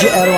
Grande 0.00 0.16
era 0.16 0.30
uma 0.30 0.37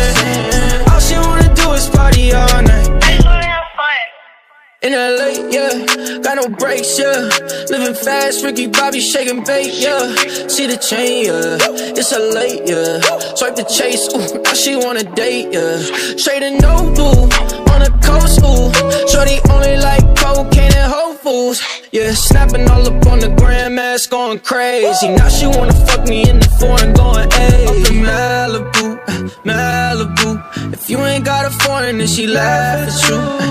In 4.83 4.93
LA, 4.93 5.47
yeah, 5.51 6.19
got 6.23 6.37
no 6.37 6.49
brakes, 6.49 6.97
yeah. 6.97 7.29
Living 7.69 7.93
fast, 7.93 8.43
Ricky 8.43 8.65
Bobby 8.65 8.99
shaking 8.99 9.43
bait, 9.43 9.75
yeah. 9.75 10.15
See 10.47 10.65
the 10.65 10.75
chain, 10.75 11.25
yeah. 11.25 11.57
It's 11.95 12.11
a 12.11 12.17
late, 12.17 12.63
yeah. 12.65 12.99
Swipe 13.35 13.57
the 13.57 13.63
chase, 13.65 14.09
ooh, 14.09 14.41
now 14.41 14.53
she 14.53 14.75
wanna 14.75 15.03
date, 15.03 15.53
yeah. 15.53 15.77
Straight 16.17 16.41
and 16.41 16.59
no 16.59 16.77
blue, 16.95 17.29
on 17.69 17.79
the 17.85 17.93
coast, 18.01 18.41
ooh. 18.41 18.73
Shorty 19.07 19.37
only 19.53 19.77
like 19.77 20.01
cocaine 20.17 20.73
and 20.73 20.91
Whole 20.91 21.13
Foods, 21.13 21.61
yeah. 21.91 22.11
Snapping 22.15 22.67
all 22.67 22.81
up 22.81 23.05
on 23.05 23.19
the 23.19 23.29
grandmas, 23.37 24.07
going 24.07 24.39
crazy. 24.39 25.09
Now 25.09 25.29
she 25.29 25.45
wanna 25.45 25.73
fuck 25.85 26.07
me 26.07 26.27
in 26.27 26.39
the 26.39 26.49
foreign, 26.59 26.93
going, 26.95 27.29
ayy. 27.29 27.67
Up 27.69 27.75
in 27.85 28.01
Malibu, 28.01 28.97
Malibu. 29.45 30.73
If 30.73 30.89
you 30.89 30.97
ain't 31.05 31.23
got 31.23 31.45
a 31.45 31.51
foreign, 31.51 31.99
then 31.99 32.07
she 32.07 32.25
laugh 32.25 32.89
at 32.89 33.09
you. 33.09 33.50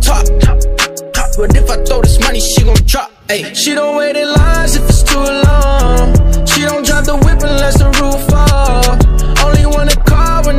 top. 0.00 0.26
But 1.36 1.56
if 1.56 1.70
I 1.70 1.82
throw 1.84 2.02
this 2.02 2.20
money, 2.20 2.40
she 2.40 2.64
gon' 2.64 2.76
drop. 2.84 3.10
Ay, 3.30 3.52
she 3.54 3.74
don't 3.74 3.96
wait 3.96 4.16
in 4.16 4.32
lines 4.32 4.76
if 4.76 4.88
it's 4.88 5.02
too 5.02 5.18
long. 5.18 6.14
She 6.46 6.62
don't 6.62 6.84
drive 6.84 7.06
the 7.06 7.16
whip 7.16 7.40
unless 7.42 7.78
the 7.78 7.86
roof 8.00 8.20
fall. 8.28 9.46
Only 9.46 9.66
want 9.66 9.94
a 9.94 10.00
car 10.00 10.44
when 10.44 10.58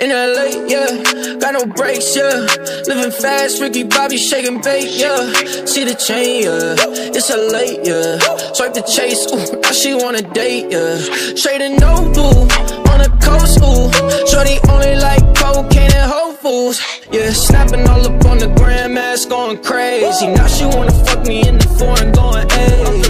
In 0.00 0.08
LA, 0.08 0.64
yeah, 0.66 1.36
got 1.40 1.52
no 1.52 1.66
brakes, 1.66 2.16
yeah. 2.16 2.46
Living 2.86 3.12
fast, 3.12 3.60
Ricky 3.60 3.82
Bobby 3.82 4.16
shaking 4.16 4.62
bait, 4.62 4.88
yeah. 4.88 5.30
See 5.66 5.84
the 5.84 5.94
chain, 5.94 6.44
yeah. 6.44 6.74
It's 7.12 7.28
a 7.28 7.36
late, 7.36 7.80
yeah. 7.84 8.16
Swipe 8.54 8.72
the 8.72 8.80
chase, 8.80 9.26
ooh, 9.30 9.60
now 9.60 9.72
she 9.72 9.92
wanna 9.92 10.22
date, 10.22 10.72
yeah. 10.72 10.96
Straight 11.36 11.60
and 11.60 11.78
no 11.78 12.10
blue, 12.14 12.48
on 12.88 12.98
the 13.04 13.12
coast, 13.20 13.60
ooh. 13.60 13.92
Shorty 14.26 14.56
only 14.70 14.96
like 14.96 15.20
cocaine 15.36 15.92
and 15.92 16.10
Whole 16.10 16.32
Foods, 16.32 16.80
yeah. 17.12 17.30
Snapping 17.30 17.86
all 17.86 18.00
up 18.00 18.24
on 18.24 18.38
the 18.38 18.48
grandmas, 18.56 19.26
going 19.26 19.62
crazy. 19.62 20.28
Now 20.28 20.46
she 20.46 20.64
wanna 20.64 20.92
fuck 21.04 21.26
me 21.26 21.46
in 21.46 21.58
the 21.58 21.68
foreign, 21.78 22.10
going, 22.12 22.48
hey. 22.48 23.09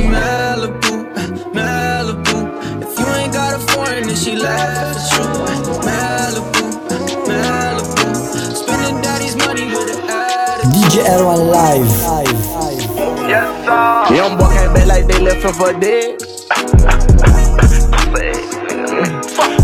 Like 15.00 15.12
they 15.12 15.20
left 15.23 15.44
him 15.44 15.52
for 15.55 15.73
dead. 15.79 16.19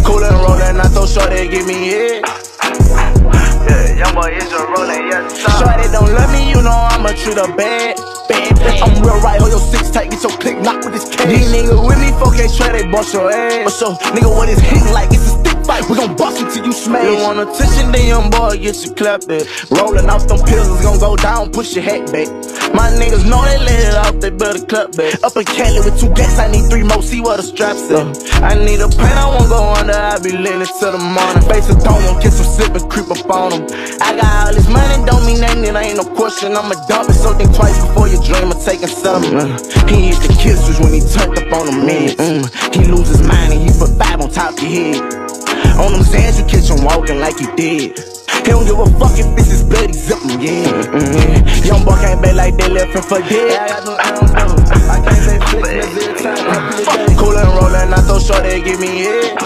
Cool 0.05 0.25
and 0.25 0.37
rollin', 0.41 0.81
I 0.81 0.89
throw 0.89 1.07
short, 1.07 1.31
they 1.31 1.49
give 1.49 1.67
me 1.67 1.91
it. 1.91 2.25
Yeah, 3.67 3.99
young 3.99 4.15
boy 4.15 4.33
is 4.33 4.53
a 4.53 4.65
rolling, 4.65 5.09
yes, 5.11 5.43
sir. 5.43 5.51
Shorty 5.59 5.89
don't 5.93 6.13
love 6.13 6.33
me, 6.33 6.49
you 6.51 6.63
know 6.63 6.71
I'ma 6.71 7.09
treat 7.11 7.37
her 7.37 7.55
bad. 7.57 7.97
Bad, 8.29 8.83
I'm 8.83 9.03
real 9.03 9.21
right, 9.21 9.41
hold 9.41 9.51
your 9.51 9.61
six 9.61 9.91
tight, 9.91 10.11
get 10.11 10.23
your 10.23 10.33
click 10.39 10.59
knock 10.61 10.85
with 10.85 10.95
this 10.95 11.05
cash. 11.15 11.27
These 11.27 11.53
niggas 11.53 11.87
with 11.87 11.99
me, 11.99 12.11
4K 12.17 12.57
try, 12.57 12.73
they 12.73 12.87
bust 12.91 13.13
your 13.13 13.31
ass. 13.31 13.65
But 13.65 13.73
so, 13.73 13.95
nigga, 14.15 14.31
what 14.35 14.49
is 14.49 14.61
hitting 14.61 14.93
like? 14.93 15.11
It's 15.11 15.27
a 15.27 15.39
stick 15.39 15.56
fight, 15.67 15.85
we 15.91 15.97
gon' 15.97 16.17
bust 16.17 16.41
until 16.41 16.65
you 16.65 16.73
smash. 16.73 17.05
You 17.05 17.19
want 17.23 17.43
attention, 17.43 17.93
then 17.93 18.07
young 18.07 18.31
boy 18.31 18.57
get 18.57 18.79
you 18.85 18.95
clapped 18.95 19.29
at. 19.29 19.45
Rolling 19.71 20.09
off 20.09 20.27
them 20.29 20.39
pills, 20.47 20.81
gon' 20.83 20.99
go 20.99 21.17
down, 21.17 21.51
push 21.51 21.75
your 21.75 21.85
hat 21.85 22.07
back. 22.13 22.31
My 22.73 22.89
niggas 22.95 23.27
know 23.29 23.43
they 23.45 23.59
let 23.59 23.81
it 23.91 23.95
off, 23.95 24.21
they 24.21 24.31
better 24.31 24.65
clap 24.65 24.93
back. 24.97 25.23
Up 25.23 25.37
in 25.37 25.45
Cali 25.45 25.81
with 25.83 25.99
two 25.99 26.11
gas, 26.15 26.39
I 26.39 26.51
need 26.51 26.71
three 26.71 26.83
more, 26.83 27.03
see 27.03 27.21
what 27.21 27.37
the 27.39 27.43
straps 27.43 27.91
at. 27.91 28.07
I 28.43 28.55
need 28.55 28.81
a 28.81 28.89
pen, 28.89 29.17
I 29.19 29.27
won't 29.27 29.49
go 29.49 29.61
under, 29.75 29.93
I 29.93 30.19
be 30.23 30.31
it 30.31 30.71
till 30.79 30.93
the 30.93 31.03
morning. 31.03 31.43
Face 31.51 31.69
a 31.69 31.77
dome, 31.83 32.03
won't 32.07 32.23
kiss 32.23 32.39
some 32.39 32.47
slip 32.47 32.73
and 32.79 32.87
creep 32.91 33.11
up 33.11 33.29
on 33.29 33.51
them. 33.51 33.63
I 34.01 34.15
got 34.17 34.31
all 34.47 34.55
this 34.55 34.69
money, 34.71 35.05
don't 35.05 35.27
mean 35.27 35.41
nothing, 35.41 35.65
it 35.67 35.75
ain't 35.75 35.99
no 35.99 36.07
question. 36.15 36.55
I'ma 36.55 36.79
dump 36.87 37.11
it, 37.11 37.19
so 37.19 37.35
think 37.35 37.55
twice 37.55 37.77
before 37.83 38.09
you 38.09 38.23
dream 38.23 38.51
of 38.55 38.63
taking 38.65 38.89
something. 38.89 39.35
Uh, 39.35 39.59
he 39.91 40.09
used 40.09 40.23
to 40.23 40.33
kiss 40.39 40.63
us 40.71 40.79
when 40.81 40.95
he 40.95 41.03
turned 41.03 41.37
up 41.39 41.51
on 41.53 41.67
the 41.67 41.77
meds. 41.83 42.15
Mm, 42.17 42.45
he 42.75 42.85
lose 42.91 43.09
his 43.09 43.23
mind 43.27 43.53
and 43.53 43.63
he 43.67 43.71
put 43.79 43.91
five 43.99 44.21
on 44.21 44.31
top 44.31 44.55
of 44.55 44.63
your 44.63 44.71
head. 44.71 45.26
On 45.79 45.93
them 45.93 46.03
sands, 46.03 46.39
you 46.39 46.47
catch 46.47 46.71
him 46.71 46.85
walking 46.85 47.19
like 47.21 47.39
he 47.39 47.47
did. 47.57 47.99
He 47.99 48.53
don't 48.53 48.65
give 48.65 48.79
a 48.79 48.87
fuck 48.99 49.19
if 49.19 49.27
this 49.37 49.51
is 49.53 49.63
bloody 49.63 49.93
zippin', 49.93 50.41
yeah. 50.41 50.71
Mm-hmm. 50.95 51.67
Young 51.67 51.85
boy 51.85 51.97
came 52.01 52.21
back 52.23 52.35
like 52.35 52.57
they 52.57 52.69
left 52.69 52.95
him 52.95 53.03
for 53.03 53.21
dead. 53.21 53.59
I 53.59 53.69
got 53.69 53.85
no 53.85 53.97
I 53.97 55.03
can't 55.03 55.23
say 55.27 55.39
flick, 55.51 57.19
Cool 57.19 57.37
and 57.37 57.49
rollin', 57.59 57.93
I 57.93 58.01
throw 58.07 58.19
short, 58.19 58.43
they 58.45 58.63
give 58.63 58.79
me 58.81 59.03
head. 59.03 59.37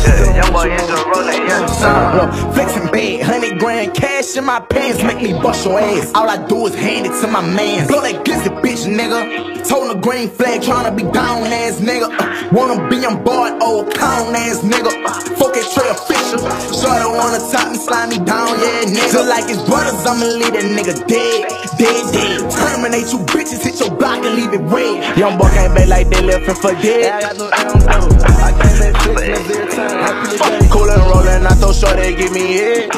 Yeah, 0.00 0.42
young 0.42 0.52
boy 0.52 0.72
is 0.72 0.88
a 0.88 0.96
rolling, 1.06 1.46
sir. 1.68 1.94
Look, 2.16 2.54
flexing 2.54 2.88
bad, 2.90 3.22
hundred 3.22 3.58
grand 3.58 3.94
cash 3.94 4.36
in 4.36 4.44
my 4.44 4.60
pants, 4.60 5.02
make 5.02 5.22
me 5.22 5.32
bust 5.34 5.64
your 5.66 5.78
ass. 5.78 6.10
All 6.14 6.28
I 6.28 6.36
do 6.48 6.66
is 6.66 6.74
hand 6.74 7.06
it 7.06 7.20
to 7.20 7.26
my 7.28 7.40
man. 7.40 7.86
Blow 7.86 8.00
that 8.00 8.24
glizzy 8.24 8.49
bitch, 8.70 8.86
nigga. 8.86 9.66
Told 9.68 9.96
a 9.96 10.00
green 10.00 10.28
flag, 10.28 10.62
tryna 10.62 10.96
be 10.96 11.02
down 11.02 11.46
ass 11.46 11.80
nigga. 11.80 12.08
Uh, 12.10 12.48
wanna 12.52 12.88
be 12.88 13.04
on 13.04 13.22
board, 13.22 13.62
old 13.62 13.92
clown 13.94 14.34
ass 14.34 14.62
nigga. 14.62 14.90
Uh, 15.04 15.12
fuck 15.36 15.56
it, 15.56 15.66
Trey 15.74 15.90
official. 15.90 16.40
Shorty 16.70 17.06
wanna 17.06 17.38
top 17.50 17.70
me, 17.70 17.78
slide 17.78 18.08
me 18.08 18.18
down, 18.18 18.58
yeah, 18.58 18.86
nigga. 18.86 19.12
Just 19.12 19.28
like 19.28 19.48
his 19.48 19.62
brothers, 19.68 20.06
I'ma 20.06 20.26
leave 20.26 20.54
that 20.54 20.66
nigga 20.76 20.94
dead, 21.06 21.40
dead, 21.78 22.02
dead. 22.14 22.50
Terminate 22.50 23.10
you 23.12 23.18
bitches, 23.30 23.62
hit 23.62 23.80
your 23.80 23.94
block 23.94 24.24
and 24.24 24.34
leave 24.36 24.52
it 24.52 24.62
red. 24.70 25.18
Young 25.18 25.38
boy 25.38 25.50
came 25.50 25.74
back 25.74 25.88
like 25.88 26.08
they 26.08 26.22
left 26.22 26.46
him 26.46 26.56
for 26.56 26.72
dead. 26.80 27.04
Yeah, 27.04 27.16
I 27.16 27.20
got 27.20 27.36
no, 27.38 27.50
I 27.52 27.64
don't 27.64 27.82
know. 27.84 28.30
I 28.30 28.52
can't 28.54 28.74
say 28.78 28.90
flick, 29.02 30.70
Cool 30.70 30.90
and 30.90 31.02
rollin', 31.10 31.46
I 31.46 31.54
throw 31.58 31.72
short, 31.72 31.96
they 31.96 32.14
give 32.14 32.32
me 32.32 32.54
head. 32.54 32.90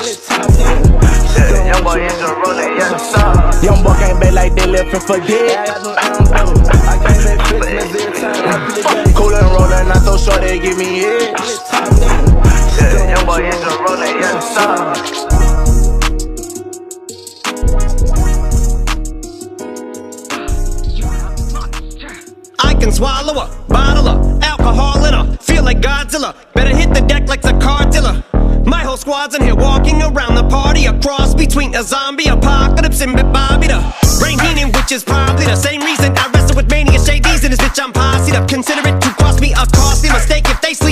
Yeah, 1.32 1.74
young 1.74 1.84
boy 1.84 2.04
is 2.04 2.20
a 2.20 2.28
rolling, 2.44 2.76
yes, 2.76 3.12
sir. 3.12 3.66
Young 3.66 3.82
boy 3.82 3.94
came 3.94 4.18
back 4.20 4.32
like 4.32 4.54
they 4.54 4.66
left 4.66 4.92
him 4.92 5.00
for 5.00 5.18
dead. 5.20 5.61
I 5.62 5.66
can't 7.04 7.22
say 7.22 7.36
flick, 7.38 9.14
Cool 9.14 9.32
and 9.32 9.46
rollin', 9.46 9.92
I 9.92 9.98
throw 10.02 10.16
short, 10.16 10.40
they 10.40 10.58
give 10.58 10.76
me 10.76 10.98
head. 10.98 11.38
Yeah, 12.80 13.14
young 13.14 13.26
boy 13.26 13.46
is 13.46 13.62
a 13.62 13.70
rolling, 13.78 14.16
yes, 14.18 14.54
sir. 14.56 14.92
I 22.58 22.74
can 22.74 22.90
swallow 22.90 23.34
a 23.34 23.48
bottle 23.68 24.08
of 24.08 24.42
alcohol 24.42 25.04
in 25.04 25.14
her. 25.14 25.36
Feel 25.36 25.62
like 25.62 25.80
Godzilla. 25.80 26.34
Better 26.54 26.74
hit 26.74 26.92
the 26.92 27.02
deck 27.02 27.28
like 27.28 27.42
the 27.42 27.56
car 27.60 27.88
dealer. 27.88 28.24
My 28.64 28.80
whole 28.80 28.96
squad's 28.96 29.36
in 29.36 29.42
here 29.42 29.54
walking 29.54 30.02
around 30.02 30.34
the 30.34 30.48
party. 30.48 30.86
A 30.86 31.00
cross 31.00 31.36
between 31.36 31.76
a 31.76 31.84
zombie 31.84 32.26
apocalypse 32.26 33.00
and 33.00 33.14
Bobby 33.32 33.68
the 33.68 34.01
Brain 34.22 34.38
Heenan, 34.38 34.70
which 34.70 34.92
is 34.92 35.02
probably 35.02 35.46
the 35.46 35.56
same 35.56 35.82
reason 35.82 36.16
I 36.16 36.30
wrestle 36.32 36.54
with 36.54 36.70
mania 36.70 37.00
shades 37.00 37.42
in 37.42 37.50
this 37.50 37.58
bitch. 37.58 37.82
I'm 37.82 37.90
up. 37.90 38.48
Consider 38.48 38.86
it 38.86 39.00
to 39.02 39.10
cost 39.18 39.40
me 39.40 39.52
a 39.52 39.66
costly 39.74 40.10
mistake 40.10 40.48
if 40.48 40.60
they 40.60 40.74
sleeping 40.74 40.91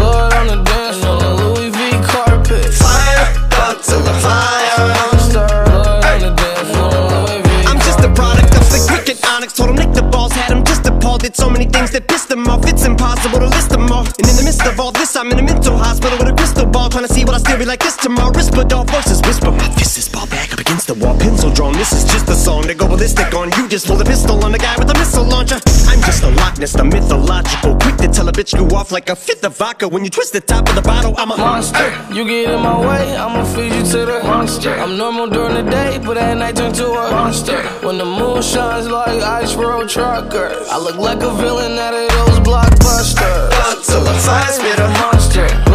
Just 23.71 23.87
pull 23.87 24.01
a 24.01 24.03
pistol 24.03 24.43
on 24.43 24.51
the 24.51 24.57
guy 24.57 24.75
with 24.77 24.89
a 24.89 24.93
missile 24.99 25.23
launcher. 25.23 25.55
I'm 25.87 26.01
just 26.01 26.23
a 26.23 26.27
Loch 26.27 26.59
Ness, 26.59 26.73
the 26.73 26.83
mythological. 26.83 27.77
Quick 27.77 27.95
to 28.03 28.09
tell 28.09 28.27
a 28.27 28.33
bitch 28.33 28.51
you 28.53 28.67
off 28.75 28.91
like 28.91 29.07
a 29.09 29.15
fifth 29.15 29.45
of 29.45 29.55
vodka. 29.55 29.87
When 29.87 30.03
you 30.03 30.09
twist 30.09 30.33
the 30.33 30.41
top 30.41 30.67
of 30.67 30.75
the 30.75 30.81
bottle, 30.81 31.15
I'm 31.17 31.31
a 31.31 31.37
monster. 31.37 31.87
You 32.13 32.25
get 32.25 32.51
in 32.51 32.59
my 32.59 32.77
way, 32.77 33.15
I'ma 33.15 33.45
feed 33.45 33.71
you 33.71 33.83
to 33.93 34.05
the 34.11 34.19
monster. 34.23 34.73
I'm 34.73 34.97
normal 34.97 35.27
during 35.29 35.55
the 35.55 35.71
day, 35.71 36.01
but 36.03 36.17
at 36.17 36.37
night 36.37 36.57
turn 36.57 36.73
to 36.73 36.85
a 36.85 37.11
monster. 37.11 37.61
When 37.87 37.97
the 37.97 38.03
moon 38.03 38.41
shines 38.41 38.89
like 38.89 39.23
ice 39.23 39.55
road 39.55 39.87
truckers, 39.87 40.67
I 40.67 40.77
look 40.77 40.97
like 40.97 41.21
a 41.23 41.33
villain 41.33 41.79
out 41.79 41.93
of 41.93 42.09
those 42.09 42.39
blockbusters. 42.39 43.51
Up 43.71 43.79
to 43.85 43.97
the 44.03 44.13
fire, 44.19 44.51
spit 44.51 44.79
a 44.79 44.89
monster. 44.99 45.70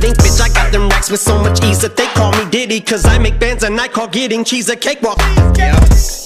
Bitch, 0.00 0.40
I 0.40 0.48
got 0.48 0.72
them 0.72 0.88
racks 0.88 1.10
with 1.10 1.20
so 1.20 1.38
much 1.38 1.62
ease 1.64 1.80
that 1.80 1.96
they 1.96 2.06
call 2.06 2.29
Diddy. 2.70 2.84
Cause 2.84 3.04
I 3.04 3.18
make 3.18 3.38
bands 3.38 3.64
and 3.64 3.80
I 3.80 3.88
call 3.88 4.08
getting 4.08 4.44
cheese 4.44 4.68
a 4.68 4.76
cakewalk. 4.76 5.18
Yeah. 5.56 5.78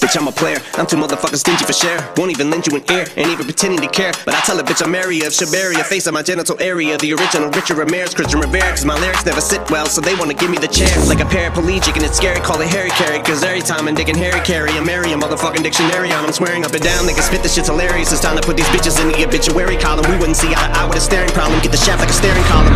Bitch, 0.05 0.17
I'm 0.17 0.27
a 0.27 0.31
player. 0.31 0.61
I'm 0.77 0.85
too 0.85 0.97
motherfucking 0.97 1.41
stingy 1.41 1.65
for 1.65 1.73
share. 1.73 1.97
Won't 2.15 2.29
even 2.29 2.49
lend 2.49 2.67
you 2.67 2.77
an 2.77 2.83
ear, 2.93 3.05
ain't 3.17 3.29
even 3.33 3.45
pretending 3.45 3.81
to 3.81 3.89
care. 3.89 4.13
But 4.23 4.35
I 4.35 4.39
tell 4.45 4.59
a 4.59 4.63
bitch 4.63 4.85
I'm 4.85 4.93
area 4.93 5.25
of 5.25 5.33
Shabaria, 5.33 5.81
face 5.81 6.05
of 6.05 6.13
my 6.13 6.21
genital 6.21 6.61
area. 6.61 6.97
The 6.97 7.13
original 7.13 7.49
Richard 7.49 7.77
Ramirez, 7.77 8.13
Christian 8.13 8.39
Rivera. 8.39 8.69
Cause 8.69 8.85
my 8.85 8.93
lyrics 8.99 9.25
never 9.25 9.41
sit 9.41 9.65
well, 9.71 9.87
so 9.87 10.01
they 10.01 10.13
wanna 10.15 10.35
give 10.35 10.51
me 10.51 10.57
the 10.57 10.67
chair. 10.67 10.93
Like 11.09 11.21
a 11.21 11.27
paraplegic, 11.27 11.95
and 11.97 12.03
it's 12.03 12.17
scary, 12.17 12.39
call 12.39 12.61
it 12.61 12.69
Harry 12.69 12.91
Carry. 12.91 13.17
Cause 13.23 13.43
every 13.43 13.61
time 13.61 13.87
I'm 13.87 13.95
digging 13.95 14.15
Harry 14.15 14.39
Carry, 14.41 14.71
I'm 14.77 14.85
Mary, 14.85 15.11
a 15.11 15.17
motherfucking 15.17 15.63
dictionary 15.63 16.11
on. 16.11 16.23
I'm 16.23 16.33
swearing 16.33 16.63
up 16.63 16.73
and 16.73 16.83
down, 16.83 17.07
they 17.07 17.13
can 17.13 17.23
spit 17.23 17.41
this 17.41 17.55
shit's 17.55 17.67
hilarious. 17.67 18.11
It's 18.11 18.21
time 18.21 18.37
to 18.37 18.43
put 18.43 18.57
these 18.57 18.69
bitches 18.69 19.01
in 19.01 19.09
the 19.09 19.25
obituary 19.25 19.77
column. 19.77 20.05
We 20.09 20.17
wouldn't 20.17 20.37
see 20.37 20.49
eye 20.49 20.69
to 20.69 20.79
eye 20.79 20.85
with 20.85 20.97
a 20.97 21.01
staring 21.01 21.31
problem. 21.31 21.59
Get 21.61 21.71
the 21.71 21.81
shaft 21.81 21.99
like 21.99 22.09
a 22.09 22.13
staring 22.13 22.43
column. 22.45 22.73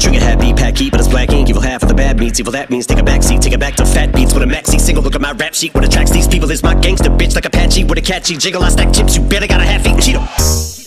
Trigger 0.00 0.20
happy, 0.20 0.54
pack 0.54 0.78
heat, 0.78 0.92
but 0.92 1.00
it's 1.00 1.08
black 1.08 1.30
ink. 1.30 1.50
Evil 1.50 1.62
half 1.62 1.82
of 1.82 1.88
the 1.88 1.94
bad 1.94 2.18
meats. 2.18 2.40
Evil 2.40 2.52
that 2.52 2.70
means 2.70 2.77
take 2.86 2.98
a 2.98 3.02
back 3.02 3.22
seat, 3.22 3.42
take 3.42 3.52
it 3.52 3.60
back 3.60 3.74
to 3.76 3.84
fat 3.84 4.14
beats 4.14 4.32
with 4.34 4.42
a 4.42 4.46
maxi 4.46 4.80
single. 4.80 5.02
Look 5.02 5.14
at 5.14 5.20
my 5.20 5.32
rap 5.32 5.54
sheet. 5.54 5.74
What 5.74 5.84
attracts 5.84 6.12
these 6.12 6.28
people 6.28 6.50
is 6.50 6.62
my 6.62 6.74
gangster 6.74 7.10
bitch 7.10 7.34
like 7.34 7.44
Apache 7.44 7.84
with 7.84 7.98
a 7.98 8.02
catchy 8.02 8.36
jiggle. 8.36 8.62
I 8.62 8.70
stack 8.70 8.92
chips, 8.92 9.16
you 9.16 9.22
better 9.22 9.46
got 9.46 9.60
a 9.60 9.64
half 9.64 9.86
eaten 9.86 9.98
Cheeto. 9.98 10.77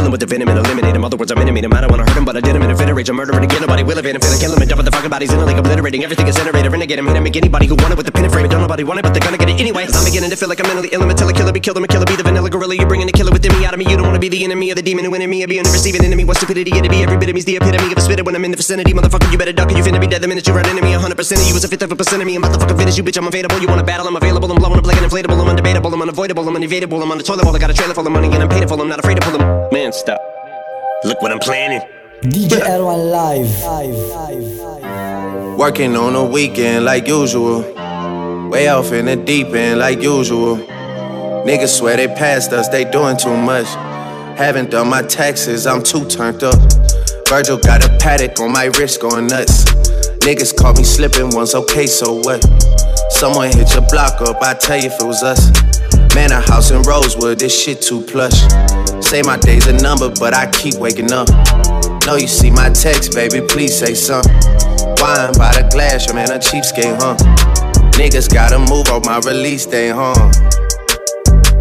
With 0.00 0.18
the 0.18 0.26
venom 0.26 0.48
and 0.48 0.58
eliminate 0.58 0.96
him. 0.96 1.04
Other 1.04 1.16
words, 1.16 1.30
I'm 1.30 1.38
intimate 1.38 1.64
him. 1.64 1.72
I 1.72 1.82
don't 1.82 1.90
wanna 1.90 2.02
hurt 2.02 2.16
him, 2.16 2.24
but 2.24 2.36
I 2.36 2.40
did 2.40 2.56
him 2.56 2.62
in 2.62 2.70
a 2.70 2.76
fit 2.76 2.88
of 2.88 2.96
rage. 2.96 3.08
I'm 3.10 3.16
murdering 3.16 3.44
again. 3.44 3.60
Nobody 3.60 3.84
will 3.84 3.98
evade 3.98 4.16
him. 4.16 4.20
Feeling 4.20 4.40
kill 4.40 4.52
him 4.52 4.62
and 4.62 4.68
dump 4.68 4.82
the 4.82 4.90
fucking 4.90 5.10
bodies 5.10 5.30
in 5.32 5.38
a 5.38 5.44
lake, 5.44 5.56
obliterating 5.56 6.02
everything 6.02 6.26
is 6.26 6.34
generator. 6.34 6.70
Renegade 6.70 6.98
him, 6.98 7.06
hit 7.06 7.16
him, 7.16 7.22
make 7.22 7.36
anybody 7.36 7.66
who 7.66 7.76
want 7.76 7.92
it 7.92 7.96
with 7.96 8.06
the 8.06 8.12
pin 8.12 8.24
and 8.24 8.32
frame. 8.32 8.48
Don't 8.48 8.60
nobody 8.60 8.82
want 8.82 8.98
it, 8.98 9.02
but 9.02 9.14
they're 9.14 9.22
gonna 9.22 9.38
get 9.38 9.48
it 9.50 9.60
anyway. 9.60 9.86
I'm 9.86 10.04
beginning 10.04 10.30
to 10.30 10.36
feel 10.36 10.48
like 10.48 10.58
I'm 10.58 10.66
mentally 10.66 10.88
ill. 10.90 11.02
I'm 11.02 11.10
a 11.10 11.14
killer 11.14 11.52
be 11.52 11.60
killed. 11.60 11.76
I'm 11.76 11.84
a 11.84 11.86
killer, 11.86 12.06
be 12.06 12.16
the 12.16 12.24
vanilla 12.24 12.50
gorilla. 12.50 12.74
You're 12.74 12.88
bringing 12.88 13.06
the 13.06 13.12
killer 13.12 13.30
within 13.30 13.52
me 13.54 13.64
out 13.66 13.74
of 13.74 13.78
me. 13.78 13.86
You 13.86 13.96
don't 13.96 14.06
wanna 14.06 14.18
be 14.18 14.28
the 14.28 14.42
enemy 14.42 14.70
of 14.70 14.76
the 14.76 14.82
demon 14.82 15.04
who 15.04 15.14
in 15.14 15.30
me. 15.30 15.44
I 15.44 15.46
be 15.46 15.62
the 15.62 15.70
receiving 15.70 16.04
enemy. 16.04 16.24
What 16.24 16.38
stupidity 16.38 16.72
it'd 16.74 16.90
be. 16.90 17.02
Every 17.02 17.16
bit 17.16 17.28
of 17.28 17.34
me's 17.34 17.44
the 17.44 17.56
epitome 17.56 17.92
of 17.92 17.98
a 17.98 18.00
spitter 18.00 18.24
when 18.24 18.34
I'm 18.34 18.44
in 18.44 18.50
the 18.50 18.56
vicinity. 18.56 18.92
Motherfucker, 18.92 19.30
you 19.30 19.38
better 19.38 19.52
duck 19.52 19.70
or 19.70 19.76
you 19.76 19.84
finna 19.84 20.00
be 20.00 20.08
dead 20.08 20.22
the 20.22 20.28
minute 20.28 20.46
you 20.46 20.54
run 20.54 20.66
into 20.66 20.82
me. 20.82 20.92
100% 20.92 21.06
of 21.06 21.46
you 21.46 21.54
is 21.54 21.64
a 21.64 21.68
fifth 21.68 21.82
of 21.82 21.92
a 21.92 21.96
percent 21.96 22.20
of 22.20 22.26
me. 22.26 22.34
I'm 22.34 22.42
about 22.42 22.54
to 22.54 22.60
fucking 22.60 22.78
finish 22.78 22.96
you, 22.96 23.04
bitch. 23.04 23.16
I'm 23.16 23.28
available. 23.28 23.60
You 23.60 23.68
wanna 23.68 23.84
battle? 23.84 24.08
I'm 24.08 24.16
available. 24.16 24.50
I'm 24.50 24.58
blowing 24.58 24.78
up 24.78 24.86
like 24.86 24.98
an 24.98 25.04
inflatable. 25.08 25.38
I'm 25.38 25.54
undebatable. 25.54 25.92
I'm 25.92 26.02
unavoidable. 26.02 26.48
I'm 26.48 26.56
unevadable. 26.56 27.02
I'm 27.02 27.10
on 27.12 27.18
the 27.18 27.24
toilet 27.24 27.44
bowl. 27.44 27.54
I 27.54 27.58
got 27.58 27.70
a 27.70 27.74
trailer 27.74 27.94
full 27.94 28.06
of 28.06 28.12
money 28.12 28.28
and 28.32 28.42
I'm 28.42 28.48
paid 28.48 28.66
for. 28.68 28.80
I'm 28.80 28.88
not 28.88 28.98
afraid 28.98 29.20
to 29.20 29.22
pull 29.22 29.36
them. 29.36 29.68
Man, 29.72 29.89
stop. 29.94 30.20
Look 31.04 31.20
what 31.22 31.32
I'm 31.32 31.38
planning. 31.38 31.80
DJ 32.22 32.60
L1 32.60 33.10
live. 33.10 33.46
live, 33.62 33.94
live, 33.94 34.82
live. 34.82 35.58
Working 35.58 35.96
on 35.96 36.14
a 36.14 36.24
weekend 36.24 36.84
like 36.84 37.06
usual. 37.08 37.60
Way 38.50 38.68
off 38.68 38.92
in 38.92 39.06
the 39.06 39.16
deep 39.16 39.48
end 39.48 39.80
like 39.80 40.02
usual. 40.02 40.56
Niggas 41.46 41.78
swear 41.78 41.96
they 41.96 42.08
passed 42.08 42.52
us, 42.52 42.68
they 42.68 42.84
doing 42.84 43.16
too 43.16 43.36
much. 43.36 43.66
Haven't 44.38 44.70
done 44.70 44.88
my 44.88 45.02
taxes, 45.02 45.66
I'm 45.66 45.82
too 45.82 46.04
turned 46.06 46.42
up. 46.42 46.58
Virgil 47.28 47.58
got 47.58 47.84
a 47.84 47.88
Patek 47.98 48.38
on 48.40 48.52
my 48.52 48.66
wrist 48.76 49.00
going 49.00 49.26
nuts. 49.26 49.64
Niggas 50.20 50.54
caught 50.56 50.76
me 50.76 50.84
slipping 50.84 51.30
once, 51.30 51.54
okay, 51.54 51.86
so 51.86 52.14
what? 52.14 52.44
Someone 53.10 53.48
hit 53.48 53.72
your 53.72 53.86
block 53.88 54.20
up, 54.20 54.42
I 54.42 54.54
tell 54.54 54.76
you 54.76 54.90
if 54.90 55.00
it 55.00 55.06
was 55.06 55.22
us. 55.22 55.50
Man, 56.14 56.32
a 56.32 56.40
house 56.40 56.70
in 56.70 56.82
Rosewood, 56.82 57.38
this 57.38 57.54
shit 57.56 57.80
too 57.80 58.00
plush. 58.02 58.40
Say 59.00 59.22
my 59.22 59.36
day's 59.38 59.66
a 59.66 59.72
number, 59.72 60.10
but 60.18 60.34
I 60.34 60.50
keep 60.50 60.74
waking 60.76 61.12
up. 61.12 61.28
Know 62.06 62.16
you 62.16 62.26
see 62.26 62.50
my 62.50 62.70
text, 62.70 63.14
baby, 63.14 63.40
please 63.46 63.78
say 63.78 63.94
something. 63.94 64.32
Wine 64.98 65.32
by 65.38 65.52
the 65.54 65.68
glass, 65.70 66.06
your 66.06 66.14
man 66.16 66.30
a 66.30 66.38
cheapskate, 66.38 66.98
huh? 67.00 67.16
Niggas 67.92 68.32
gotta 68.32 68.58
move 68.58 68.88
on 68.88 69.02
my 69.04 69.18
release 69.18 69.66
day, 69.66 69.90
huh? 69.90 70.14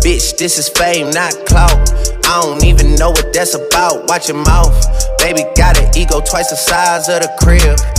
Bitch, 0.02 0.38
this 0.38 0.58
is 0.58 0.70
fame, 0.70 1.10
not 1.12 1.34
clout. 1.46 1.78
I 2.26 2.42
don't 2.42 2.64
even 2.64 2.96
know 2.96 3.10
what 3.12 3.34
that's 3.34 3.54
about. 3.54 4.08
Watch 4.08 4.30
your 4.30 4.38
mouth. 4.38 4.74
Baby 5.20 5.44
got 5.56 5.78
an 5.78 5.90
ego 5.98 6.22
twice 6.22 6.50
the 6.50 6.56
size 6.56 7.10
of 7.10 7.22
the 7.22 7.30
crib. 7.40 7.99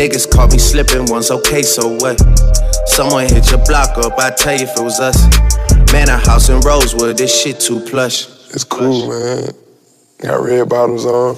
Niggas 0.00 0.30
caught 0.30 0.50
me 0.50 0.56
slipping 0.58 1.04
once, 1.10 1.30
okay, 1.30 1.60
so 1.60 1.86
what? 1.98 2.18
Someone 2.86 3.28
hit 3.28 3.50
your 3.50 3.62
block 3.66 3.98
up, 3.98 4.18
I 4.18 4.30
tell 4.30 4.56
you 4.56 4.64
if 4.64 4.70
it 4.74 4.82
was 4.82 4.98
us. 4.98 5.20
Man, 5.92 6.08
a 6.08 6.16
house 6.16 6.48
in 6.48 6.58
Rosewood, 6.60 7.18
this 7.18 7.28
shit 7.42 7.60
too 7.60 7.80
plush. 7.80 8.26
It's 8.54 8.64
cool, 8.64 9.10
man. 9.10 9.50
Got 10.22 10.42
red 10.42 10.70
bottoms 10.70 11.04
on. 11.04 11.34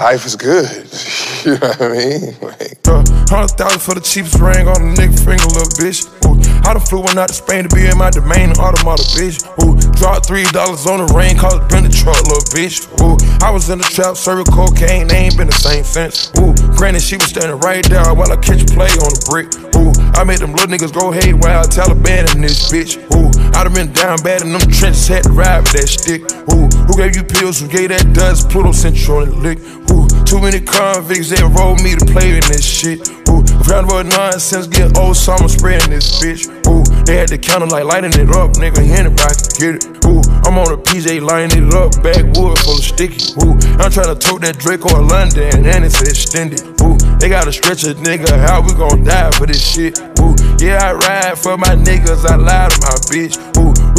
Life 0.00 0.24
is 0.24 0.36
good. 0.36 0.64
you 1.44 1.58
know 1.60 1.68
what 1.68 1.82
I 1.82 1.88
mean? 1.92 2.34
Like, 2.40 2.78
Uh, 2.88 3.04
Hundred 3.28 3.52
thousand 3.60 3.80
for 3.80 3.94
the 3.94 4.00
cheapest 4.00 4.40
ring 4.40 4.66
on 4.68 4.76
a 4.80 4.88
nigga 4.96 5.12
finger, 5.20 5.44
little 5.52 5.68
bitch. 5.76 6.08
Ooh, 6.24 6.40
I 6.64 6.72
done 6.72 6.80
flew 6.80 7.00
one 7.00 7.18
out 7.18 7.28
to 7.28 7.34
Spain 7.34 7.68
to 7.68 7.76
be 7.76 7.84
in 7.84 7.98
my 7.98 8.08
domain, 8.10 8.52
automata, 8.56 9.04
bitch. 9.16 9.36
Ooh, 9.60 9.76
dropped 10.02 10.26
three 10.26 10.42
dollars 10.50 10.84
on 10.90 10.98
the 10.98 11.06
ring, 11.14 11.38
cause 11.38 11.54
it 11.54 11.70
been 11.70 11.86
the 11.86 11.94
truck, 11.94 12.18
little 12.26 12.42
bitch. 12.50 12.82
Ooh, 12.98 13.14
I 13.38 13.54
was 13.54 13.70
in 13.70 13.78
the 13.78 13.86
trap, 13.86 14.18
serving 14.18 14.50
cocaine, 14.50 15.06
they 15.06 15.30
ain't 15.30 15.38
been 15.38 15.46
the 15.46 15.54
same 15.54 15.86
since. 15.86 16.34
Ooh, 16.42 16.50
granted, 16.74 17.06
she 17.06 17.14
was 17.14 17.30
standing 17.30 17.54
right 17.62 17.86
there 17.86 18.02
while 18.10 18.26
I 18.26 18.36
catch 18.42 18.66
a 18.66 18.68
play 18.74 18.90
on 18.98 19.14
the 19.14 19.22
brick. 19.30 19.46
Ooh, 19.78 19.94
I 20.18 20.26
made 20.26 20.42
them 20.42 20.58
little 20.58 20.66
niggas 20.66 20.90
go 20.90 21.14
haywire, 21.14 21.62
Taliban 21.70 22.34
in 22.34 22.42
this 22.42 22.66
bitch. 22.66 22.98
Ooh, 23.14 23.30
I 23.54 23.62
done 23.62 23.78
been 23.78 23.94
down 23.94 24.18
bad 24.26 24.42
in 24.42 24.50
them 24.50 24.66
trenches, 24.74 25.06
had 25.06 25.22
to 25.22 25.30
ride 25.30 25.62
with 25.62 25.78
that 25.78 25.86
stick. 25.86 26.26
Ooh, 26.50 26.66
who 26.90 26.98
gave 26.98 27.14
you 27.14 27.22
pills? 27.22 27.62
Who 27.62 27.70
gave 27.70 27.94
that 27.94 28.10
dust? 28.10 28.50
Pluto 28.50 28.74
on 28.74 29.30
the 29.30 29.36
lick. 29.38 29.62
Ooh, 29.94 30.10
too 30.26 30.42
many 30.42 30.58
convicts 30.58 31.30
that 31.30 31.46
rolled 31.54 31.78
me 31.78 31.94
to 31.94 32.04
play 32.10 32.34
in 32.34 32.42
this 32.50 32.66
shit. 32.66 33.06
Ooh, 33.30 33.46
round 33.70 33.86
about 33.86 34.10
nonsense, 34.10 34.66
get 34.66 34.98
old 34.98 35.14
summer 35.14 35.46
spreading 35.46 35.94
this 35.94 36.18
bitch. 36.18 36.61
They 37.04 37.16
had 37.16 37.28
the 37.28 37.38
counter 37.38 37.66
like 37.66 37.84
lighting 37.84 38.14
it 38.14 38.30
up, 38.30 38.52
nigga. 38.54 38.78
hand 38.84 39.10
it 39.10 39.16
can 39.18 39.34
get 39.58 39.74
it. 39.82 40.06
Ooh, 40.06 40.22
I'm 40.46 40.58
on 40.58 40.70
a 40.72 40.78
PJ 40.78 41.20
lining 41.20 41.66
it 41.66 41.74
up, 41.74 41.90
backwood 42.02 42.58
full 42.62 42.78
of 42.78 42.84
sticky. 42.84 43.34
Ooh, 43.42 43.58
I'm 43.82 43.90
trying 43.90 44.14
to 44.14 44.18
tote 44.18 44.42
that 44.42 44.58
Draco 44.58 44.94
or 44.94 45.02
London, 45.02 45.66
and 45.66 45.84
it's 45.84 46.00
extended. 46.00 46.62
Ooh, 46.80 46.96
they 47.18 47.28
gotta 47.28 47.52
stretch 47.52 47.84
a 47.84 47.94
nigga, 47.94 48.30
how 48.46 48.62
we 48.62 48.74
gon' 48.74 49.04
die 49.04 49.30
for 49.32 49.46
this 49.46 49.60
shit? 49.60 49.98
Ooh, 50.20 50.34
yeah, 50.62 50.78
I 50.78 50.92
ride 50.94 51.38
for 51.38 51.56
my 51.58 51.74
niggas, 51.74 52.24
I 52.24 52.36
lie 52.36 52.68
to 52.68 52.78
my 52.80 52.96
bitch. 53.10 53.51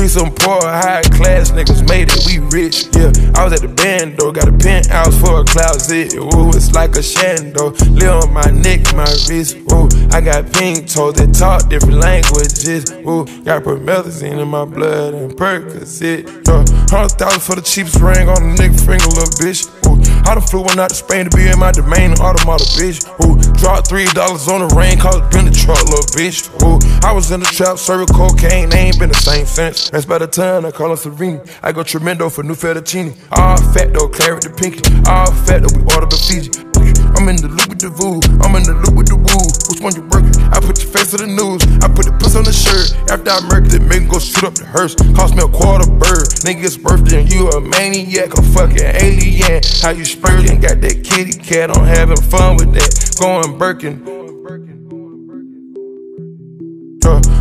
We 0.04 0.10
some 0.10 0.36
poor, 0.36 0.60
high 0.60 1.02
class 1.16 1.52
niggas 1.52 1.88
made 1.88 2.10
it, 2.12 2.28
we 2.28 2.40
rich. 2.52 2.88
Yeah, 2.92 3.08
I 3.40 3.46
was 3.46 3.54
at 3.54 3.62
the 3.62 3.70
band 3.74 4.18
though, 4.18 4.34
got 4.34 4.50
a 4.50 4.52
penthouse 4.52 5.18
for 5.18 5.40
a 5.40 5.46
closet. 5.46 6.14
Ooh, 6.16 6.50
it's 6.50 6.74
like 6.74 6.98
a 6.98 7.00
shando, 7.00 7.72
live 7.96 8.28
on 8.28 8.34
my 8.34 8.44
neck, 8.52 8.84
my 8.94 9.08
wrist. 9.32 9.56
Ooh, 9.72 9.88
I 10.12 10.20
got 10.20 10.52
pink 10.52 10.92
toes 10.92 11.14
that 11.14 11.34
talk 11.34 11.70
different 11.70 12.04
languages. 12.04 12.92
Ooh, 13.08 13.24
got 13.46 13.64
promethazine 13.64 14.44
in 14.44 14.48
my 14.50 14.66
blood 14.66 15.14
and 15.14 15.32
Percocet. 15.32 16.28
Yeah, 16.28 16.66
hundred 16.92 17.16
thousand 17.16 17.40
for 17.40 17.56
the 17.56 17.62
cheapest 17.64 18.02
ring 18.02 18.28
on 18.28 18.44
the 18.44 18.60
nigga 18.60 18.76
finger, 18.84 19.08
little 19.08 19.32
bitch. 19.40 19.83
I 20.26 20.36
done 20.36 20.44
flew 20.44 20.62
one 20.62 20.80
out 20.80 20.90
to 20.90 20.96
Spain 20.96 21.30
to 21.30 21.36
be 21.36 21.48
in 21.48 21.60
my 21.60 21.72
domain, 21.72 22.12
automata, 22.20 22.64
bitch. 22.76 23.04
Ooh, 23.24 23.38
dropped 23.60 23.88
three 23.88 24.06
dollars 24.14 24.48
on 24.48 24.68
the 24.68 24.74
rain, 24.76 24.98
cause 25.00 25.18
it 25.18 25.32
been 25.32 25.46
the 25.46 25.52
truck, 25.52 25.84
little 25.86 26.08
bitch. 26.16 26.50
Ooh, 26.64 26.80
I 27.08 27.12
was 27.12 27.32
in 27.32 27.40
the 27.40 27.46
trap, 27.46 27.78
serving 27.78 28.08
cocaine, 28.08 28.70
they 28.70 28.80
ain't 28.80 29.00
been 29.00 29.10
the 29.10 29.16
same 29.16 29.46
since. 29.46 29.90
That's 29.90 30.06
by 30.06 30.18
the 30.18 30.28
time 30.28 30.66
I 30.66 30.72
call 30.72 30.90
her 30.90 30.96
Serene. 30.96 31.42
I 31.62 31.72
go 31.72 31.84
tremendo 31.84 32.30
for 32.30 32.44
new 32.44 32.56
fettuccine. 32.56 33.16
All 33.32 33.58
fat 33.74 33.94
though, 33.94 34.08
claret 34.08 34.44
the 34.44 34.50
pinky. 34.50 34.84
All 35.10 35.32
fat 35.46 35.62
though, 35.62 35.76
we 35.78 35.84
order 35.94 36.08
the 36.08 36.18
Fiji. 36.18 36.73
I'm 37.16 37.30
in 37.30 37.38
the 37.38 37.48
loop 37.48 37.70
with 37.70 37.80
the 37.80 37.90
voo, 37.90 38.20
I'm 38.42 38.56
in 38.56 38.64
the 38.64 38.74
loop 38.74 38.96
with 38.96 39.08
the 39.08 39.18
woo. 39.18 39.46
Which 39.70 39.82
one 39.82 39.94
you 39.96 40.04
working? 40.10 40.36
I 40.52 40.60
put 40.60 40.82
your 40.82 40.92
face 40.92 41.12
to 41.12 41.18
the 41.18 41.28
news, 41.28 41.62
I 41.84 41.88
put 41.88 42.06
the 42.06 42.14
puss 42.20 42.36
on 42.36 42.44
the 42.44 42.54
shirt. 42.54 42.96
After 43.10 43.32
I 43.32 43.40
murk 43.48 43.72
it, 43.72 43.82
make 43.82 44.10
go 44.10 44.20
shoot 44.20 44.44
up 44.44 44.56
the 44.56 44.66
hearse. 44.66 44.96
Cost 45.16 45.36
me 45.36 45.44
a 45.44 45.48
quarter 45.48 45.90
bird. 45.90 46.28
Nigga's 46.44 46.78
birthday 46.78 47.22
and 47.22 47.32
you 47.32 47.50
a 47.50 47.62
maniac, 47.62 48.38
a 48.38 48.42
fucking 48.42 48.92
alien. 49.00 49.62
How 49.82 49.92
you 49.92 50.06
spurting? 50.06 50.60
Got 50.60 50.82
that 50.82 51.04
kitty 51.04 51.38
cat, 51.38 51.70
I'm 51.72 51.86
having 51.86 52.18
fun 52.18 52.58
with 52.58 52.74
that. 52.74 52.92
Going 53.20 53.58
Birkin. 53.58 54.24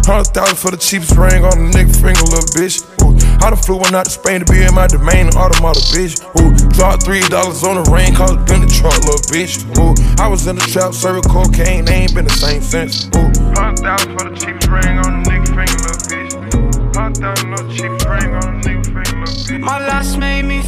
Hundred 0.04 0.34
thousand 0.34 0.56
for 0.58 0.72
the 0.72 0.76
cheapest 0.76 1.14
ring 1.14 1.44
on 1.44 1.54
the 1.54 1.78
nigga 1.78 1.94
finger, 1.94 2.26
little 2.26 2.50
bitch. 2.58 2.82
Ooh, 3.06 3.14
I 3.42 3.50
done 3.50 3.58
flew 3.58 3.76
one 3.76 3.92
out 3.92 4.04
to 4.04 4.10
Spain 4.12 4.38
to 4.38 4.46
be 4.46 4.62
in 4.62 4.72
my 4.72 4.86
domain, 4.86 5.26
automata, 5.34 5.80
bitch. 5.90 6.22
Ooh, 6.38 6.54
dropped 6.70 7.02
three 7.02 7.20
dollars 7.26 7.64
on 7.64 7.74
the 7.74 7.90
ring, 7.90 8.14
cause 8.14 8.30
it 8.30 8.46
been 8.46 8.60
the 8.62 8.70
truck, 8.70 8.94
little 9.02 9.18
bitch. 9.34 9.66
Ooh, 9.82 9.98
I 10.22 10.28
was 10.28 10.46
in 10.46 10.54
the 10.54 10.62
trap, 10.62 10.94
serving 10.94 11.24
cocaine, 11.24 11.84
they 11.84 12.06
ain't 12.06 12.14
been 12.14 12.24
the 12.24 12.30
same 12.30 12.62
since. 12.62 13.06
Ooh. 13.18 13.34
Hundred 13.58 13.82
thousand 13.82 14.14
for 14.14 14.30
the 14.30 14.36
cheapest 14.38 14.70
ring 14.70 14.94
on 15.02 15.10
a 15.10 15.22
nigga 15.26 15.50
finger, 15.58 15.74
little 15.82 16.06
bitch. 16.06 16.94
Hundred 16.94 17.18
thousand 17.18 17.50
for 17.50 17.64
the 17.64 17.74
cheapest 17.74 18.06
ring 18.06 18.30
on 18.30 18.46
a 18.46 18.60
nigga 18.62 18.86
finger, 18.86 19.18
little 19.18 19.34
bitch. 19.42 19.60
My 19.60 19.78
last 19.90 20.18
made 20.18 20.41
me 20.41 20.41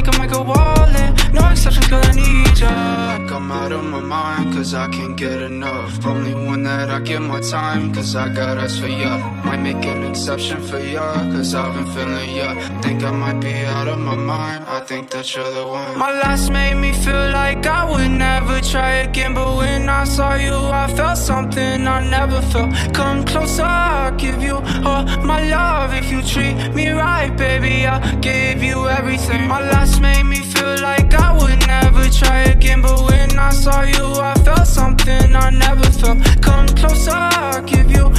Might 0.00 0.30
go 0.30 0.42
all 0.42 0.96
in. 0.96 1.14
No 1.32 1.48
exceptions, 1.50 1.92
I 1.92 2.12
need 2.12 2.58
ya. 2.58 3.19
I'm 3.32 3.52
out 3.52 3.70
of 3.70 3.84
my 3.84 4.00
mind, 4.00 4.54
cause 4.54 4.74
I 4.74 4.88
can't 4.88 5.16
get 5.16 5.40
enough. 5.40 6.04
Only 6.04 6.34
one 6.34 6.64
that 6.64 6.90
I 6.90 6.98
give 7.00 7.22
my 7.22 7.40
time, 7.40 7.94
cause 7.94 8.16
I 8.16 8.28
got 8.28 8.58
us 8.58 8.78
for 8.80 8.88
ya. 8.88 9.18
Might 9.44 9.60
make 9.60 9.84
an 9.86 10.04
exception 10.10 10.60
for 10.62 10.80
ya, 10.80 11.14
cause 11.32 11.54
I've 11.54 11.74
been 11.74 11.86
feeling 11.94 12.36
ya. 12.36 12.54
Think 12.82 13.04
I 13.04 13.12
might 13.12 13.40
be 13.40 13.54
out 13.76 13.86
of 13.86 13.98
my 13.98 14.16
mind, 14.16 14.64
I 14.66 14.80
think 14.80 15.10
that 15.10 15.26
you're 15.34 15.52
the 15.52 15.64
one. 15.66 15.96
My 15.96 16.12
last 16.22 16.50
made 16.50 16.74
me 16.74 16.92
feel 16.92 17.30
like 17.30 17.64
I 17.66 17.88
would 17.90 18.10
never 18.10 18.60
try 18.60 18.92
again, 19.06 19.34
but 19.34 19.56
when 19.56 19.88
I 19.88 20.04
saw 20.04 20.34
you, 20.34 20.54
I 20.54 20.92
felt 20.96 21.18
something 21.18 21.86
I 21.86 22.00
never 22.16 22.40
felt. 22.50 22.74
Come 22.94 23.24
closer, 23.24 23.62
I'll 23.62 24.16
give 24.16 24.42
you 24.42 24.56
all 24.84 25.04
my 25.22 25.40
love. 25.48 25.94
If 25.94 26.10
you 26.10 26.20
treat 26.22 26.74
me 26.74 26.88
right, 26.90 27.30
baby, 27.36 27.86
I'll 27.86 28.20
give 28.20 28.62
you 28.62 28.88
everything. 28.88 29.46
My 29.46 29.60
last 29.60 30.00
made 30.00 30.24
me 30.24 30.40
feel 30.40 30.80
like 30.82 31.14
I 31.14 31.30
would 31.38 31.60
never 31.66 32.04
try 32.10 32.40
again, 32.54 32.82
but 32.82 32.98
when 33.00 33.19
I 33.38 33.50
saw 33.50 33.82
you, 33.82 34.06
I 34.20 34.34
felt 34.44 34.66
something 34.66 35.34
I 35.34 35.50
never 35.50 35.84
felt. 35.90 36.18
Come 36.42 36.66
closer, 36.68 37.12
I'll 37.12 37.62
give 37.62 37.90
you 37.90 38.10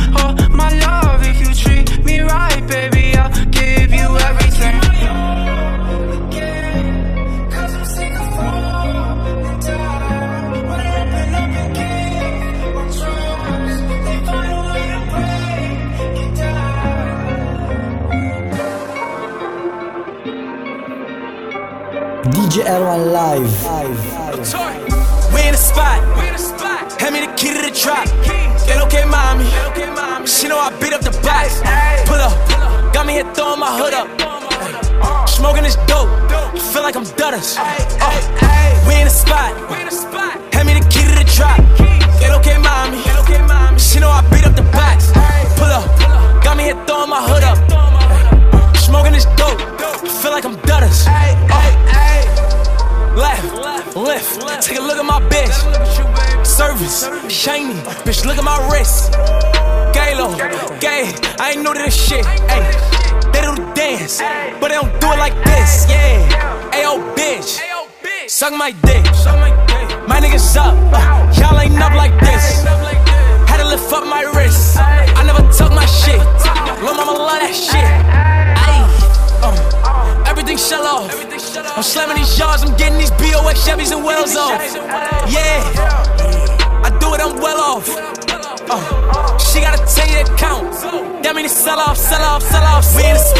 this 35.72 35.86
dope. 35.88 36.10
Feel 36.74 36.84
like 36.84 36.96
I'm 36.96 37.06
Dutters. 37.16 37.56
Uh, 37.58 38.88
we 38.88 38.96
in 39.00 39.06
the 39.06 39.10
spot. 39.10 39.54
Hand 40.54 40.68
me 40.68 40.74
the 40.74 40.86
key 40.90 41.04
to 41.04 41.16
the 41.16 41.24
trap. 41.24 41.60
Get 42.20 42.32
okay, 42.40 42.58
mommy. 42.58 43.02
She 43.80 44.00
know 44.00 44.10
I 44.10 44.22
beat 44.32 44.46
up 44.46 44.56
the 44.56 44.64
box. 44.72 45.12
Pull 45.58 45.72
up. 45.72 45.88
Got 46.44 46.58
me 46.58 46.64
here 46.64 46.86
throwing 46.86 47.10
my 47.10 47.22
hood 47.22 47.44
up. 47.44 47.58
Smoking 48.78 49.14
this 49.14 49.26
dope. 49.38 49.60
Feel 50.22 50.32
like 50.32 50.46
I'm 50.46 50.56
Dutters. 50.68 51.08
Left, 53.96 54.38
lift, 54.38 54.64
take 54.64 54.80
a 54.80 54.82
look 54.82 54.98
at 54.98 55.06
my 55.06 55.20
bitch. 55.30 56.46
Service, 56.46 57.08
shiny, 57.30 57.74
bitch, 58.06 58.26
look 58.26 58.38
at 58.38 58.44
my 58.44 58.58
wrist. 58.72 59.12
Galo, 59.94 60.38
gay, 60.80 61.14
I 61.40 61.52
ain't 61.52 61.64
new 61.64 61.74
to 61.74 61.80
this 61.80 61.94
shit. 61.94 62.26
Ay, 62.26 63.01
dance, 63.98 64.20
but 64.60 64.70
they 64.70 64.76
don't 64.76 64.94
do 65.00 65.08
it 65.12 65.20
like 65.20 65.36
this. 65.44 65.86
Yeah, 65.90 66.72
ayo, 66.72 67.00
bitch, 67.16 67.60
suck 68.30 68.54
my 68.54 68.72
dick. 68.72 69.04
My 70.08 70.20
niggas 70.20 70.56
up, 70.56 70.76
uh, 70.94 71.00
y'all 71.40 71.60
ain't 71.60 71.80
up 71.82 71.94
like 71.94 72.14
this. 72.20 72.64
Had 73.48 73.58
to 73.58 73.68
lift 73.68 73.92
up 73.92 74.06
my 74.06 74.24
wrist. 74.36 74.78
I 74.80 75.24
never 75.26 75.44
tuck 75.52 75.72
my 75.72 75.86
shit. 75.86 76.20
Lil' 76.84 76.96
mama 76.96 77.12
love 77.12 77.40
that 77.40 77.56
shit. 77.56 77.90
Ayy, 78.68 78.84
uh, 79.46 80.30
everything 80.30 80.58
shell 80.58 80.86
off. 80.86 81.12
I'm 81.76 81.84
slamming 81.84 82.18
these 82.18 82.38
yards, 82.38 82.64
I'm 82.64 82.76
getting 82.78 82.98
these 82.98 83.12
BOX 83.12 83.60
Chevys 83.68 83.92
and 83.92 84.04
Wells 84.04 84.36
off. 84.36 84.62
Yeah, 85.30 85.62
I 86.84 86.90
do 87.00 87.14
it, 87.14 87.22
I'm 87.22 87.38
well 87.40 87.60
off. 87.60 87.88
Uh, 88.70 89.38
she 89.38 89.60
gotta 89.60 89.84
tell 89.84 90.08
you 90.08 90.24
that 90.24 90.32
count. 90.38 90.72
That 91.24 91.36
mean 91.36 91.44
to 91.46 91.50
sell 91.50 91.80
off, 91.80 91.98
sell 91.98 92.22
off, 92.22 92.42
sell 92.42 92.64
off. 92.64 92.96
We 92.96 93.04
in 93.04 93.14
the 93.14 93.31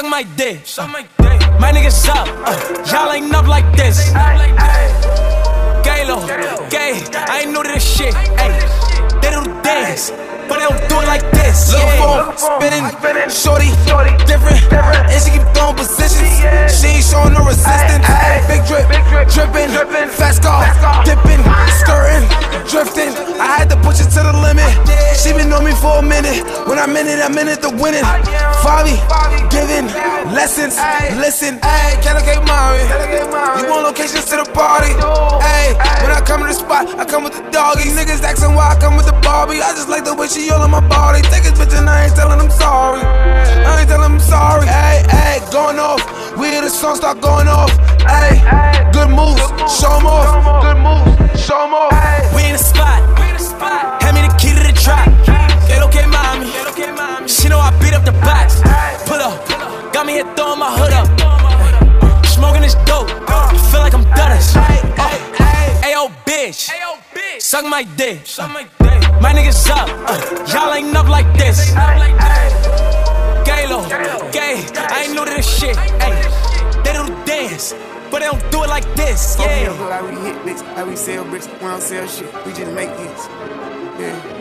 suck 0.00 0.10
my 0.10 0.22
dick. 0.36 0.60
My 1.60 1.72
niggas 1.72 2.08
up, 2.08 2.26
uh, 2.46 2.56
y'all 2.90 3.12
ain't 3.12 3.34
up 3.34 3.46
like 3.46 3.64
this. 3.76 4.10
Galo, 5.84 6.26
gay, 6.70 7.02
I 7.12 7.42
ain't 7.42 7.52
know 7.52 7.62
this 7.62 7.84
shit. 7.84 8.14
Ay, 8.14 8.52
they 9.20 9.30
do 9.30 9.42
the 9.42 9.60
dance, 9.62 10.10
but 10.50 10.58
they 10.58 10.66
don't 10.66 10.82
do 10.90 10.98
it 10.98 11.06
like 11.06 11.22
this. 11.30 11.70
Little 11.70 11.94
phone 12.02 12.34
spinning, 12.34 12.84
shorty, 13.30 13.70
different, 14.26 14.58
and 14.74 15.18
she 15.22 15.38
keep 15.38 15.46
throwing 15.54 15.78
positions. 15.78 16.26
She 16.74 16.98
ain't 16.98 17.06
showing 17.06 17.38
no 17.38 17.46
resistance. 17.46 18.02
Big 18.50 18.66
drip, 18.66 18.90
dripping, 19.30 19.70
fast 20.10 20.42
car, 20.42 20.66
dipping, 21.06 21.38
skirting, 21.78 22.26
drifting. 22.66 23.14
I 23.38 23.62
had 23.62 23.70
to 23.70 23.78
push 23.86 24.02
it 24.02 24.10
to 24.18 24.26
the 24.26 24.34
limit. 24.42 24.66
She 25.14 25.30
been 25.32 25.54
on 25.54 25.62
me 25.62 25.70
for 25.78 26.02
a 26.02 26.04
minute. 26.04 26.42
When 26.66 26.78
I'm 26.82 26.96
in 26.98 27.06
it, 27.06 27.22
I'm 27.22 27.38
in 27.38 27.46
it 27.46 27.62
to 27.62 27.70
win 27.70 27.94
it. 27.94 28.04
Fabi, 28.66 28.98
giving 29.54 29.86
lessons, 30.34 30.74
listen. 31.22 31.62
Hey, 31.62 31.94
can 32.02 32.18
I 32.18 32.22
get 32.26 32.42
Mari? 32.42 32.82
You 33.60 33.70
want 33.70 33.86
locations 33.86 34.26
to 34.34 34.42
the 34.42 34.48
party? 34.50 34.92
Hey, 35.38 35.78
when 36.02 36.10
I 36.10 36.22
come 36.26 36.42
to 36.42 36.48
the 36.48 36.54
spot, 36.54 36.88
I 36.98 37.04
come 37.04 37.22
with 37.22 37.34
the 37.38 37.44
doggy. 37.50 37.90
Niggas 37.94 38.22
asking 38.22 38.54
why 38.54 38.74
I 38.74 38.80
come 38.80 38.96
with 38.96 39.06
the 39.06 39.16
Barbie. 39.20 39.60
I 39.60 39.72
just 39.76 39.88
like 39.88 40.04
the 40.04 40.14
way 40.14 40.28
she 40.28 40.39
all 40.48 40.62
on 40.62 40.70
my 40.70 40.80
body. 40.88 41.20
Take 41.22 41.44
his 41.44 41.52
bitch 41.52 41.76
and 41.76 41.88
I 41.88 42.04
ain't 42.04 42.16
telling 42.16 42.40
him 42.40 42.50
sorry. 42.50 43.02
I 43.04 43.80
ain't 43.80 43.88
telling 43.88 44.12
him 44.12 44.20
sorry. 44.20 44.66
Hey, 44.66 45.04
hey, 45.10 45.40
going 45.52 45.78
off. 45.78 46.00
We 46.38 46.48
hear 46.48 46.62
the 46.62 46.70
song 46.70 46.96
start 46.96 47.20
going 47.20 47.48
off. 47.48 47.70
Hey, 48.08 48.40
good 48.96 49.10
moves, 49.10 49.44
show 49.68 49.92
'em 49.98 50.06
off. 50.06 50.28
Good 50.64 50.78
moves, 50.80 51.44
show 51.44 51.60
'em 51.66 51.74
off. 51.74 51.92
We 52.34 52.44
in 52.48 52.54
the 52.56 52.62
spot. 52.72 53.00
Hand 54.02 54.16
me 54.16 54.22
the 54.26 54.34
key 54.40 54.54
to 54.56 54.62
the 54.64 54.72
trap. 54.72 55.06
Get 55.68 55.82
okay, 55.82 56.06
mommy. 56.06 56.48
She 57.28 57.48
know 57.48 57.60
I 57.60 57.70
beat 57.80 57.92
up 57.92 58.04
the 58.04 58.16
box. 58.24 58.62
Pull 59.04 59.20
up. 59.20 59.36
Got 59.92 60.06
me 60.06 60.14
here 60.14 60.28
throwing 60.36 60.58
my 60.58 60.70
hood 60.78 60.94
up. 60.94 61.08
Smoking 62.26 62.62
this 62.62 62.76
dope. 62.86 63.10
Feel 63.70 63.80
like 63.80 63.94
I'm. 63.94 64.06
Uh, 65.00 65.49
Ayo, 65.90 66.06
bitch. 66.24 66.70
Suck 67.40 67.64
my 67.64 67.82
dick. 67.82 68.24
Suck 68.24 68.48
My 68.52 68.62
dick. 68.62 69.00
My 69.20 69.32
niggas 69.34 69.68
up. 69.70 69.88
Uh, 70.06 70.46
y'all 70.46 70.72
ain't 70.72 70.94
up 70.96 71.08
like 71.08 71.26
this. 71.36 71.72
Galo, 73.42 73.82
gay, 74.30 74.64
I 74.78 75.02
ain't 75.04 75.14
new 75.14 75.24
to 75.24 75.30
this 75.30 75.58
shit. 75.58 75.76
Ay, 75.76 76.14
they 76.84 76.92
don't 76.92 77.26
dance, 77.26 77.74
but 78.08 78.20
they 78.20 78.26
don't 78.26 78.52
do 78.52 78.62
it 78.62 78.68
like 78.68 78.86
this. 78.94 79.36
Yeah. 79.40 79.72
we 80.06 80.14
hit 80.20 80.40
bricks, 80.44 80.62
we 80.86 80.94
sell 80.94 81.24
bricks, 81.24 81.48
we 81.48 81.58
don't 81.58 81.82
sell 81.82 82.06
shit, 82.06 82.46
we 82.46 82.52
just 82.52 82.70
make 82.70 82.90
hits. 82.90 83.26
Yeah. 83.98 84.39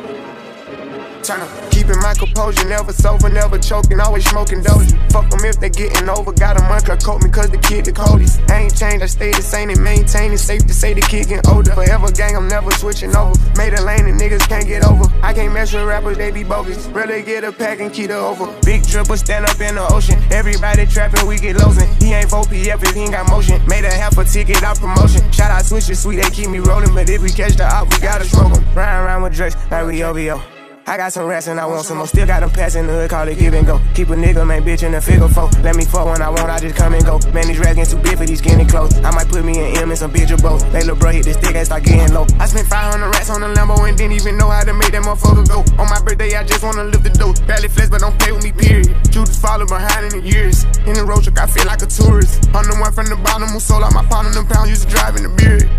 Turn 1.30 1.42
up. 1.42 1.50
Keeping 1.70 2.02
my 2.02 2.14
composure, 2.18 2.66
never 2.66 2.92
sober, 2.92 3.30
never 3.30 3.60
choking, 3.60 4.00
always 4.00 4.26
smoking 4.26 4.62
dozy. 4.64 4.98
Fuck 5.14 5.30
them 5.30 5.46
if 5.46 5.60
they 5.60 5.70
getting 5.70 6.10
over, 6.10 6.34
got 6.34 6.58
a 6.58 6.64
month, 6.66 6.90
coat 7.06 7.24
me 7.24 7.30
cause 7.30 7.50
the 7.50 7.58
kid 7.58 7.86
the 7.86 7.92
coldest. 7.92 8.42
I 8.50 8.66
ain't 8.66 8.76
changed, 8.76 9.04
I 9.04 9.06
stay 9.06 9.32
the 9.32 9.42
same 9.42 9.70
and 9.70 9.82
maintain 9.84 10.34
it. 10.34 10.40
Safe 10.40 10.66
to 10.66 10.74
say 10.74 10.94
the 10.94 11.02
kid 11.02 11.30
getting 11.30 11.52
older. 11.52 11.72
Forever 11.72 12.12
gang, 12.12 12.36
I'm 12.36 12.48
never 12.48 12.72
switching 12.72 13.16
over. 13.16 13.38
Made 13.56 13.74
a 13.74 13.82
lane 13.84 14.06
and 14.08 14.20
niggas 14.20 14.48
can't 14.50 14.66
get 14.66 14.84
over. 14.84 15.06
I 15.22 15.34
can't 15.34 15.54
mess 15.54 15.74
with 15.74 15.86
rappers, 15.86 16.18
they 16.18 16.32
be 16.32 16.44
bogus. 16.44 16.88
Really 16.88 17.22
get 17.22 17.44
a 17.44 17.52
pack 17.52 17.80
and 17.80 17.94
keep 17.94 18.10
it 18.10 18.18
over. 18.18 18.48
Big 18.66 18.82
dripper 18.82 19.18
stand 19.18 19.46
up 19.46 19.60
in 19.62 19.76
the 19.76 19.86
ocean. 19.94 20.18
Everybody 20.32 20.86
trapping, 20.88 21.28
we 21.28 21.38
get 21.38 21.58
losing. 21.58 21.90
He 22.02 22.14
ain't 22.14 22.30
4 22.30 22.44
PF 22.44 22.82
if 22.84 22.96
he 22.96 23.02
ain't 23.02 23.12
got 23.12 23.30
motion. 23.30 23.62
Made 23.68 23.86
a 23.86 23.94
half 23.94 24.18
a 24.18 24.26
ticket 24.26 24.64
out 24.64 24.80
promotion. 24.80 25.22
Shout 25.32 25.52
out 25.52 25.64
switches, 25.66 26.00
sweet, 26.00 26.18
they 26.22 26.30
keep 26.32 26.50
me 26.50 26.60
rolling. 26.60 26.94
But 26.94 27.10
if 27.10 27.22
we 27.22 27.30
catch 27.30 27.56
the 27.56 27.66
op, 27.66 27.94
we 27.94 28.00
gotta 28.00 28.26
smoke 28.26 28.58
'em. 28.58 28.66
Riding 28.74 29.06
around 29.06 29.22
with 29.24 29.36
Drakes 29.36 29.56
like 29.70 29.86
we 29.86 30.04
OVO. 30.04 30.59
I 30.90 30.98
got 30.98 31.14
some 31.14 31.28
rats 31.28 31.46
and 31.46 31.60
I 31.60 31.68
want 31.68 31.86
some 31.86 31.98
more. 31.98 32.08
Still 32.08 32.26
got 32.26 32.40
them 32.40 32.50
pass 32.50 32.74
in 32.74 32.88
the 32.88 32.94
hood, 32.94 33.12
call 33.12 33.28
it 33.28 33.38
give 33.38 33.54
and 33.54 33.62
go. 33.62 33.80
Keep 33.94 34.10
a 34.10 34.16
nigga, 34.16 34.42
man, 34.42 34.64
bitch 34.66 34.82
in 34.82 34.94
the 34.94 35.00
figure 35.00 35.30
four. 35.30 35.46
Let 35.62 35.76
me 35.76 35.86
fuck 35.86 36.10
when 36.10 36.20
I 36.20 36.30
want, 36.34 36.50
I 36.50 36.58
just 36.58 36.76
come 36.76 36.96
and 36.96 37.06
go. 37.06 37.20
Man, 37.30 37.46
these 37.46 37.62
getting 37.62 37.86
too 37.86 38.02
big 38.02 38.18
for 38.18 38.26
these 38.26 38.40
skinny 38.40 38.66
clothes. 38.66 38.98
I 39.06 39.14
might 39.14 39.30
put 39.30 39.46
me 39.46 39.54
in 39.54 39.78
M 39.78 39.94
and 39.94 40.00
some 40.00 40.12
bitch 40.12 40.34
or 40.34 40.42
both. 40.42 40.66
They 40.74 40.82
little 40.82 40.96
bro 40.96 41.12
hit 41.12 41.26
this 41.26 41.38
stick 41.38 41.54
and 41.54 41.64
start 41.64 41.84
getting 41.84 42.12
low. 42.12 42.26
I 42.42 42.48
spent 42.48 42.66
500 42.66 43.06
rats 43.06 43.30
on 43.30 43.42
the 43.42 43.54
Lambo 43.54 43.78
and 43.88 43.96
didn't 43.96 44.14
even 44.14 44.36
know 44.36 44.50
how 44.50 44.64
to 44.64 44.74
make 44.74 44.90
that 44.94 45.04
motherfucker 45.04 45.46
go. 45.46 45.62
On 45.78 45.86
my 45.86 46.02
birthday, 46.02 46.34
I 46.34 46.44
just 46.44 46.64
wanna 46.64 46.86
lift 46.86 47.04
the 47.04 47.14
dough. 47.14 47.38
Barely 47.46 47.70
flex, 47.70 47.92
but 47.92 48.02
don't 48.02 48.18
play 48.18 48.32
with 48.32 48.44
me, 48.44 48.52
period. 48.52 48.90
Judas 49.14 49.38
follow 49.38 49.68
behind 49.68 50.10
in 50.10 50.18
the 50.18 50.26
years. 50.26 50.66
In 50.90 50.98
the 50.98 51.06
road 51.06 51.22
truck, 51.22 51.38
I 51.38 51.46
feel 51.46 51.70
like 51.70 51.84
a 51.84 51.86
tourist. 51.86 52.50
I'm 52.58 52.66
the 52.66 52.74
one 52.82 52.92
from 52.94 53.06
the 53.14 53.16
bottom 53.22 53.50
who 53.50 53.60
sold 53.60 53.84
out 53.84 53.94
my 53.94 54.02
of 54.02 54.34
them 54.34 54.48
pounds, 54.48 54.74
used 54.74 54.90
to 54.90 54.90
drive 54.90 55.18
in 55.18 55.22
the 55.22 55.30
beard. 55.38 55.70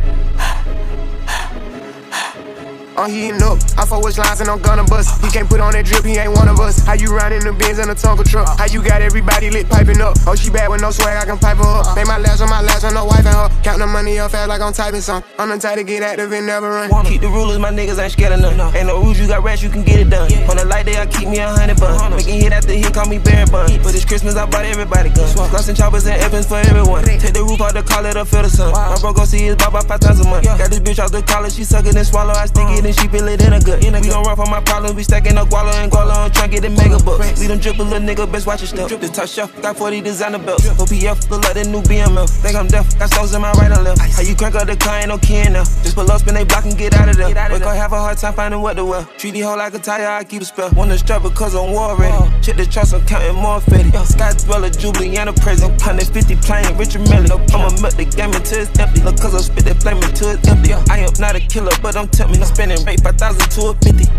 Uh, 3.01 3.05
I'm 3.05 3.11
heating 3.11 3.43
up. 3.43 3.59
I 3.79 3.87
fuck 3.87 4.05
with 4.05 4.19
lines 4.19 4.41
and 4.41 4.51
I'm 4.51 4.61
gonna 4.61 4.85
bust. 4.85 5.25
He 5.25 5.31
can't 5.31 5.49
put 5.49 5.61
on 5.61 5.73
that 5.73 5.87
drip, 5.87 6.05
he 6.05 6.17
ain't 6.17 6.33
one 6.37 6.49
of 6.49 6.61
us. 6.61 6.85
How 6.85 6.93
you 6.93 7.17
riding 7.17 7.41
the 7.41 7.53
Benz 7.53 7.79
in 7.79 7.89
a 7.89 7.95
Tonka 7.95 8.29
truck? 8.29 8.59
How 8.59 8.67
you 8.67 8.83
got 8.83 9.01
everybody 9.01 9.51
lit 9.51 9.69
piping 9.69 10.01
up? 10.01 10.17
Oh, 10.27 10.35
she 10.35 10.51
bad 10.51 10.69
with 10.69 10.81
no 10.81 10.91
swag, 10.91 11.17
I 11.17 11.25
can 11.25 11.39
pipe 11.39 11.57
her 11.57 11.65
up. 11.65 11.97
Make 11.97 12.07
my 12.07 12.19
last 12.19 12.41
on 12.43 12.51
my 12.51 12.61
last 12.61 12.85
on 12.85 12.95
no 12.95 13.05
wife 13.05 13.25
and 13.25 13.35
her. 13.35 13.49
Count 13.63 13.79
the 13.79 13.87
money 13.87 14.19
up 14.19 14.31
fast 14.33 14.49
like 14.49 14.61
I'm 14.61 14.73
typing 14.73 15.01
some. 15.01 15.25
I'm 15.39 15.49
the 15.49 15.59
type 15.59 15.77
to 15.77 15.85
get 15.85 16.03
active 16.03 16.33
and 16.33 16.47
never 16.47 16.69
run. 16.71 16.91
Keep 17.07 17.23
the 17.23 17.29
rulers, 17.29 17.59
my 17.59 17.71
niggas 17.71 17.99
ain't 17.99 18.13
scared 18.13 18.33
of 18.33 18.41
none. 18.41 18.61
Ain't 18.77 18.87
no 18.87 19.01
rules, 19.01 19.19
you 19.19 19.27
got 19.27 19.43
rats, 19.43 19.63
you 19.63 19.71
can 19.71 19.83
get 19.83 20.01
it 20.01 20.11
done. 20.11 20.31
On 20.51 20.57
the 20.57 20.65
light 20.65 20.85
day, 20.85 21.01
I 21.01 21.07
keep 21.07 21.29
me 21.29 21.39
a 21.39 21.49
hundred 21.49 21.81
bun. 21.81 21.97
Making 22.13 22.41
hit 22.41 22.53
after 22.53 22.73
hit, 22.73 22.93
call 22.93 23.09
me 23.09 23.19
Barry 23.19 23.49
Bun. 23.49 23.71
But 23.83 23.93
this 23.93 24.05
Christmas, 24.05 24.37
I 24.37 24.45
bought 24.45 24.65
everybody 24.65 25.09
guns. 25.09 25.35
Gloss 25.35 25.69
and 25.69 25.77
choppers 25.77 26.07
and 26.07 26.21
Evans 26.21 26.47
for 26.47 26.57
everyone. 26.57 27.05
Take 27.05 27.33
the 27.33 27.43
roof 27.43 27.61
out 27.61 27.73
the 27.73 27.83
collar 27.83 28.13
to 28.13 28.25
feel 28.25 28.43
the 28.43 28.51
sun. 28.51 28.73
My 28.73 28.99
bro 29.01 29.13
gon' 29.13 29.27
see 29.27 29.49
his 29.49 29.57
baba 29.57 29.81
five 29.83 30.01
times 30.01 30.21
a 30.21 30.25
month. 30.25 30.45
Got 30.45 30.69
this 30.69 30.81
bitch 30.81 30.99
out 30.99 31.13
the 31.13 31.23
collar, 31.23 31.49
she 31.49 31.65
suck 31.65 31.87
it 31.87 31.97
and 31.97 32.07
swallow. 32.07 32.35
I 32.35 32.45
stick 32.45 32.69
it 32.69 32.90
she 32.93 33.09
feel 33.09 33.29
it 33.29 33.43
in 33.43 33.53
a 33.53 33.61
gut. 33.61 33.83
We 33.83 33.91
don't 33.91 34.25
run 34.27 34.37
from 34.37 34.51
my 34.51 34.61
problems, 34.61 34.95
we 34.95 35.03
stacking 35.03 35.37
up 35.39 35.49
guala 35.49 35.75
and 35.83 35.91
guala 35.91 36.27
and 36.27 36.33
tryna 36.33 36.51
get 36.51 36.63
the 36.63 36.71
mega 36.71 37.03
bucks. 37.03 37.41
We 37.41 37.47
them 37.47 37.59
drip 37.59 37.79
a 37.79 37.83
little 37.83 38.01
nigga, 38.01 38.31
best 38.31 38.47
watch 38.47 38.61
your 38.61 38.69
step. 38.69 38.89
The 39.01 39.09
top 39.09 39.29
shelf, 39.29 39.51
got 39.63 39.77
40 39.77 40.01
designer 40.01 40.39
belts. 40.39 40.67
OPF, 40.67 41.31
look 41.31 41.45
like 41.45 41.55
the 41.55 41.65
new 41.65 41.83
BML. 41.83 42.29
Think 42.43 42.57
I'm 42.57 42.67
deaf, 42.67 42.99
got 42.99 43.11
stones 43.13 43.35
in 43.35 43.41
my 43.41 43.53
right 43.53 43.71
and 43.71 43.85
left. 43.85 44.01
How 44.01 44.23
you 44.23 44.35
crank 44.35 44.55
up 44.55 44.67
the 44.67 44.77
car, 44.77 44.99
ain't 44.99 45.09
no 45.09 45.19
key 45.19 45.37
in 45.37 45.53
there. 45.55 45.65
Just 45.83 45.95
pull 45.95 46.11
up, 46.11 46.21
spin 46.21 46.35
they 46.35 46.45
block 46.45 46.65
and 46.65 46.77
get 46.77 46.95
out 46.95 47.09
of 47.09 47.17
there. 47.17 47.29
Wake 47.29 47.63
up, 47.63 47.77
have 47.77 47.93
a 47.93 47.99
hard 47.99 48.19
time 48.19 48.35
finding 48.35 48.61
what 48.61 48.75
to 48.75 48.85
wear. 48.85 49.05
Treat 49.19 49.33
the 49.33 49.41
hoe 49.41 49.57
like 49.57 49.75
a 49.75 49.79
tire, 49.79 50.09
I 50.09 50.25
keep 50.25 50.43
a 50.43 50.45
spell. 50.45 50.71
Wanna 50.77 50.99
strap 50.99 51.23
because 51.23 51.55
I'm 51.55 51.73
war 51.73 51.97
ready. 51.97 52.17
Check 52.43 52.57
the 52.57 52.67
trust, 52.67 52.95
I'm 52.95 53.05
counting 53.07 53.37
more 53.37 53.61
fetty. 53.61 53.91
Sky 54.07 54.33
dweller, 54.45 54.71
Jubilee, 54.71 55.17
and 55.17 55.29
a 55.29 55.33
present. 55.33 55.71
150 55.81 56.37
playing 56.37 56.77
Richard 56.77 57.03
Mille. 57.09 57.31
I'ma 57.55 57.71
melt 57.81 57.97
the 57.97 58.05
game 58.05 58.33
until 58.33 58.61
it's 58.61 58.79
empty. 58.79 59.01
Look, 59.03 59.21
cause 59.21 59.35
I 59.35 59.41
spit 59.41 59.65
that 59.65 59.83
flame 59.83 59.99
until 60.03 60.31
it's 60.31 60.49
empty. 60.49 60.73
I 60.73 60.99
am 60.99 61.13
not 61.19 61.37
a 61.37 61.41
killer, 61.41 61.73
but 61.83 61.97
I'm 61.97 62.09
tempting. 62.09 62.41
I'm 62.41 62.49
spending 62.49 62.80
rate 62.85 63.01
5,000 63.01 63.51
to 63.51 63.61
a 63.69 63.75
50. 63.75 64.11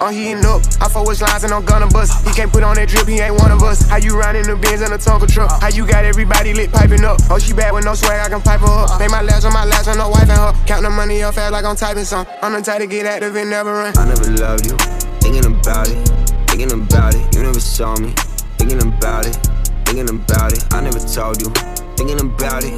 I'm 0.00 0.14
heating 0.14 0.44
up. 0.46 0.64
I 0.80 0.88
fuck 0.88 1.06
with 1.06 1.20
lines 1.20 1.44
and 1.44 1.52
I'm 1.52 1.64
gonna 1.64 1.86
bust. 1.86 2.26
He 2.26 2.32
can't 2.32 2.50
put 2.50 2.62
on 2.62 2.76
that 2.76 2.88
drip, 2.88 3.06
he 3.06 3.20
ain't 3.20 3.36
one 3.36 3.52
of 3.52 3.62
us. 3.62 3.86
How 3.86 3.98
you 3.98 4.18
riding 4.18 4.44
the 4.44 4.56
Benz 4.56 4.80
in 4.80 4.90
a 4.92 4.96
Tonka 4.96 5.28
truck? 5.28 5.60
How 5.60 5.68
you 5.68 5.86
got 5.86 6.06
everybody 6.06 6.54
lit 6.54 6.72
piping 6.72 7.04
up? 7.04 7.20
Oh, 7.28 7.38
she 7.38 7.52
bad 7.52 7.74
with 7.74 7.84
no 7.84 7.92
swag, 7.92 8.18
I 8.18 8.28
can 8.30 8.40
pipe 8.40 8.60
her 8.60 8.66
up. 8.66 8.98
Make 8.98 9.10
my 9.10 9.20
last 9.20 9.44
on 9.44 9.52
my 9.52 9.66
last 9.66 9.88
on 9.88 9.98
no 9.98 10.08
wife 10.08 10.30
and 10.30 10.40
her. 10.40 10.54
Count 10.66 10.84
the 10.84 10.90
money 10.90 11.22
up 11.22 11.34
fast 11.34 11.52
like 11.52 11.66
I'm 11.66 11.76
typing 11.76 12.04
some. 12.04 12.26
I'm 12.40 12.54
the 12.54 12.62
type 12.62 12.80
to 12.80 12.86
get 12.86 13.04
active 13.04 13.36
and 13.36 13.50
never 13.50 13.72
run. 13.72 13.92
I 13.98 14.08
never 14.08 14.30
loved 14.40 14.64
you. 14.64 14.76
Thinking 15.20 15.44
about 15.44 15.90
it, 15.90 16.08
thinking 16.48 16.72
about 16.72 17.14
it. 17.14 17.34
You 17.36 17.42
never 17.42 17.60
saw 17.60 17.94
me. 17.96 18.14
Thinking 18.56 18.80
about 18.80 19.26
it, 19.26 19.36
thinking 19.84 20.08
about 20.08 20.52
it. 20.52 20.64
I 20.72 20.80
never 20.80 20.98
told 20.98 21.42
you. 21.42 21.52
Thinking 21.96 22.20
about 22.20 22.64
it, 22.64 22.72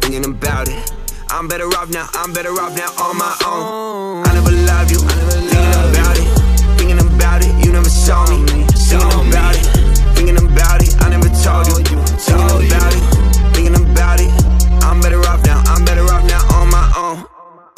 thinking 0.00 0.24
about 0.24 0.68
it. 0.68 0.97
I'm 1.30 1.46
better 1.46 1.66
off 1.76 1.90
now, 1.90 2.08
I'm 2.14 2.32
better 2.32 2.50
off 2.52 2.74
now 2.74 2.90
on 3.04 3.16
my 3.16 3.36
own. 3.44 4.26
I 4.26 4.32
never 4.34 4.50
loved 4.50 4.90
you. 4.90 4.98
Thinking 4.98 5.90
about 5.90 6.16
it, 6.16 6.26
thinking 6.78 6.98
about 6.98 7.44
it. 7.44 7.64
You 7.64 7.72
never 7.72 7.88
saw 7.88 8.26
me. 8.30 8.44
Thinking 8.74 9.28
about 9.28 9.54
it, 9.54 9.64
thinking 10.16 10.36
about 10.36 10.82
it. 10.82 10.96
I 11.00 11.10
never 11.10 11.28
told 11.28 11.68
you. 11.68 11.84
Thinking 11.84 12.66
about 12.66 12.94
it, 12.94 13.02
thinking 13.54 13.76
about 13.76 14.20
it. 14.20 14.32
I'm 14.82 15.00
better 15.00 15.20
off 15.28 15.44
now, 15.44 15.62
I'm 15.66 15.84
better 15.84 16.04
off 16.04 16.24
now 16.24 16.42
on 16.56 16.70
my 16.70 16.92
own. 16.96 17.26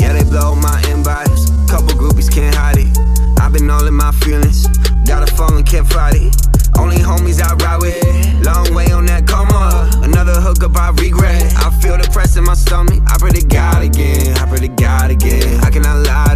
Yeah, 0.01 0.13
they 0.13 0.25
blow 0.25 0.55
my 0.55 0.81
inbox. 0.87 1.51
Couple 1.69 1.89
groupies 1.99 2.33
can't 2.33 2.55
hide 2.55 2.79
it. 2.79 2.97
I've 3.41 3.53
been 3.53 3.69
all 3.69 3.87
in 3.87 3.95
my 3.95 4.13
feelings. 4.13 4.69
Got 5.07 5.29
a 5.29 5.35
phone 5.35 5.57
and 5.57 5.67
can't 5.67 5.89
fight 5.89 6.15
it. 6.15 6.50
Only 6.79 6.99
homies 6.99 7.41
I 7.43 7.55
ride 7.55 7.81
with. 7.81 8.45
Long 8.45 8.75
way 8.75 8.91
on 8.93 9.07
that 9.07 9.27
coma. 9.27 9.91
Another 10.03 10.41
hookup 10.41 10.77
I 10.77 10.91
regret. 10.91 11.43
I 11.57 11.71
feel 11.81 11.97
the 11.97 12.09
press 12.13 12.37
in 12.37 12.45
my 12.45 12.55
stomach. 12.55 13.01
I 13.07 13.19
pray 13.19 13.31
to 13.31 13.47
God 13.47 13.83
again. 13.83 14.37
I 14.39 14.47
pray 14.47 14.59
to 14.59 14.69
God 14.69 15.11
again. 15.11 15.61
I 15.61 15.71
cannot 15.71 16.07
lie 16.07 16.35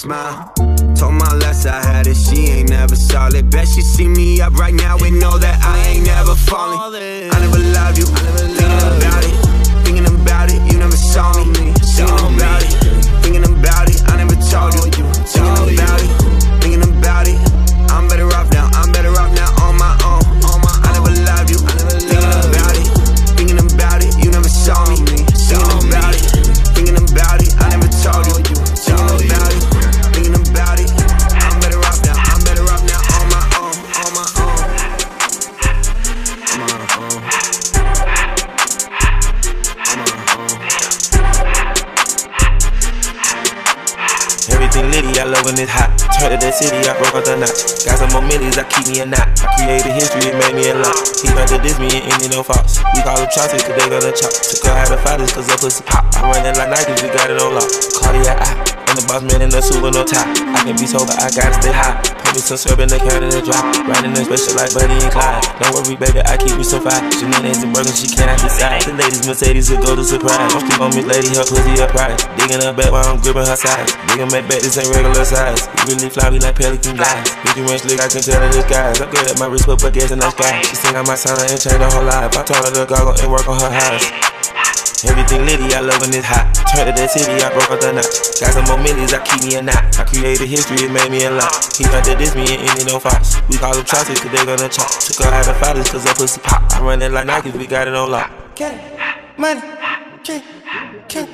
smile. 0.00 0.39
I 45.20 45.28
love 45.28 45.44
when 45.44 45.52
it's 45.60 45.68
hot. 45.68 45.92
Turn 46.16 46.32
to 46.32 46.40
the 46.40 46.48
city, 46.48 46.80
I 46.88 46.96
broke 46.96 47.12
out 47.12 47.28
the 47.28 47.36
notch. 47.36 47.84
Got 47.84 48.00
some 48.00 48.08
more 48.16 48.24
millies, 48.24 48.56
I 48.56 48.64
keep 48.64 48.88
me 48.88 49.04
a 49.04 49.06
knot. 49.06 49.28
I 49.44 49.52
created 49.60 49.92
history, 49.92 50.32
it 50.32 50.36
made 50.40 50.56
me 50.56 50.72
a 50.72 50.80
lot. 50.80 50.96
He 51.20 51.28
tried 51.28 51.44
to 51.52 51.60
diss 51.60 51.76
me 51.76 51.92
and 51.92 52.08
ended 52.08 52.32
no 52.32 52.40
false. 52.40 52.80
We 52.96 53.04
call 53.04 53.20
them 53.20 53.28
chopsticks, 53.28 53.68
cause 53.68 53.76
they 53.76 53.84
gonna 53.84 54.16
chop. 54.16 54.32
Took 54.32 54.64
her 54.64 54.72
out 54.72 54.88
of 54.88 55.00
fighters, 55.04 55.28
cause 55.36 55.44
her 55.44 55.60
pussy 55.60 55.84
pop. 55.84 56.08
I 56.16 56.24
run 56.24 56.40
it 56.40 56.56
like 56.56 56.72
Nike, 56.72 56.96
we 57.04 57.12
got 57.12 57.28
it 57.28 57.36
on 57.36 57.52
lock. 57.52 57.68
Cardiac 58.00 58.40
eye. 58.40 58.56
I'm 58.88 58.96
the 58.96 59.04
boss 59.04 59.20
man 59.20 59.44
in 59.44 59.52
the 59.52 59.60
suit 59.60 59.84
with 59.84 59.92
no 59.92 60.08
tie. 60.08 60.24
I 60.56 60.64
can 60.64 60.80
be 60.80 60.88
sober, 60.88 61.12
I 61.12 61.28
gotta 61.28 61.52
stay 61.60 61.72
high. 61.76 62.19
Give 62.30 62.38
me 62.38 62.46
some 62.46 62.62
syrup 62.62 62.78
in 62.78 62.86
the 62.86 63.42
dry. 63.42 63.58
Riding 63.90 64.14
the 64.14 64.22
special 64.22 64.54
like 64.54 64.70
Buddy 64.70 64.94
and 64.94 65.10
Clyde. 65.10 65.42
Don't 65.58 65.74
worry, 65.74 65.98
baby, 65.98 66.22
I 66.22 66.38
keep 66.38 66.54
you 66.54 66.62
so 66.62 66.78
fine. 66.78 67.02
Shenanigans 67.10 67.66
and 67.66 67.74
burgers, 67.74 67.98
she 67.98 68.06
cannot 68.06 68.38
decide. 68.38 68.86
The 68.86 68.94
ladies 68.94 69.26
Mercedes 69.26 69.66
will 69.66 69.82
go 69.82 69.98
to 69.98 70.06
surprise. 70.06 70.38
Don't 70.54 70.62
sleep 70.62 70.78
on 70.78 70.94
me, 70.94 71.02
lady, 71.02 71.34
her 71.34 71.42
pussy 71.42 71.74
up 71.82 71.90
pride. 71.90 72.14
Digging 72.38 72.62
her 72.62 72.70
back 72.70 72.94
while 72.94 73.02
I'm 73.02 73.18
gripping 73.18 73.50
her 73.50 73.58
sides. 73.58 73.98
Digging 74.14 74.30
my 74.30 74.46
back, 74.46 74.62
this 74.62 74.78
ain't 74.78 74.94
regular 74.94 75.26
size. 75.26 75.66
You 75.90 75.98
really 75.98 76.06
fly 76.06 76.30
me 76.30 76.38
like 76.38 76.54
pelican 76.54 76.94
guys. 76.94 77.34
Big 77.50 77.66
range 77.66 77.82
slick, 77.82 77.98
I 77.98 78.06
can 78.06 78.22
tell 78.22 78.38
her 78.38 78.62
guys. 78.70 79.02
I'm 79.02 79.10
good 79.10 79.26
at 79.26 79.34
my 79.42 79.50
wrist, 79.50 79.66
but 79.66 79.90
gas 79.90 80.14
in 80.14 80.22
the 80.22 80.30
sky. 80.30 80.62
She 80.70 80.78
sing 80.78 80.94
on 80.94 81.10
my 81.10 81.18
sound 81.18 81.42
and 81.42 81.58
change 81.58 81.82
her 81.82 81.90
whole 81.90 82.06
life. 82.06 82.30
I 82.38 82.46
told 82.46 82.62
her 82.62 82.70
to 82.78 82.86
goggle 82.86 83.18
and 83.18 83.26
work 83.26 83.50
on 83.50 83.58
her 83.58 83.74
eyes. 83.74 84.29
Everything 85.00 85.46
litty, 85.46 85.72
I 85.72 85.80
love 85.80 85.96
when 86.02 86.12
it's 86.12 86.28
hot. 86.28 86.52
Turn 86.68 86.84
to 86.84 86.92
that 86.92 87.08
city, 87.08 87.32
I 87.40 87.48
broke 87.56 87.72
out 87.72 87.80
the 87.80 87.88
knot. 87.96 88.04
Got 88.36 88.52
some 88.52 88.68
more 88.68 88.76
millies, 88.84 89.16
I 89.16 89.24
keep 89.24 89.40
me 89.48 89.56
a 89.56 89.62
knot. 89.64 89.96
I 89.96 90.04
created 90.04 90.44
history, 90.44 90.76
it 90.84 90.92
made 90.92 91.08
me 91.08 91.24
a 91.24 91.32
lot. 91.32 91.48
He 91.72 91.88
thought 91.88 92.04
that 92.04 92.20
this 92.20 92.36
me 92.36 92.44
and 92.52 92.68
any 92.68 92.84
no 92.84 93.00
fox. 93.00 93.40
We 93.48 93.56
call 93.56 93.72
them 93.72 93.88
chopsticks, 93.88 94.20
cause 94.20 94.28
they 94.28 94.44
gonna 94.44 94.68
chop. 94.68 94.92
Took 94.92 95.24
her 95.24 95.32
out 95.32 95.48
of 95.48 95.56
fathers, 95.56 95.88
cause 95.88 96.04
that 96.04 96.20
pussy 96.20 96.40
pop. 96.44 96.68
I 96.76 96.84
run 96.84 97.00
it 97.00 97.12
like 97.12 97.24
Nike, 97.24 97.48
we 97.48 97.66
got 97.66 97.88
it 97.88 97.94
on 97.96 98.10
lock. 98.10 98.28
Get 98.54 98.76
it, 98.76 99.40
money, 99.40 99.64
get, 100.20 100.44
get, 101.08 101.28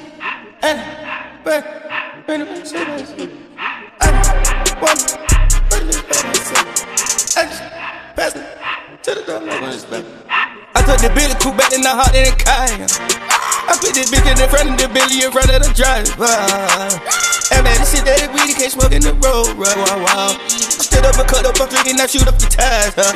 and, 0.62 0.78
but, 1.42 1.66
bring 2.22 2.46
it 2.46 2.70
back. 2.70 3.02
I 3.98 4.78
want, 4.78 5.18
but 5.66 5.82
it's 5.82 6.06
better, 6.06 6.30
I 7.34 7.42
just 7.50 7.62
pass 8.14 8.36
it 8.38 8.46
the. 9.02 10.04
I 10.74 10.80
took 10.84 11.00
the 11.00 11.10
Billy 11.12 11.34
coupe 11.40 11.56
back 11.56 11.72
in 11.72 11.82
the 11.82 11.90
heart 11.90 12.14
in 12.14 12.28
the 12.28 12.34
Cayenne. 12.36 12.88
I 13.66 13.74
put 13.80 13.92
this 13.96 14.10
bitch 14.12 14.24
in 14.28 14.36
the 14.38 14.48
front 14.48 14.70
of 14.70 14.76
the 14.78 14.88
Billy 14.92 15.24
in 15.24 15.30
front 15.32 15.50
of 15.50 15.60
the 15.64 15.72
driver. 15.74 16.28
And 17.52 17.60
man, 17.64 17.76
this 17.80 17.92
shit 17.94 18.04
that 18.06 18.30
weed, 18.32 18.52
can't 18.56 18.72
smoke 18.72 18.92
in 18.92 19.02
the 19.02 19.14
road, 19.20 19.56
right? 19.58 19.76
Wow, 19.76 20.04
wow. 20.04 20.30
Stood 20.48 21.04
up 21.04 21.18
and 21.18 21.28
cut 21.28 21.44
up, 21.46 21.58
I'm 21.58 21.68
drinking, 21.68 21.98
I 22.00 22.06
shoot 22.06 22.26
up 22.28 22.38
the 22.38 22.48
tires, 22.48 22.94
huh? 22.94 23.12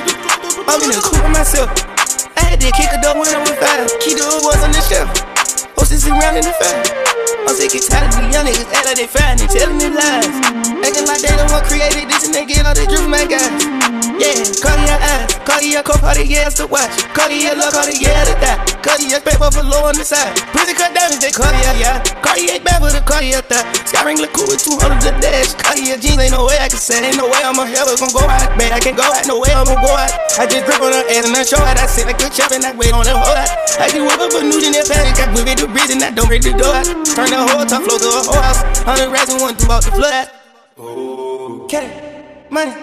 I'm 0.66 0.80
in 0.84 0.90
the 0.94 1.00
coupe 1.00 1.22
with 1.22 1.34
myself. 1.34 1.70
I 2.36 2.54
had 2.54 2.60
to 2.60 2.70
kick 2.72 2.90
a 2.90 2.98
door 3.00 3.18
when 3.18 3.30
I 3.30 3.40
was 3.42 3.56
five. 3.58 3.88
Door 3.88 4.42
was 4.44 4.60
on 4.64 4.72
the 4.72 4.82
shelf. 4.84 5.10
Hostess 5.78 6.06
around 6.06 6.36
in 6.36 6.44
the 6.44 6.54
fire. 6.56 6.82
I'm 7.46 7.54
sick 7.56 7.72
and 7.72 7.84
tired 7.84 8.10
of 8.10 8.20
these 8.20 8.30
young 8.34 8.46
niggas 8.46 8.68
act 8.74 8.86
like 8.86 8.98
they 8.98 9.08
fine 9.08 9.40
and 9.40 9.50
telling 9.50 9.78
me 9.78 9.88
lies. 9.90 10.28
Acting 10.84 11.06
like 11.08 11.22
they 11.24 11.34
the 11.34 11.46
one 11.50 11.64
created 11.64 12.06
this 12.10 12.26
and 12.26 12.34
they 12.34 12.44
get 12.44 12.66
all 12.66 12.74
the 12.74 12.84
from 12.84 13.10
my 13.10 13.24
guys. 13.24 13.79
Yeah, 14.20 14.36
Cartier 14.60 15.00
eyes, 15.00 15.32
Cartier 15.48 15.80
cup, 15.80 16.04
Cartier 16.04 16.44
ass 16.44 16.60
to 16.60 16.68
watch. 16.68 16.92
Cartier 17.16 17.56
look, 17.56 17.72
Cartier 17.72 18.12
to 18.28 18.36
die. 18.36 18.60
Cartier 18.84 19.16
paper 19.16 19.48
for 19.48 19.64
low 19.64 19.88
on 19.88 19.96
the 19.96 20.04
side. 20.04 20.36
Pussy 20.52 20.76
cut 20.76 20.92
diamonds, 20.92 21.24
they 21.24 21.32
Cartier, 21.32 21.72
yeah. 21.80 22.04
Cartier 22.20 22.60
bad 22.60 22.84
for 22.84 22.92
the 22.92 23.00
Cartier 23.00 23.40
thigh. 23.40 23.64
Sky 23.88 24.04
ring 24.04 24.20
look 24.20 24.36
cool 24.36 24.44
with 24.44 24.60
200 24.60 25.00
the 25.00 25.16
dash. 25.24 25.56
Cartier 25.56 25.96
jeans, 25.96 26.20
ain't 26.20 26.36
no 26.36 26.44
way 26.44 26.60
I 26.60 26.68
can 26.68 26.76
say. 26.76 27.00
Ain't 27.00 27.16
no 27.16 27.32
way 27.32 27.40
I'm 27.40 27.56
a 27.56 27.64
ever 27.64 27.96
gonna 27.96 28.12
go 28.12 28.20
out. 28.20 28.52
Man, 28.60 28.76
I 28.76 28.80
can 28.84 28.92
go 28.92 29.08
out, 29.08 29.24
no 29.24 29.40
way 29.40 29.56
I'm 29.56 29.64
gonna 29.64 29.80
go 29.80 29.88
out. 29.88 30.12
I 30.36 30.44
just 30.44 30.68
drip 30.68 30.84
on 30.84 30.92
her 30.92 31.04
ass 31.16 31.24
and 31.24 31.32
I 31.32 31.40
show 31.40 31.56
out. 31.64 31.80
I 31.80 31.88
sit 31.88 32.04
like 32.04 32.20
a 32.20 32.28
chop 32.28 32.52
and 32.52 32.60
I 32.60 32.76
wait 32.76 32.92
on 32.92 33.08
the 33.08 33.16
whole 33.16 33.32
lot. 33.32 33.48
I 33.80 33.88
can 33.88 34.04
whip 34.04 34.20
up 34.20 34.36
a 34.36 34.44
nude 34.44 34.68
in 34.68 34.76
that 34.76 34.84
panic. 34.84 35.16
I 35.16 35.32
whip 35.32 35.48
it 35.48 35.64
to 35.64 35.66
breathe 35.72 35.96
and 35.96 36.04
I 36.04 36.12
don't 36.12 36.28
break 36.28 36.44
the 36.44 36.52
door 36.52 36.76
out. 36.76 36.84
Turn 37.08 37.32
the 37.32 37.40
whole 37.40 37.64
top 37.64 37.88
floor 37.88 37.96
to 37.96 38.08
a 38.12 38.20
whole 38.20 38.36
house. 38.36 38.60
Hundred 38.84 39.08
rats 39.08 39.32
and 39.32 39.40
one 39.40 39.56
throughout 39.56 39.80
the 39.80 39.96
flood. 39.96 40.28
Get 41.72 41.88
it, 41.88 42.52
money, 42.52 42.76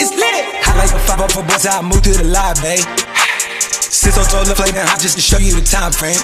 it's 0.00 0.14
lit. 0.16 0.34
I 0.66 0.74
like 0.76 0.92
a 0.92 0.98
five 1.06 1.20
up 1.20 1.32
for 1.32 1.42
boys, 1.42 1.66
I 1.66 1.80
move 1.82 2.02
to 2.02 2.12
the 2.12 2.24
live, 2.24 2.60
babe. 2.62 2.84
Since 3.80 4.18
oh 4.18 4.22
I 4.22 4.24
told 4.28 4.46
the 4.46 4.54
flame 4.54 4.74
hot 4.74 5.00
just 5.00 5.16
to 5.16 5.22
show 5.22 5.38
you 5.38 5.54
the 5.54 5.62
time 5.62 5.92
frame. 5.92 6.18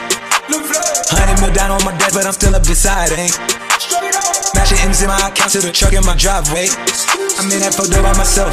Hundred 1.11 1.41
mil 1.41 1.53
down 1.55 1.71
on 1.71 1.85
my 1.85 1.97
desk, 1.97 2.15
but 2.15 2.27
I'm 2.27 2.33
still 2.33 2.55
up 2.55 2.63
deciding. 2.63 3.31
Mashing 4.55 4.79
M's 4.83 5.03
in 5.03 5.09
my 5.09 5.29
account 5.29 5.53
to 5.53 5.61
the 5.61 5.73
truck 5.73 5.93
in 5.93 6.05
my 6.05 6.17
driveway. 6.17 6.69
I'm 7.39 7.47
in 7.53 7.61
that 7.63 7.75
photo 7.77 8.03
by 8.03 8.13
myself. 8.17 8.53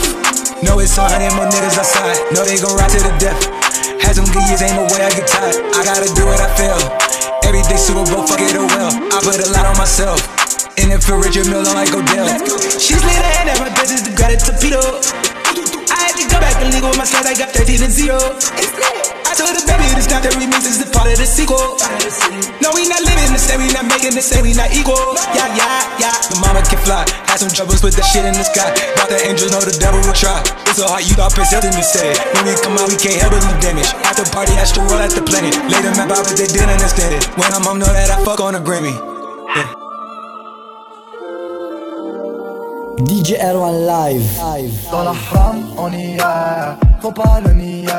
Know 0.62 0.79
it's 0.79 0.97
a 0.97 1.03
hundred 1.03 1.34
more 1.36 1.49
niggas 1.49 1.77
outside. 1.77 2.19
Know 2.31 2.45
they 2.45 2.62
gon' 2.62 2.77
ride 2.77 2.91
to 2.91 2.99
the 3.01 3.13
death. 3.17 3.64
Had 4.01 4.15
some 4.15 4.25
good 4.25 4.43
years, 4.49 4.62
ain't 4.62 4.75
no 4.75 4.84
way 4.91 5.01
I 5.03 5.10
get 5.13 5.27
tired. 5.27 5.55
I 5.75 5.84
gotta 5.84 6.10
do 6.13 6.25
what 6.25 6.39
I 6.39 6.49
feel. 6.55 6.79
Every 7.43 7.62
day 7.63 7.77
Super 7.77 8.03
Bowl, 8.10 8.25
fuck 8.25 8.41
it 8.41 8.55
oh 8.55 8.65
well. 8.65 8.91
I 8.91 9.17
put 9.21 9.39
a 9.39 9.49
lot 9.51 9.65
on 9.65 9.77
myself. 9.77 10.19
In 10.77 10.91
it 10.91 11.03
for 11.03 11.19
Richard 11.19 11.47
Mille, 11.47 11.63
like 11.73 11.93
Odell. 11.93 12.27
She's 12.79 13.01
lit 13.03 13.21
ahead 13.21 13.47
at 13.47 13.60
my 13.60 13.69
business, 13.79 14.01
the 14.01 14.12
got 14.15 14.31
it 14.31 14.41
torpedo. 14.43 14.81
I 15.91 16.12
had 16.12 16.15
to 16.19 16.25
go 16.27 16.39
back 16.39 16.62
and 16.62 16.73
legal 16.73 16.89
with 16.89 16.97
my 16.97 17.05
slides, 17.05 17.27
I 17.27 17.36
got 17.38 17.53
13 17.53 17.84
and 17.84 17.93
0. 17.93 19.04
I 19.36 19.43
told 19.43 19.52
the 19.52 19.67
baby 19.67 19.84
this 20.00 20.08
not 20.08 20.24
the 20.24 20.32
remix, 20.39 20.63
is 20.63 20.80
the 20.80 20.88
part 20.95 21.12
of 21.12 21.19
the 21.19 21.28
sequel. 21.28 21.60
No, 22.63 22.71
we 22.71 22.88
not 22.88 23.04
living 23.04 23.36
the 23.36 23.41
same, 23.41 23.60
we 23.60 23.67
not 23.76 23.84
making 23.84 24.15
the 24.15 24.24
same, 24.24 24.48
we 24.48 24.56
not 24.56 24.71
equal. 24.71 24.95
Yeah, 25.36 25.52
yeah, 25.52 26.00
yeah. 26.00 26.15
The 26.32 26.39
mama 26.39 26.63
can 26.63 26.80
fly, 26.88 27.04
had 27.28 27.43
some 27.43 27.52
troubles 27.52 27.84
with 27.84 28.00
the 28.00 28.06
shit 28.08 28.24
in 28.24 28.32
the 28.32 28.48
sky. 28.48 28.71
Brought 28.95 29.12
the 29.12 29.19
angels, 29.28 29.52
know 29.52 29.60
the 29.60 29.76
devil 29.76 30.00
will 30.00 30.15
try. 30.15 30.39
It's 30.71 30.80
so 30.80 30.88
hard, 30.88 31.04
you 31.04 31.19
thought 31.19 31.36
Prince 31.36 31.52
Hilton 31.52 31.76
to 31.76 31.84
say. 31.84 32.15
When 32.32 32.48
we 32.48 32.56
come 32.63 32.80
out, 32.80 32.88
we 32.88 32.95
can't 32.95 33.19
help 33.19 33.36
but 33.36 33.43
leave 33.43 33.60
damage. 33.60 33.91
After 34.08 34.24
party, 34.32 34.56
has 34.56 34.71
to 34.80 34.80
roll 34.88 35.04
at 35.04 35.12
the 35.12 35.19
planet. 35.19 35.52
Lay 35.67 35.84
the 35.84 35.91
map 36.00 36.15
out, 36.15 36.24
but 36.24 36.39
they 36.39 36.48
didn't 36.48 36.71
understand 36.71 37.12
it. 37.19 37.28
When 37.36 37.52
I'm 37.52 37.67
home, 37.67 37.84
know 37.84 37.91
that 37.91 38.08
I 38.08 38.24
fuck 38.24 38.39
on 38.39 38.56
a 38.56 38.63
Grammy. 38.63 38.95
Yeah. 38.95 39.67
DJ 43.04 43.36
R-ONE 43.43 43.84
live. 43.84 44.24
Dans 44.95 45.04
la 45.04 45.12
flamme, 45.12 45.76
on 45.76 45.91
y 45.91 46.15
est, 46.15 47.02
faut 47.04 47.12
pas 47.12 47.43
le 47.43 47.52
nier. 47.52 47.91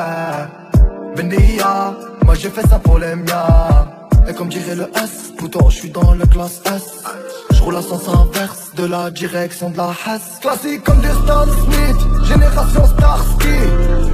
Bendia, 1.17 1.95
moi 2.25 2.35
j'ai 2.35 2.49
fait 2.49 2.67
ça 2.67 2.77
pour 2.77 2.99
les 2.99 3.15
miens. 3.15 3.87
Et 4.29 4.33
comme 4.33 4.49
dirait 4.49 4.75
le 4.75 4.87
S, 4.95 5.33
pourtant 5.35 5.67
je 5.69 5.77
suis 5.77 5.89
dans 5.89 6.13
le 6.13 6.25
classe 6.27 6.61
S. 6.65 7.03
Je 7.51 7.63
roule 7.63 7.75
à 7.75 7.81
sens 7.81 8.07
inverse 8.07 8.71
de 8.75 8.85
la 8.85 9.09
direction 9.09 9.71
de 9.71 9.77
la 9.77 9.89
Hesse. 9.89 10.37
Classique 10.41 10.83
comme 10.83 11.01
des 11.01 11.07
Stan 11.07 11.45
Smith, 11.45 12.27
génération 12.27 12.85
Starsky. 12.85 13.57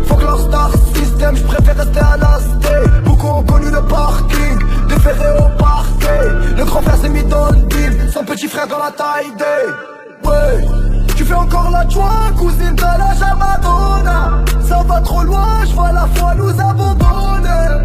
Faut 0.05 0.15
que 0.15 0.23
leur 0.23 0.39
star 0.39 0.71
system, 0.95 1.35
je 1.35 1.43
préfère 1.43 1.75
rester 1.75 1.99
à 1.99 2.17
la 2.17 2.39
sté. 2.39 3.01
Beaucoup 3.03 3.27
ont 3.27 3.43
connu 3.43 3.69
le 3.69 3.81
parking, 3.81 4.59
déféré 4.87 5.39
au 5.39 5.57
parquet. 5.57 6.55
Le 6.57 6.63
grand 6.63 6.81
frère 6.83 6.97
s'est 6.97 7.09
mis 7.09 7.23
dans 7.23 7.49
le 7.49 7.57
deal, 7.63 8.09
son 8.13 8.23
petit 8.23 8.47
frère 8.47 8.67
dans 8.67 8.79
la 8.79 8.91
taille 8.91 9.33
des. 9.37 10.29
Ouais, 10.29 10.92
tu 11.15 11.23
fais 11.25 11.33
encore 11.33 11.69
la 11.71 11.87
joie, 11.87 12.31
cousine 12.37 12.75
de 12.75 12.81
la 12.81 13.13
Jamadonna. 13.13 14.43
Ça 14.67 14.83
va 14.87 15.01
trop 15.01 15.23
loin, 15.23 15.63
je 15.65 15.73
vois 15.73 15.91
la 15.91 16.07
foi 16.15 16.33
nous 16.35 16.49
abandonner. 16.49 17.83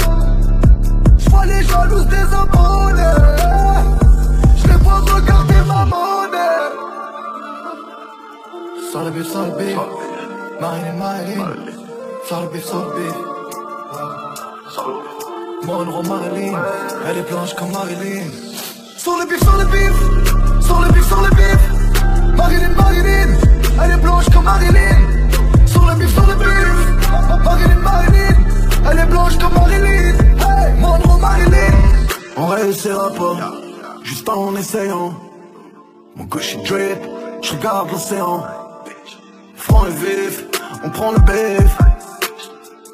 Je 1.19 1.31
vois 1.31 1.47
les 1.47 1.63
jalouses 1.63 2.07
des 2.07 2.27
abonnés. 2.35 3.03
Je 4.57 4.69
les 4.69 4.77
vois 4.77 5.01
regarder 5.01 5.61
ma 5.67 5.85
monnaie. 5.85 6.39
Le 9.05 9.11
bif. 9.11 9.77
Marine, 10.61 10.99
Marine. 10.99 11.45
Le 12.31 12.53
bif. 12.53 12.73
Monroe 15.65 16.03
Marilyn, 16.03 16.59
elle 17.07 17.19
est 17.19 17.31
blanche 17.31 17.55
comme 17.55 17.73
Marilyn. 17.73 18.25
Sors 18.97 19.19
le 19.19 19.27
bif, 19.27 19.43
sors 19.45 19.59
le 19.59 19.65
bif. 19.67 20.67
Sors 20.67 20.81
le 20.83 20.93
bif, 20.93 21.09
sors 21.09 21.23
le 21.23 21.31
bif. 21.31 21.78
Marilyn, 22.39 22.75
Marilyn, 22.77 23.31
elle 23.83 23.91
est 23.91 24.03
blanche 24.03 24.29
comme 24.33 24.45
Marilyn. 24.45 24.99
Sur 25.67 25.85
le 25.87 25.95
bif, 25.97 26.15
sur 26.15 26.27
le 26.27 26.35
bif. 26.35 26.89
Marilyn, 27.45 27.81
Marilyn, 27.83 28.37
elle 28.91 28.99
est 29.01 29.07
blanche 29.07 29.37
comme 29.39 29.55
Marilyn. 29.55 30.15
Hey, 30.39 30.75
Monroe, 30.79 31.19
Marilyn. 31.21 31.75
On 32.37 32.47
réussira 32.47 33.11
pas, 33.11 33.37
juste 34.05 34.29
en 34.29 34.55
essayant. 34.55 35.13
Mon 36.15 36.25
gauche 36.25 36.55
est 36.55 36.69
drip, 36.69 37.03
je 37.43 37.53
regarde 37.55 37.91
l'océan. 37.91 38.45
Front 39.57 39.87
est 39.87 39.99
vif, 40.05 40.45
on 40.85 40.91
prend 40.91 41.13
le 41.13 41.19
bif. 41.19 41.77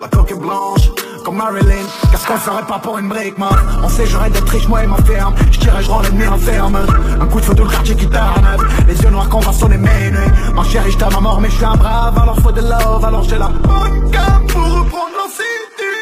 La 0.01 0.09
coque 0.09 0.33
est 0.33 0.41
blanche, 0.41 0.91
comme 1.25 1.37
Marilyn. 1.37 1.87
Qu'est-ce 2.11 2.27
qu'on 2.27 2.37
ferait 2.37 2.67
pas 2.67 2.79
pour 2.79 2.99
une 2.99 3.09
brique, 3.09 3.39
man. 3.39 3.49
On 3.83 3.89
sait 3.89 4.07
j'aurais 4.07 4.31
d'être 4.31 4.49
riche, 4.49 4.69
moi 4.69 4.85
et 4.85 4.87
ma 4.87 4.99
ferme. 4.99 5.35
Je 5.51 5.59
dirais 5.59 5.83
je 5.83 5.91
rends 5.91 6.03
l'ennemi 6.03 6.27
enferme 6.29 6.79
Un 7.21 7.27
coup 7.27 7.41
de 7.41 7.45
feu 7.45 7.55
tout 7.55 7.65
le 7.65 7.71
quartier 7.71 7.97
qui 7.97 8.07
tarne 8.07 8.47
Les 8.87 9.01
yeux 9.03 9.11
noirs 9.11 9.29
qu'on 9.29 9.41
va 9.41 9.53
sonner 9.53 9.79
mes 9.79 10.11
nuits. 10.11 10.33
Ma 10.55 10.63
chérie, 10.65 10.93
je 10.93 11.05
à 11.05 11.21
mort 11.21 11.41
mais 11.41 11.49
je 11.51 11.57
suis 11.57 11.65
un 11.65 11.77
brave. 11.77 12.17
Alors 12.19 12.39
faut 12.41 12.53
de 12.53 12.61
love, 12.61 13.05
alors 13.05 13.23
j'ai 13.25 13.39
la 13.39 13.49
bonne 13.49 14.11
Pour 14.49 14.65
reprendre 14.65 15.15
la 15.17 15.31
city 15.31 15.95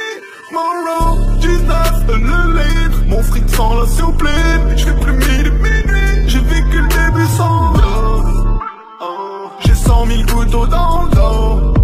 Mon 0.53 0.71
road, 0.87 1.39
19 1.41 1.93
le 2.09 2.59
litre. 2.59 2.99
Mon 3.07 3.23
fric 3.23 3.49
sans 3.49 3.81
la 3.81 3.87
souple 3.87 4.29
Je 4.77 4.85
fais 4.85 4.95
plus 4.95 5.13
midi 5.13 5.51
minuit 5.51 6.29
J'ai 6.29 6.41
vécu 6.41 6.81
le 6.81 6.89
début 6.89 7.27
sans 7.37 7.73
love 7.75 8.59
Oh, 9.01 9.51
J'ai 9.61 9.75
cent 9.75 10.05
mille 10.05 10.27
couteaux 10.27 10.67
dans 10.67 11.05
le 11.05 11.82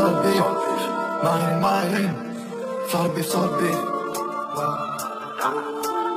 Sors 0.00 0.08
le 3.04 3.12
bif, 3.12 3.28
sors 3.28 3.44
le 3.44 3.50
bif 3.60 3.76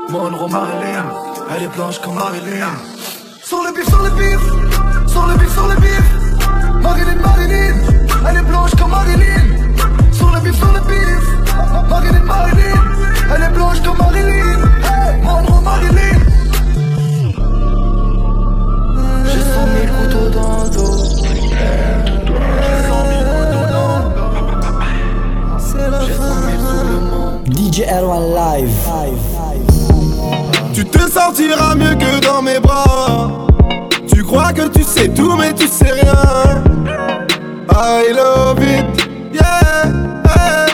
Monroe, 0.09 0.47
Marilyn. 0.49 1.05
Elle 1.53 1.63
est 1.63 1.75
blanche 1.75 1.99
comme 1.99 2.15
Marilyn. 2.15 2.75
Sors 3.43 3.63
le 3.65 3.73
bif, 3.73 3.89
sors 3.89 4.03
le 4.03 4.09
bif. 4.11 4.39
Sur 5.11 5.27
le 5.27 5.35
bif, 5.35 5.53
sur 5.53 5.67
le 5.67 5.75
bif. 5.75 6.05
Marilyn, 6.81 7.15
Marilyn. 7.15 7.75
Elle 8.29 8.37
est 8.37 8.43
blanche 8.43 8.71
comme 8.79 8.91
Marilyn. 8.91 9.47
Sur 10.13 10.31
le 10.31 10.39
bif, 10.39 10.55
sur 10.55 10.71
le 10.71 10.79
bif. 10.79 11.25
Marilyn, 11.89 12.23
Marilyn. 12.23 12.81
Elle 13.35 13.43
est 13.43 13.49
blanche 13.49 13.81
comme 13.83 13.97
Marilyn. 13.97 14.59
Monroe, 15.23 15.61
Marilyn. 15.61 16.19
J'ai 19.25 19.41
cent 19.41 19.67
mille 19.75 19.91
couteaux 19.91 20.29
dans 20.29 20.63
le 20.63 20.69
dos 20.69 20.93
DJ 27.73 27.85
Erwan 27.89 28.35
Live. 28.35 28.69
Tu 30.75 30.85
te 30.85 31.09
sentiras 31.09 31.73
mieux 31.73 31.95
que 31.95 32.23
dans 32.23 32.43
mes 32.43 32.59
bras. 32.59 33.47
Tu 34.07 34.23
crois 34.23 34.53
que 34.53 34.67
tu 34.67 34.83
sais 34.83 35.07
tout, 35.07 35.35
mais 35.35 35.53
tu 35.53 35.65
sais 35.65 35.91
rien. 35.91 36.63
I 37.71 38.13
love 38.13 38.59
it, 38.61 39.07
yeah. 39.33 39.87
yeah. 40.23 40.67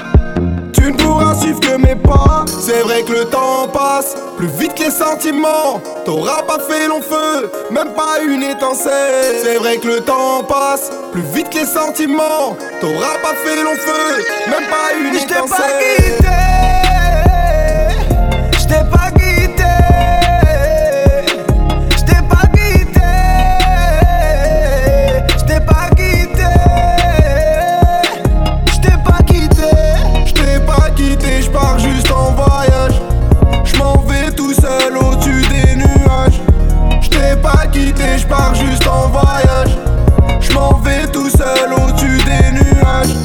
Tu 0.73 0.91
ne 0.91 0.97
pourras 0.97 1.35
suivre 1.35 1.61
que 1.61 1.77
mes 1.77 1.95
pas. 1.95 2.43
C'est 2.59 2.81
vrai 2.81 3.03
que 3.03 3.13
le 3.13 3.25
temps 3.25 3.69
passe 3.71 4.17
plus 4.35 4.49
vite 4.59 4.73
que 4.73 4.83
les 4.83 4.91
sentiments. 4.91 5.79
T'auras 6.03 6.41
pas 6.41 6.59
fait 6.59 6.89
long 6.89 7.01
feu, 7.01 7.49
même 7.71 7.93
pas 7.93 8.19
une 8.21 8.43
étincelle. 8.43 9.37
C'est 9.41 9.55
vrai 9.55 9.77
que 9.77 9.87
le 9.87 10.01
temps 10.01 10.43
passe 10.43 10.91
plus 11.13 11.23
vite 11.33 11.49
que 11.49 11.59
les 11.59 11.65
sentiments. 11.65 12.57
T'auras 12.81 13.19
pas 13.23 13.35
fait 13.41 13.63
long 13.63 13.75
feu, 13.75 14.21
même 14.49 14.67
pas 14.67 14.99
une 14.99 15.17
Je 15.17 15.25
t'ai 15.25 15.35
pas 15.35 15.45
étincelle. 15.45 16.68
Seul 41.39 41.73
au-dessus 41.73 42.17
des 42.25 42.51
nuages. 42.51 43.15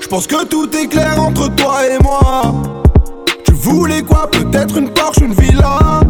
Je 0.00 0.06
pense 0.08 0.26
que 0.26 0.44
tout 0.44 0.68
est 0.76 0.88
clair 0.88 1.18
entre 1.18 1.48
toi 1.54 1.86
et 1.86 1.98
moi. 2.02 2.54
Tu 3.46 3.52
voulais 3.54 4.02
quoi? 4.02 4.28
Peut-être 4.30 4.76
une 4.76 4.90
Porsche, 4.90 5.22
une 5.22 5.32
villa. 5.32 6.00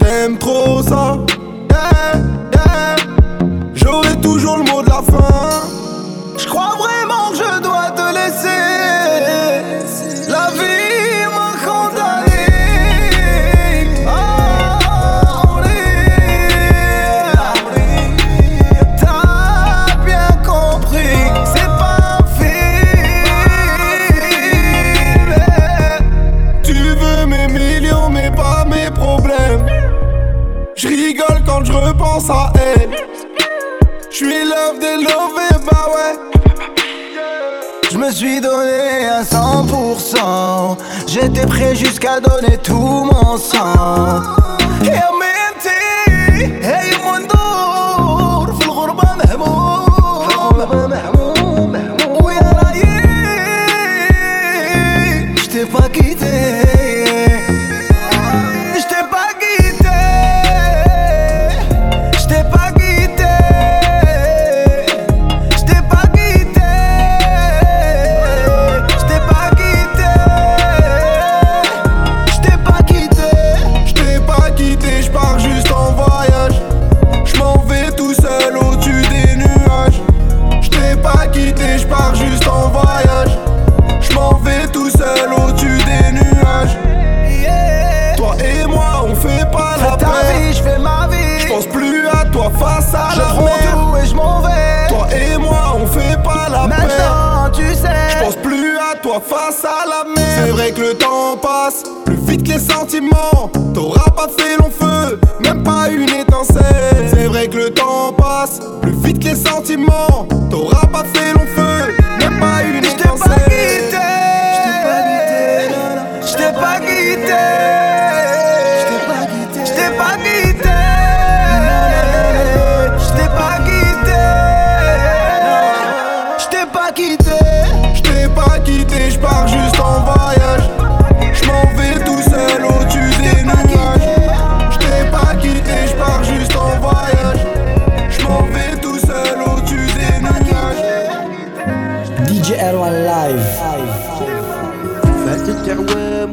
T'aimes 0.00 0.38
trop 0.38 0.82
ça 0.82 1.18
pense 32.14 32.30
à 32.30 32.52
elle. 32.54 32.90
J'suis 34.08 34.44
love 34.44 34.78
des 34.78 35.04
bah 35.66 35.86
ouais. 35.94 36.14
Je 37.90 37.98
me 37.98 38.10
suis 38.12 38.40
donné 38.40 39.06
à 39.08 39.22
100%. 39.22 40.76
J'étais 41.08 41.46
prêt 41.46 41.74
jusqu'à 41.74 42.20
donner 42.20 42.58
tout 42.58 43.10
mon 43.12 43.36
sang. 43.36 44.22
MNT, 44.82 45.68
hey. 46.62 46.83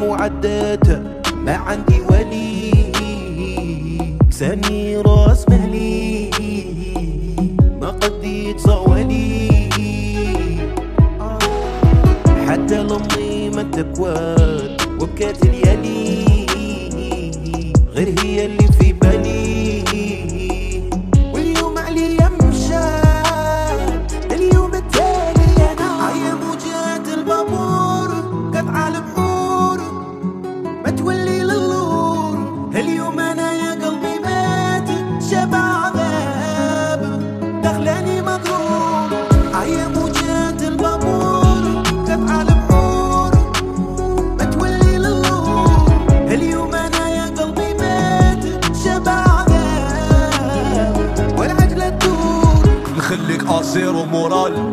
اعوام 0.01 0.09
وعدات 0.09 0.87
ما 1.35 1.53
عندي 1.55 2.01
ولي. 2.09 2.71
لساني 4.29 4.97
راس 4.97 5.49
مهلي 5.49 6.29
ما 7.81 7.89
قديت 7.89 8.59
صوالي 8.59 9.49
حتى 12.47 12.83
لامي 12.83 13.49
ما 13.49 13.63
تكوات 13.63 14.81
وبكات 15.01 15.45
ليالي 15.45 16.25
غير 17.95 18.15
هي 18.23 18.45
اللي 18.45 18.60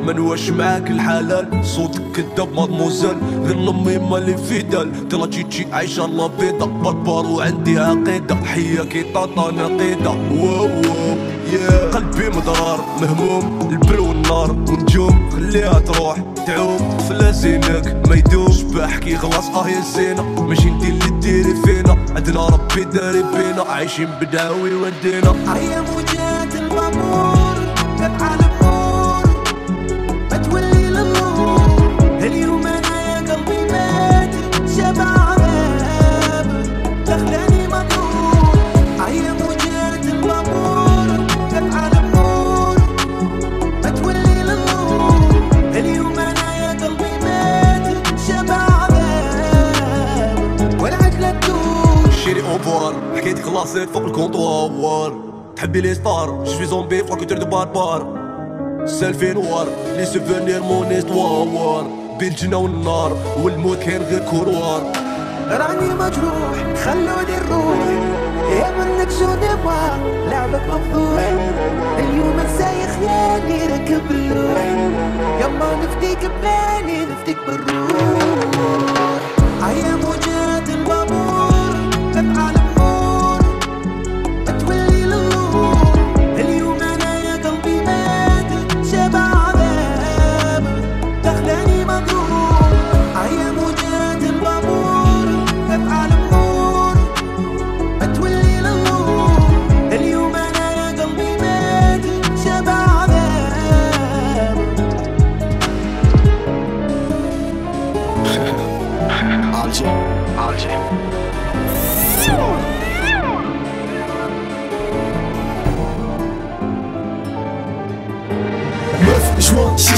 ما 0.08 0.14
نواش 0.14 0.50
معاك 0.50 0.90
الحلال؟ 0.90 1.64
صوتك 1.64 2.02
كداب 2.12 2.54
مادموزيل 2.54 3.16
غير 3.44 3.56
لمي 3.56 3.96
اللي 3.96 4.36
في 4.36 4.62
دال 4.62 5.08
ترى 5.08 5.26
تشي 5.26 5.66
عايشة 5.72 6.06
لا 6.06 6.26
بيضة. 6.26 6.66
بربر 6.66 7.26
وعندي 7.26 7.78
عقيدة. 7.78 8.34
حياكي 8.34 9.12
طاطا 9.12 9.50
نقيدة 9.50 10.10
واو 10.10 10.64
واو 10.64 11.16
yeah. 11.52 11.94
قلبي 11.94 12.28
مضرار 12.28 12.84
مهموم. 13.00 13.68
البر 13.70 14.00
والنار 14.00 14.50
ونجوم. 14.50 15.30
خليها 15.30 15.78
تروح 15.78 16.18
تعوم. 16.46 16.96
طفلة 16.98 17.30
زينك 17.30 18.02
ما 18.08 18.14
يدوم 18.14 18.52
شباح 18.52 18.98
كي 18.98 19.16
خلاص 19.16 19.48
آه 19.48 19.68
يا 19.68 19.80
زينة. 19.80 20.22
ماشي 20.22 20.68
انتي 20.68 20.88
اللي 20.88 21.20
ديري 21.20 21.54
فينا. 21.64 21.96
عندنا 22.16 22.46
ربي 22.46 22.84
داري 22.84 23.22
بينا. 23.22 23.62
عايشين 23.62 24.08
بداوي 24.20 24.74
ودينا. 24.74 25.34
خلاصت 53.78 53.92
فوق 53.92 54.04
الكونطوار 54.04 55.18
تحبي 55.56 55.80
لي 55.80 55.94
ستار 55.94 56.44
جو 56.44 56.52
سوي 56.52 56.66
زومبي 56.66 57.04
فوق 57.04 57.18
كتر 57.18 57.38
دو 57.38 57.46
باربار 57.46 58.06
سالفين 58.86 59.34
نوار 59.34 59.68
لي 59.96 60.06
سوفونير 60.06 60.62
مون 60.62 60.86
استوار 60.86 61.86
بين 62.18 62.28
الجنة 62.28 62.56
والنار 62.56 63.16
والموت 63.42 63.78
كان 63.78 64.02
غير 64.02 64.18
كوروار 64.18 64.82
راني 65.50 65.94
مجروح 65.94 66.76
خلوني 66.84 67.36
نروح 67.46 67.78
يا 68.50 68.70
منك 68.78 69.10
شو 69.10 69.24
نبغى 69.24 69.98
لعبك 70.30 70.62
مفضوح 70.68 71.20
اليوم 71.98 72.38
انساي 72.38 72.86
خيالي 72.86 73.66
ركب 73.74 74.10
اللوح 74.10 74.64
يما 75.40 75.76
نفديك 75.84 76.30
بلاني 76.40 77.06
نفديك 77.06 77.36
بالروح 77.46 79.20
هيا 79.62 79.96
موجات 79.96 80.38
البابور 80.38 80.47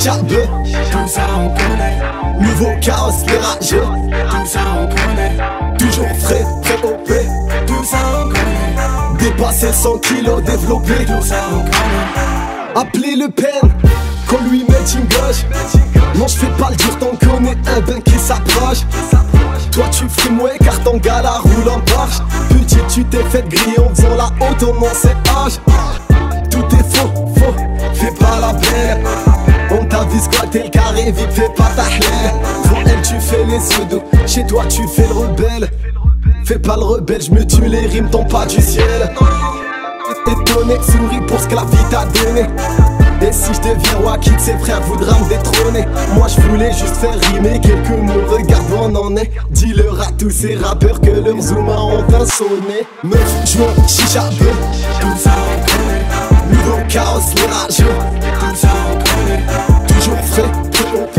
Tout 0.01 0.07
ça 1.09 1.26
on 1.36 1.48
connaît. 1.51 1.98
Nouveau 2.40 2.70
carrosse, 2.80 3.22
les 3.26 3.36
rageux 3.36 3.84
Tout 4.30 4.46
ça 4.46 4.61
on 4.74 4.86
connaît. 4.86 5.36
Toujours 5.78 6.09
frais, 6.20 6.42
très 6.62 6.88
OP 6.88 7.07
Tout 7.66 7.84
ça 7.84 7.98
on 8.18 8.28
connaît. 8.28 9.18
Dépasser 9.18 9.72
100 9.74 9.98
kilos, 9.98 10.42
développer 10.42 11.05
Tout 11.05 11.22
ça 11.22 11.36
on 11.53 11.59
connaît. 11.59 12.80
Appeler 12.80 13.16
le 13.16 13.28
pen 13.28 13.70
Qu'on 14.26 14.42
lui 14.48 14.64
mette 14.70 14.94
une 14.94 15.05
gauche 15.05 15.44
Non 16.16 16.26
je 16.28 16.38
fais 16.38 16.53
pas 16.59 16.70
le 16.70 16.76
dur 16.76 16.98
tant 16.98 17.26
qu'on 17.26 17.44
est 17.44 17.68
un 17.68 17.80
bain 17.80 18.01
qui 18.01 18.18
s'approche. 18.18 18.86
Toi 19.70 19.84
tu 19.90 20.05
ouais 20.42 20.57
car 20.64 20.82
ton 20.82 20.96
gars 20.96 21.20
la 21.20 21.32
roule 21.32 21.68
en 21.68 21.94
marche. 21.94 22.20
Petit 22.48 22.78
tu 22.88 23.05
t'es 23.05 23.22
fait 23.24 23.46
griller 23.46 23.78
en 23.78 23.94
faisant 23.94 24.16
la 24.16 24.30
haute 24.40 24.62
au 24.62 24.72
moins 24.72 24.94
c'est 24.94 25.16
âge. 25.28 25.61
Tout 26.51 26.64
est 26.74 26.96
faux, 26.96 27.11
faux, 27.36 27.55
fais 27.92 28.12
pas 28.12 28.40
la 28.40 28.55
peine 28.55 29.05
t'a 30.01 30.07
vu 30.07 30.20
squatter 30.20 30.62
le 30.64 30.68
carré 30.70 31.12
vite 31.12 31.32
fais 31.32 31.48
pas 31.57 31.70
ta 31.76 31.84
Pour 32.68 32.78
elle 32.78 33.03
tu 33.03 33.20
fais 33.20 33.44
les 33.44 33.86
doux, 33.86 34.03
chez 34.26 34.46
toi 34.46 34.64
tu 34.68 34.86
fais 34.88 35.07
le 35.07 35.14
rebelle. 35.14 35.70
Fais 36.44 36.59
pas 36.59 36.76
le 36.76 36.84
rebelle, 36.84 37.22
je 37.22 37.30
me 37.30 37.46
tue 37.46 37.66
les 37.66 37.86
rimes 37.86 38.09
tombent 38.11 38.28
pas 38.28 38.46
du 38.46 38.61
ciel. 38.61 39.12
Étonné, 40.26 40.74
souris 40.82 41.20
pour 41.26 41.40
ce 41.40 41.48
que 41.48 41.55
la 41.55 41.64
vie 41.64 41.84
t'a 41.90 42.05
donné. 42.07 42.46
Et 43.22 43.32
si 43.32 43.53
je 43.53 43.61
deviens 43.61 44.16
de 44.16 44.40
ses 44.40 44.57
frères 44.59 44.80
voudra 44.82 45.18
me 45.18 45.28
détrôner? 45.28 45.86
Moi 46.14 46.26
je 46.28 46.40
voulais 46.48 46.72
juste 46.72 46.96
faire 46.96 47.18
rimer 47.32 47.61
quelques 47.61 47.90
mots, 47.90 48.26
regarde 48.30 48.64
où 48.70 48.76
on 48.80 48.94
en 48.94 49.16
est. 49.16 49.30
Dis-leur 49.51 50.01
à 50.01 50.12
tous 50.18 50.30
ces 50.30 50.57
rappeurs 50.57 51.01
que 51.01 51.11
leurs 51.11 51.40
zoomas 51.40 51.80
ont 51.80 52.05
un 52.14 52.26
sonné. 52.26 52.86
Meuf, 53.03 53.46
joint, 53.46 53.86
chicha, 53.86 54.24
tout 55.01 55.18
ça 55.18 55.32
on 55.32 55.61
connaît 55.66 56.57
Nouveau 56.57 56.78
chaos, 56.88 57.20
les 57.36 58.99
OP, 60.43 61.14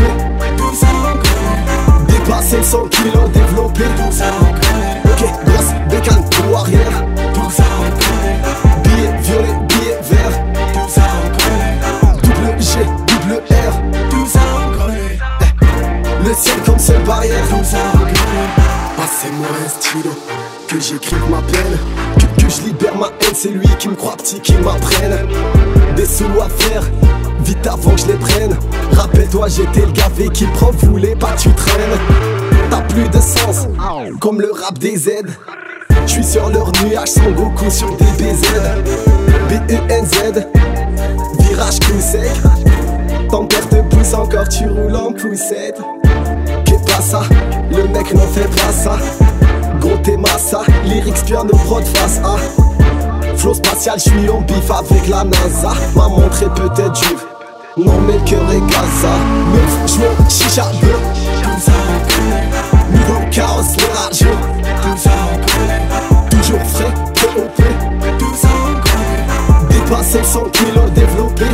tout 0.57 0.75
ça 0.75 0.87
connaît 1.13 2.13
Dépasser 2.13 2.63
100 2.63 2.85
kilos, 2.89 3.29
développer, 3.33 3.83
tout 3.97 4.11
ça 4.11 4.25
connaît 4.61 5.01
Ok, 5.05 5.45
grosse 5.45 5.71
bécane 5.89 6.23
pour 6.29 6.59
arrière, 6.59 7.05
tout 7.33 7.51
ça 7.51 7.63
connaît 7.99 8.39
Billet 8.83 9.13
violet, 9.21 9.55
billet 9.67 9.99
vert, 10.09 10.43
tout 10.73 10.89
ça 10.89 11.01
connaît 11.37 12.21
Double 12.23 12.61
G, 12.61 12.79
double 13.07 13.41
R, 13.49 14.09
tout 14.09 14.25
ça 14.27 14.39
Eh, 14.89 16.27
Le 16.27 16.33
ciel 16.33 16.57
comme 16.65 16.79
seule 16.79 17.03
barrière, 17.03 17.47
tout 17.49 17.63
ça 17.63 17.77
connaît 17.93 18.11
Passez-moi 18.97 19.47
un 19.65 19.69
stylo, 19.69 20.11
que 20.67 20.79
j'écrive 20.79 21.29
ma 21.29 21.41
peine. 21.41 21.77
Que, 22.19 22.41
que 22.43 22.49
je 22.49 22.61
libère 22.61 22.95
ma 22.95 23.07
haine, 23.07 23.33
c'est 23.35 23.49
lui 23.49 23.67
qui 23.79 23.89
me 23.89 23.95
croit 23.95 24.15
petit, 24.17 24.39
qui 24.39 24.53
m'apprenne 24.57 25.27
Des 25.95 26.05
sous 26.05 26.25
à 26.39 26.47
faire, 26.49 26.83
avant 27.67 27.91
que 27.91 28.01
je 28.01 28.07
les 28.07 28.13
prenne. 28.13 28.57
Rappelle-toi 28.93 29.47
j'étais 29.47 29.85
le 29.85 29.91
gavé 29.91 30.29
qui 30.29 30.45
le 30.45 30.87
voulait 30.87 31.15
pas 31.15 31.31
que 31.31 31.41
tu 31.41 31.53
traînes. 31.53 31.99
T'as 32.69 32.81
plus 32.81 33.07
de 33.09 33.19
sens, 33.19 33.67
comme 34.19 34.41
le 34.41 34.51
rap 34.51 34.77
des 34.79 34.97
Z. 34.97 35.09
Je 36.05 36.11
suis 36.11 36.23
sur 36.23 36.49
leur 36.49 36.71
nuage 36.83 37.09
sans 37.09 37.31
Goku 37.31 37.69
sur 37.69 37.95
des 37.95 38.05
BZ 38.17 38.43
B-E-N-Z 39.49 40.45
Virage 41.39 41.79
coup 41.79 41.99
sec. 41.99 42.31
Ton 43.29 43.45
père 43.45 43.67
te 43.69 43.75
pousse 43.75 44.13
encore, 44.13 44.49
tu 44.49 44.67
roules 44.67 44.95
en 44.95 45.11
poussette. 45.11 45.79
Qu'est 46.65 46.85
pas 46.85 47.01
ça 47.01 47.23
Le 47.69 47.87
mec 47.87 48.13
n'en 48.13 48.27
fait 48.27 48.49
pas 48.49 48.71
ça. 48.71 48.97
Gros 49.79 49.97
t'es 50.03 50.17
massa 50.17 50.61
Lyrics 50.85 51.23
piano 51.25 51.55
prod 51.65 51.83
face 51.85 52.19
A 52.23 52.35
Flow 53.37 53.53
spatial, 53.53 53.97
je 53.97 54.09
suis 54.09 54.29
en 54.29 54.41
bif 54.41 54.69
avec 54.69 55.07
la 55.07 55.23
NASA. 55.23 55.73
M'a 55.95 56.07
montré 56.07 56.45
peut-être 56.47 56.91
dur 56.91 57.30
Ouais 57.83 57.93
mais 58.05 58.13
le 58.13 58.19
cœur 58.19 58.51
est 58.51 58.61
Gaza. 58.69 59.13
Chicha 60.29 60.71
bleu. 60.79 60.95
Niveau 62.91 63.19
chaos, 63.31 63.75
Toujours 66.29 66.61
frais, 66.67 66.93
TOP 67.13 67.61
Dépassé 69.69 70.23
100 70.23 70.43
kilos 70.51 70.91
développé 70.93 71.45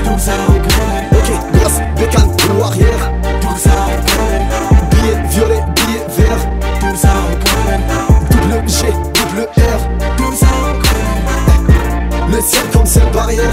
Ok, 1.12 1.30
grosse 1.54 1.80
bécane 1.98 2.32
ou 2.58 2.64
arrière 2.64 3.12
Billet 4.92 5.20
violet, 5.30 5.64
billet 5.76 6.06
vert. 6.18 6.42
Double 8.32 8.68
G, 8.68 8.86
double 9.14 9.48
R. 9.58 9.82
Eh, 11.70 12.36
le 12.36 12.42
ciel 12.42 12.64
comme 12.74 12.86
cette 12.86 13.12
barrière 13.12 13.52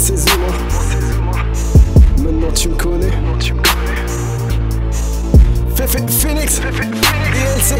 ces 0.00 0.14
humains. 0.14 0.56
Maintenant 2.22 2.52
tu 2.54 2.68
me 2.70 2.74
connais. 2.74 3.10
Phoenix, 6.08 6.60
Phoenix, 6.60 6.60
DLC. 6.60 7.76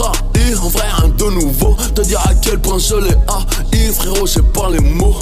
Trahir, 0.00 0.64
en 0.64 0.68
vrai 0.68 0.86
rien 0.88 1.08
de 1.08 1.24
nouveau. 1.24 1.76
Te 1.94 2.02
dire 2.02 2.20
à 2.20 2.34
quel 2.34 2.58
point 2.60 2.78
je 2.78 2.96
l'ai 2.96 3.16
haï, 3.28 3.92
frérot, 3.92 4.26
j'ai 4.26 4.42
pas 4.42 4.70
les 4.70 4.80
mots. 4.80 5.16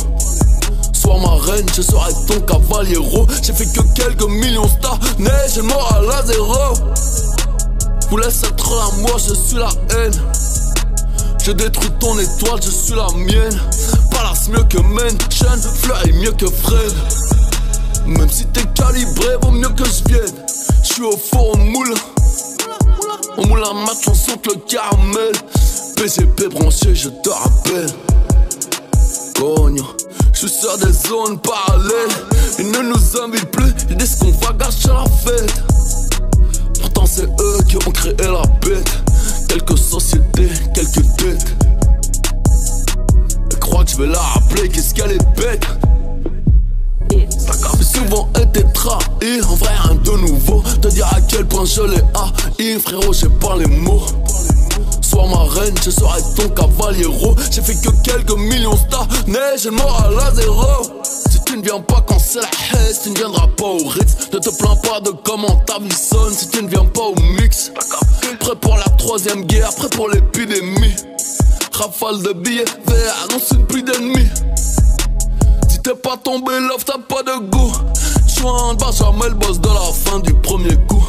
Sois 0.93 1.19
ma 1.21 1.35
reine, 1.51 1.67
je 1.77 1.83
serai 1.83 2.13
ton 2.27 2.41
cavaliero. 2.41 3.27
J'ai 3.43 3.53
fait 3.53 3.67
que 3.67 3.83
quelques 3.95 4.29
millions 4.29 4.69
mais 5.19 5.31
j'ai 5.53 5.63
mort 5.63 5.93
à 5.95 6.01
la 6.03 6.23
zéro. 6.25 6.75
Vous 8.11 8.17
laisse 8.17 8.43
être 8.43 8.71
là, 8.71 8.89
moi 9.01 9.17
je 9.17 9.35
suis 9.35 9.57
la 9.57 9.71
haine. 9.97 10.15
Je 11.45 11.53
détruis 11.53 11.91
ton 11.99 12.19
étoile, 12.19 12.61
je 12.63 12.71
suis 12.71 12.95
la 12.95 13.09
mienne. 13.17 13.61
Palace 14.11 14.49
mieux 14.49 14.65
que 14.65 14.79
Mansion, 14.79 15.71
Fleury 15.83 16.13
mieux 16.13 16.33
que 16.33 16.47
Fred. 16.47 16.93
Même 18.07 18.31
si 18.31 18.47
t'es 18.47 18.65
calibré, 18.75 19.37
vaut 19.43 19.51
mieux 19.51 19.69
que 19.71 19.85
je 19.85 20.13
vienne. 20.13 20.35
Je 20.83 20.93
suis 20.95 21.03
au 21.03 21.17
fond, 21.17 21.53
on 21.55 21.59
moule. 21.59 21.95
On 23.39 23.47
moule 23.47 23.63
un 23.63 23.75
match, 23.85 24.09
on 24.09 24.15
sent 24.15 24.33
le 24.47 24.55
caramel. 24.67 25.33
PCP 25.95 26.49
branché, 26.49 26.93
je 26.93 27.09
te 27.09 27.29
rappelle. 27.29 27.89
Cogne, 29.37 29.81
je 30.33 30.39
suis 30.39 30.49
sur 30.49 30.77
des 30.79 30.93
zones 30.93 31.39
parallèles. 31.39 32.17
Ils 32.59 32.69
ne 32.69 32.83
nous 32.83 33.23
invitent 33.23 33.51
plus, 33.53 33.73
ils 33.91 33.97
disent 33.97 34.17
qu'on 34.17 34.33
va 34.33 34.53
gâcher 34.55 34.89
la 34.89 35.05
fête. 35.25 35.63
Pourtant, 36.81 37.07
c'est 37.07 37.27
eux 37.27 37.59
qui 37.69 37.77
ont 37.77 37.93
créé 37.93 38.15
la 38.19 38.43
bête. 38.61 38.91
Quelques 39.49 39.79
sociétés, 39.79 40.51
quelques 40.75 41.07
dettes. 41.19 41.55
Elle 43.53 43.59
croit 43.61 43.85
que 43.85 43.91
je 43.93 43.97
vais 43.99 44.09
la 44.09 44.21
rappeler, 44.21 44.69
qu'est-ce 44.69 44.93
qu'elle 44.95 45.13
est 45.13 45.37
bête. 45.37 45.65
J'ai 47.79 47.85
souvent 47.85 48.29
été 48.41 48.65
trahi, 48.73 49.41
en 49.43 49.55
vrai 49.55 49.75
rien 49.75 49.95
de 49.95 50.11
nouveau. 50.11 50.63
Te 50.81 50.89
dire 50.89 51.07
à 51.07 51.21
quel 51.21 51.47
point 51.47 51.65
je 51.65 51.83
l'ai 51.83 52.03
haï, 52.15 52.81
frérot, 52.81 53.13
j'ai 53.13 53.29
pas 53.29 53.57
les 53.57 53.67
mots. 53.67 54.03
Sois 55.01 55.27
ma 55.27 55.45
reine, 55.45 55.75
je 55.85 55.91
serai 55.91 56.21
ton 56.37 56.49
cavaliero. 56.51 57.35
J'ai 57.51 57.63
fait 57.63 57.75
que 57.75 57.91
quelques 58.03 58.37
millions 58.39 58.79
mais 59.27 59.59
j'ai 59.61 59.71
mort 59.71 60.03
à 60.05 60.11
la 60.11 60.35
zéro. 60.35 60.65
Si 61.03 61.43
tu 61.45 61.57
ne 61.57 61.63
viens 61.63 61.81
pas 61.81 62.05
quand 62.07 62.19
c'est 62.19 62.41
la 62.41 62.47
haine, 62.73 62.95
tu 63.03 63.11
ne 63.11 63.17
viendras 63.17 63.47
pas 63.57 63.65
au 63.65 63.89
Ritz. 63.89 64.29
Ne 64.33 64.39
te 64.39 64.51
plains 64.57 64.77
pas 64.77 65.01
de 65.01 65.11
comment 65.25 65.57
ta 65.67 65.79
vie 65.79 65.91
sonne 65.93 66.35
si 66.35 66.49
tu 66.49 66.63
ne 66.63 66.69
viens 66.69 66.85
pas 66.85 67.03
au 67.03 67.15
mix. 67.41 67.73
Prêt 68.41 68.57
pour 68.61 68.77
la 68.77 68.89
troisième 68.97 69.45
guerre, 69.45 69.75
prêt 69.75 69.89
pour 69.89 70.09
l'épidémie. 70.09 70.95
Rafale 71.73 72.23
de 72.23 72.33
billets 72.33 72.65
verts, 72.87 73.15
annonce 73.25 73.51
une 73.53 73.67
pluie 73.67 73.83
d'ennemis. 73.83 74.29
T'es 75.83 75.95
pas 75.95 76.17
tombé, 76.17 76.53
love, 76.61 76.85
t'as 76.85 76.99
pas 76.99 77.23
de 77.23 77.39
goût. 77.51 77.73
Joint 78.27 78.75
Benjamin, 78.75 79.29
le 79.29 79.35
boss 79.35 79.61
de 79.61 79.69
la 79.69 79.93
fin 79.93 80.19
du 80.21 80.35
premier 80.35 80.77
coup. 80.87 81.05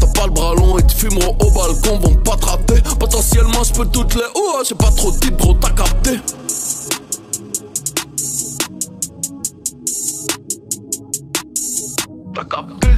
T'as 0.00 0.06
pas 0.08 0.26
le 0.26 0.32
bras 0.32 0.54
long 0.54 0.78
et 0.78 0.82
tu 0.86 0.96
fumeront 0.96 1.36
au 1.40 1.50
balcon, 1.50 1.98
vont 1.98 2.16
pas 2.16 2.36
te 2.36 2.46
rater. 2.46 2.82
Potentiellement, 2.98 3.62
je 3.64 3.72
peux 3.72 3.86
toutes 3.86 4.14
les. 4.14 4.22
Oh, 4.34 4.62
j'ai 4.68 4.74
pas 4.74 4.90
trop 4.90 5.12
de 5.12 5.30
gros, 5.30 5.54
t'as 5.54 5.70
capté. 5.70 6.20
T'as 12.34 12.44
capté. 12.44 12.88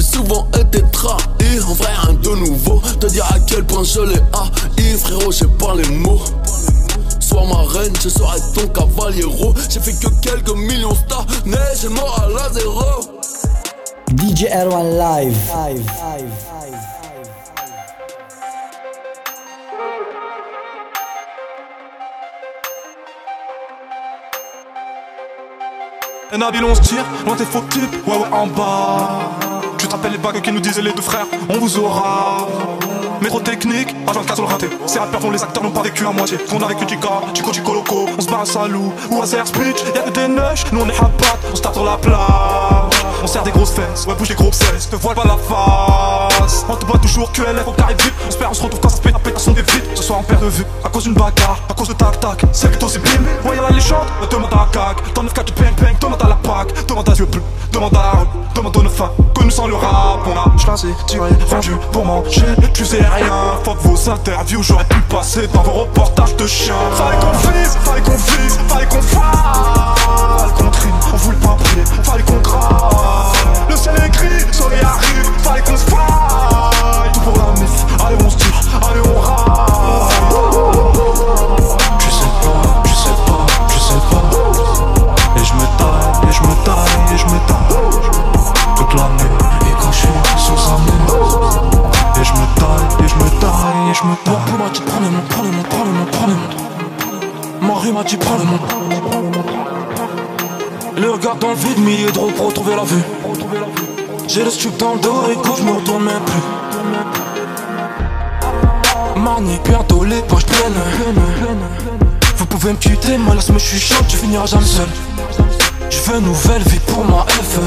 Souvent 0.00 0.48
été 0.58 0.82
trahi, 0.92 1.60
en 1.60 1.74
vrai 1.74 1.92
rien 1.92 2.14
de 2.14 2.30
nouveau. 2.30 2.80
Te 3.00 3.06
dire 3.06 3.26
à 3.26 3.38
quel 3.40 3.64
point 3.64 3.84
je 3.84 4.00
l'ai 4.00 4.20
haï, 4.32 4.98
frérot, 4.98 5.30
j'ai 5.30 5.46
pas 5.46 5.74
les 5.74 5.88
mots. 5.88 6.20
Sois 7.34 7.46
ma 7.48 7.62
reine, 7.62 7.92
je 8.00 8.08
serai 8.08 8.38
ton 8.54 8.68
cavaliero. 8.68 9.52
J'ai 9.68 9.80
fait 9.80 9.94
que 9.94 10.06
quelques 10.22 10.56
millions 10.56 10.92
de 10.92 10.98
stars, 10.98 11.26
mais 11.44 11.56
j'ai 11.80 11.88
mort 11.88 12.16
à 12.22 12.28
la 12.28 12.48
zéro. 12.50 12.80
DJ 14.16 14.44
Erwan 14.44 14.96
live. 14.96 15.36
live. 15.66 15.90
Un 26.32 26.40
habile 26.40 26.64
on 26.64 26.74
se 26.76 26.82
tire, 26.82 27.04
loin 27.26 27.34
tes 27.34 27.44
faux 27.44 27.62
types, 27.68 28.06
ouais 28.06 28.16
ouais 28.16 28.28
en 28.32 28.46
bas 28.46 29.30
Tu 29.78 29.88
te 29.88 29.92
rappelles 29.92 30.12
les 30.12 30.18
bagues 30.18 30.40
qui 30.40 30.52
nous 30.52 30.60
disaient 30.60 30.82
les 30.82 30.92
deux 30.92 31.02
frères, 31.02 31.26
on 31.48 31.58
vous 31.58 31.78
aura 31.78 32.48
Métro 33.24 33.40
technique, 33.40 33.88
agent 34.06 34.20
de 34.20 34.34
sur 34.34 34.42
le 34.42 34.48
raté 34.50 34.66
Ces 34.84 34.98
rappeurs 34.98 35.20
dont 35.20 35.30
les 35.30 35.42
acteurs 35.42 35.62
n'ont 35.62 35.70
pas 35.70 35.80
vécu 35.80 36.06
à 36.06 36.10
moitié. 36.10 36.36
Qu'on 36.50 36.62
a 36.62 36.68
vécu 36.68 36.84
Tika, 36.84 37.22
Chico 37.32 37.54
Chico 37.54 37.72
Loco 37.72 38.06
On 38.18 38.20
se 38.20 38.28
barre 38.28 38.42
à 38.42 38.44
Salou. 38.44 38.92
Ou 39.10 39.22
à 39.22 39.26
Serre 39.26 39.46
Speech 39.46 39.82
Y'a 39.94 40.02
que 40.02 40.10
des 40.10 40.28
neiges, 40.28 40.66
nous 40.70 40.82
on 40.82 40.88
est 40.90 40.96
hapat 40.98 41.38
On 41.50 41.56
start 41.56 41.74
sur 41.74 41.86
la 41.86 41.96
plage 41.96 43.03
On 43.24 43.26
sert 43.26 43.42
des 43.42 43.52
grosses 43.52 43.70
fesses, 43.70 44.06
ouais 44.06 44.14
bouge 44.16 44.28
les 44.28 44.34
gros 44.34 44.52
cesses 44.52 44.90
Te 44.90 44.96
voile 44.96 45.16
pas 45.16 45.24
la 45.24 45.38
face. 45.38 46.66
On 46.68 46.76
te 46.76 46.84
boit 46.84 46.98
toujours 46.98 47.32
QLF 47.32 47.66
au 47.66 47.72
carré 47.72 47.94
vip 47.98 48.12
On 48.28 48.30
se 48.30 48.36
perd, 48.36 48.50
on 48.50 48.54
se 48.54 48.62
retrouve 48.62 48.80
quand 48.80 48.90
ça 48.90 48.96
se 48.96 49.00
pète, 49.00 49.14
la 49.14 49.18
pétation 49.18 49.52
des 49.52 49.62
vides 49.62 49.82
Ce 49.94 50.02
soir 50.02 50.18
on 50.20 50.22
perd 50.24 50.42
de 50.42 50.48
vue, 50.48 50.66
à 50.84 50.90
cause 50.90 51.04
d'une 51.04 51.14
bagarre 51.14 51.58
À 51.70 51.72
cause 51.72 51.88
de 51.88 51.94
tac 51.94 52.20
tac, 52.20 52.42
c'est 52.52 52.68
plutôt 52.68 52.86
c'est 52.86 52.98
bim. 52.98 53.24
Ouais 53.48 53.56
y'a 53.56 53.62
la 53.62 53.70
légende, 53.70 54.06
demande 54.30 54.52
à 54.52 54.68
CAC 54.70 55.14
Dans 55.14 55.22
9 55.22 55.32
4 55.32 55.54
peng 55.54 55.74
peng, 55.74 55.96
demande 55.98 56.22
à 56.22 56.28
la 56.28 56.34
PAC. 56.34 56.86
Demande 56.86 57.08
à 57.08 57.12
Dieu 57.12 57.24
bleu, 57.24 57.42
demande 57.72 57.96
à 57.96 58.02
la 58.02 58.10
rue 58.10 58.26
Demande 58.54 58.76
aux 58.76 58.82
neuf 58.82 59.02
que 59.34 59.42
nous 59.42 59.50
sans 59.50 59.68
le 59.68 59.74
rap 59.74 60.20
On 60.26 60.38
a 60.38 60.58
chassé, 60.58 60.88
tiré, 61.06 61.30
vendu 61.48 61.72
pour 61.92 62.04
manger. 62.04 62.44
Tu 62.74 62.84
sais 62.84 62.98
rien, 62.98 63.54
fuck 63.64 63.78
vos 63.78 64.10
interviews 64.10 64.62
J'aurais 64.62 64.84
pu 64.84 65.00
passer 65.08 65.46
dans 65.48 65.62
vos 65.62 65.72
reportages 65.72 66.36
de 66.36 66.46
chiens. 66.46 66.74
Fallait 66.92 67.18
qu'on 67.20 67.32
vise, 67.48 67.78
fallait 67.84 68.02
qu'on 68.02 68.16
vise, 68.16 68.58
fallait 68.68 68.86
qu'on 68.86 69.00
fasse. 69.00 70.52
Qu'on 70.58 70.70
on 71.14 71.16
voulait 71.16 71.38
pas 71.38 71.56
prier, 71.60 71.84
fallait 72.02 72.22
qu'on 72.22 72.38
grave 72.38 73.13
Le 73.68 73.76
ciel 73.76 73.94
est 73.96 74.10
gris, 74.10 74.52
soleil 74.52 74.80
arrive, 74.80 75.30
fallait 75.42 75.62
qu'on 75.62 75.76
se 75.76 75.84
faille 75.84 77.12
Tout 77.12 77.20
pour 77.20 77.36
la 77.36 77.60
mif, 77.60 77.84
allez 78.06 78.16
on 78.24 78.30
se 78.30 78.36
tire, 78.36 78.80
allez 78.88 79.00
on 79.08 79.20
râle 79.20 79.73
J'ai 104.28 104.44
le 104.44 104.50
stup 104.50 104.76
dans 104.78 104.94
le 104.94 105.00
dos 105.00 105.22
et 105.30 105.36
quand 105.36 105.56
je 105.56 105.62
me 105.62 105.72
retourne 105.72 106.04
même 106.04 106.20
plus. 106.24 106.42
Marnie, 109.20 109.58
bientôt 109.64 110.04
les 110.04 110.20
poches 110.22 110.44
pleines 110.44 110.72
Vous 112.36 112.46
pouvez 112.46 112.72
me 112.72 112.76
quitter, 112.76 113.16
mais 113.16 113.34
laisse 113.34 113.48
me 113.50 113.58
je 113.58 113.64
suis 113.64 113.78
chaud, 113.78 114.04
tu 114.08 114.16
finiras 114.16 114.46
jamais 114.46 114.66
seul. 114.66 114.88
Je 115.88 115.98
veux 116.00 116.18
une 116.18 116.26
nouvelle 116.26 116.62
vie 116.62 116.80
pour 116.80 117.04
ma 117.04 117.24
F 117.28 117.58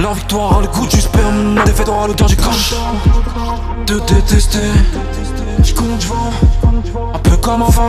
La 0.00 0.12
victoire 0.12 0.58
a 0.58 0.60
le 0.60 0.68
goût 0.68 0.86
du 0.86 1.00
sperme, 1.00 1.56
la 1.56 1.64
défaite 1.64 1.88
aura 1.88 2.06
l'odeur 2.08 2.28
du 2.28 2.36
crash. 2.36 2.74
De 3.86 4.00
détester, 4.00 4.58
je 5.62 5.72
compte 5.72 6.06
Un 7.14 7.18
peu 7.20 7.36
comme 7.38 7.62
avant, 7.62 7.88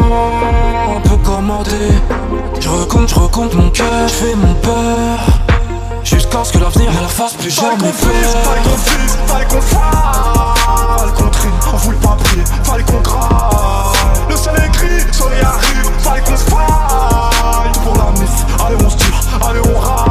un 0.96 1.02
peu 1.02 1.18
comme 1.18 1.52
Andé 1.52 1.92
Je 2.60 2.70
recompte, 2.70 3.10
je 3.10 3.16
recompte 3.16 3.54
mon 3.56 3.70
cœur, 3.70 4.08
je 4.08 4.14
fais 4.14 4.36
mon 4.36 4.54
peur 4.56 5.43
que 6.42 6.58
l'avenir 6.58 6.90
à 6.98 7.02
la 7.02 7.08
face 7.08 7.34
plus 7.36 7.52
jamais 7.52 7.92
fait 7.92 8.08
Pas 8.08 8.56
le 8.56 8.64
qu'on 8.64 8.78
fume, 8.78 9.28
pas 9.28 9.40
le 9.40 9.46
qu'on 9.46 9.62
fasse 9.62 11.06
le 11.06 11.12
contrer, 11.12 11.50
on 11.72 11.78
fout 11.78 11.92
le 11.92 11.98
papier, 12.00 12.44
pas 12.66 12.78
le 12.78 12.84
qu'on 12.84 13.02
graille. 13.02 13.94
Le 14.30 14.36
ciel 14.36 14.56
est 14.56 14.72
gris, 14.72 15.14
soleil 15.14 15.42
arrive, 15.42 15.92
pas 16.04 16.16
le 16.16 16.22
qu'on 16.24 16.38
se 16.38 16.44
faille. 16.46 17.72
Pour 17.84 17.96
la 17.98 18.12
mise. 18.20 18.46
allez 18.66 18.84
on 18.84 18.90
se 18.90 18.98
tire, 18.98 19.22
allez 19.48 19.60
on 19.60 19.80
râle. 19.80 20.03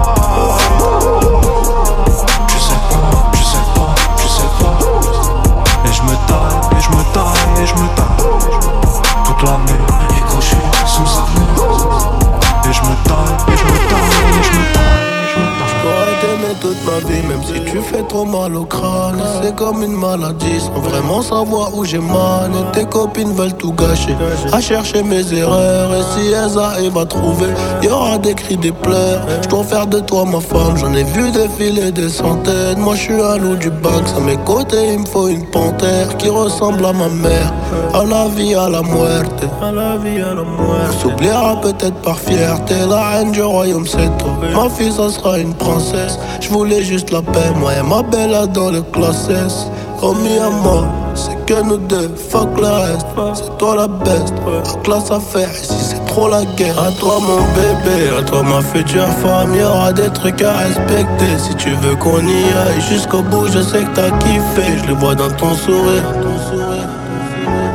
Tu 17.72 17.80
fais 17.80 18.02
trop 18.02 18.26
mal 18.26 18.54
au 18.54 18.64
crâne. 18.66 19.22
C'est 19.42 19.56
comme 19.56 19.82
une 19.82 19.96
maladie, 19.96 20.60
sans 20.60 20.80
vraiment 20.80 21.22
savoir 21.22 21.74
où 21.74 21.84
j'ai 21.84 21.98
mal. 21.98 22.50
Et 22.52 22.78
tes 22.78 22.84
copines 22.84 23.32
veulent 23.32 23.54
tout 23.54 23.72
gâcher, 23.72 24.14
à 24.52 24.60
chercher 24.60 25.02
mes 25.02 25.32
erreurs. 25.32 25.90
Et 25.94 26.02
si 26.12 26.32
elles 26.32 26.58
arrivent 26.58 26.98
à 26.98 27.06
trouver, 27.06 27.48
y 27.82 27.88
aura 27.88 28.18
des 28.18 28.34
cris, 28.34 28.58
des 28.58 28.72
pleurs. 28.72 29.22
Je 29.42 29.48
dois 29.48 29.64
faire 29.64 29.86
de 29.86 30.00
toi 30.00 30.24
ma 30.26 30.40
femme, 30.40 30.76
j'en 30.76 30.92
ai 30.92 31.04
vu 31.04 31.30
défiler 31.30 31.90
des 31.92 32.10
centaines. 32.10 32.78
Moi 32.78 32.94
je 32.94 33.00
suis 33.00 33.20
un 33.20 33.38
loup 33.38 33.56
du 33.56 33.70
bac, 33.70 34.04
à 34.16 34.20
mes 34.20 34.36
côtés 34.44 34.92
il 34.92 35.00
me 35.00 35.06
faut 35.06 35.28
une 35.28 35.46
panthère 35.46 36.14
qui 36.18 36.28
ressemble 36.28 36.84
à 36.84 36.92
ma 36.92 37.08
mère. 37.08 37.52
À 37.94 38.04
la 38.04 38.28
vie, 38.28 38.54
à 38.54 38.68
la 38.68 38.82
muerte. 38.82 39.44
À 39.62 39.72
la 39.72 39.96
vie, 39.96 40.20
à 40.20 40.34
la 40.34 40.44
muerte. 40.44 40.92
S'oubliera 41.00 41.58
peut-être 41.62 41.96
par 42.02 42.18
fierté, 42.18 42.74
la 42.88 43.10
reine 43.10 43.32
du 43.32 43.42
royaume 43.42 43.86
c'est 43.86 44.10
toi. 44.18 44.32
Ma 44.54 44.68
fille, 44.68 44.92
ça 44.92 45.08
sera 45.08 45.38
une 45.38 45.54
princesse. 45.54 46.18
Je 46.40 46.50
voulais 46.50 46.82
juste 46.82 47.10
la 47.10 47.22
paix, 47.22 47.50
moi 47.62 47.72
et 47.74 47.82
ma 47.82 48.02
belle 48.02 48.36
dans 48.52 48.70
le 48.70 48.82
classes. 48.82 49.68
promis 49.98 50.38
à 50.38 50.50
moi, 50.50 50.84
c'est 51.14 51.38
que 51.46 51.62
nous 51.62 51.76
deux, 51.76 52.10
fuck 52.30 52.50
le 52.58 52.66
reste. 52.66 53.06
C'est 53.34 53.56
toi 53.58 53.76
la 53.76 53.88
best, 53.88 54.34
la 54.46 54.82
classe 54.82 55.10
à 55.12 55.20
faire, 55.20 55.50
ici 55.50 55.80
c'est 55.90 56.04
trop 56.06 56.28
la 56.28 56.44
guerre. 56.56 56.78
À 56.88 56.90
toi 57.00 57.16
mon 57.28 57.42
bébé, 57.58 58.00
à 58.18 58.22
toi 58.22 58.42
ma 58.42 58.60
future 58.60 59.06
femme, 59.22 59.54
y'aura 59.54 59.92
des 59.92 60.10
trucs 60.10 60.42
à 60.42 60.52
respecter. 60.58 61.32
Si 61.38 61.54
tu 61.54 61.70
veux 61.82 61.94
qu'on 61.96 62.26
y 62.26 62.44
aille 62.64 62.82
jusqu'au 62.90 63.22
bout, 63.22 63.46
je 63.46 63.62
sais 63.62 63.84
que 63.84 63.94
t'as 63.94 64.10
kiffé, 64.22 64.66
je 64.82 64.88
le 64.88 64.94
vois 64.94 65.14
dans 65.14 65.30
ton 65.30 65.54
sourire. 65.54 66.08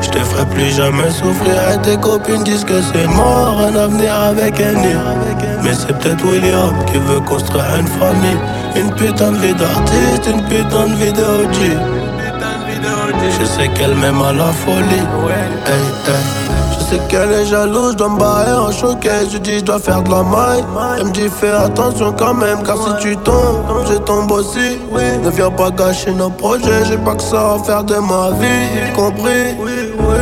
Je 0.01 0.09
te 0.09 0.19
ferai 0.19 0.45
plus 0.47 0.71
jamais 0.75 1.09
souffrir 1.09 1.57
et 1.73 1.81
tes 1.81 1.97
copines 1.97 2.43
disent 2.43 2.63
que 2.63 2.81
c'est 2.81 3.07
mort 3.07 3.59
Un 3.59 3.75
avenir 3.75 4.13
avec 4.13 4.61
un 4.61 4.73
Mais 5.63 5.73
c'est 5.73 5.97
peut-être 5.97 6.23
William 6.25 6.73
qui 6.85 6.97
veut 6.99 7.19
construire 7.21 7.65
une 7.79 7.87
famille 7.87 8.37
Une 8.77 8.91
putain 8.91 9.31
de 9.31 9.37
vie 9.37 9.55
d'artiste, 9.55 10.27
une 10.27 10.43
putain 10.43 10.87
de 10.87 10.95
vie 10.95 11.11
de 11.11 11.23
OG 11.23 11.79
Je 13.39 13.45
sais 13.45 13.67
qu'elle 13.69 13.95
m'aime 13.95 14.21
à 14.21 14.31
la 14.31 14.51
folie. 14.51 15.01
Je 16.71 16.85
sais 16.85 17.01
qu'elle 17.09 17.31
est 17.31 17.45
jalouse, 17.45 17.93
je 17.93 17.97
dois 17.97 18.09
me 18.09 18.19
barrer 18.19 18.53
en 18.53 18.71
showcase. 18.71 19.29
Je 19.33 19.39
dis 19.39 19.59
je 19.59 19.63
dois 19.63 19.79
faire 19.79 20.03
de 20.03 20.11
la 20.11 20.21
maille. 20.21 20.63
Elle 20.99 21.05
me 21.05 21.11
dit 21.11 21.27
fais 21.27 21.49
attention 21.49 22.13
quand 22.13 22.35
même 22.35 22.61
Car 22.63 22.77
si 22.77 22.91
tu 23.01 23.17
tombes, 23.17 23.65
je 23.89 23.97
tombe 23.97 24.31
aussi. 24.31 24.77
Ne 25.23 25.29
viens 25.31 25.49
pas 25.49 25.71
gâcher 25.71 26.11
nos 26.11 26.29
projets 26.29 26.85
J'ai 26.87 26.97
pas 26.97 27.15
que 27.15 27.23
ça 27.23 27.55
à 27.55 27.63
faire 27.63 27.83
de 27.83 27.95
ma 27.95 28.29
vie 28.39 28.93
Compris 28.95 29.55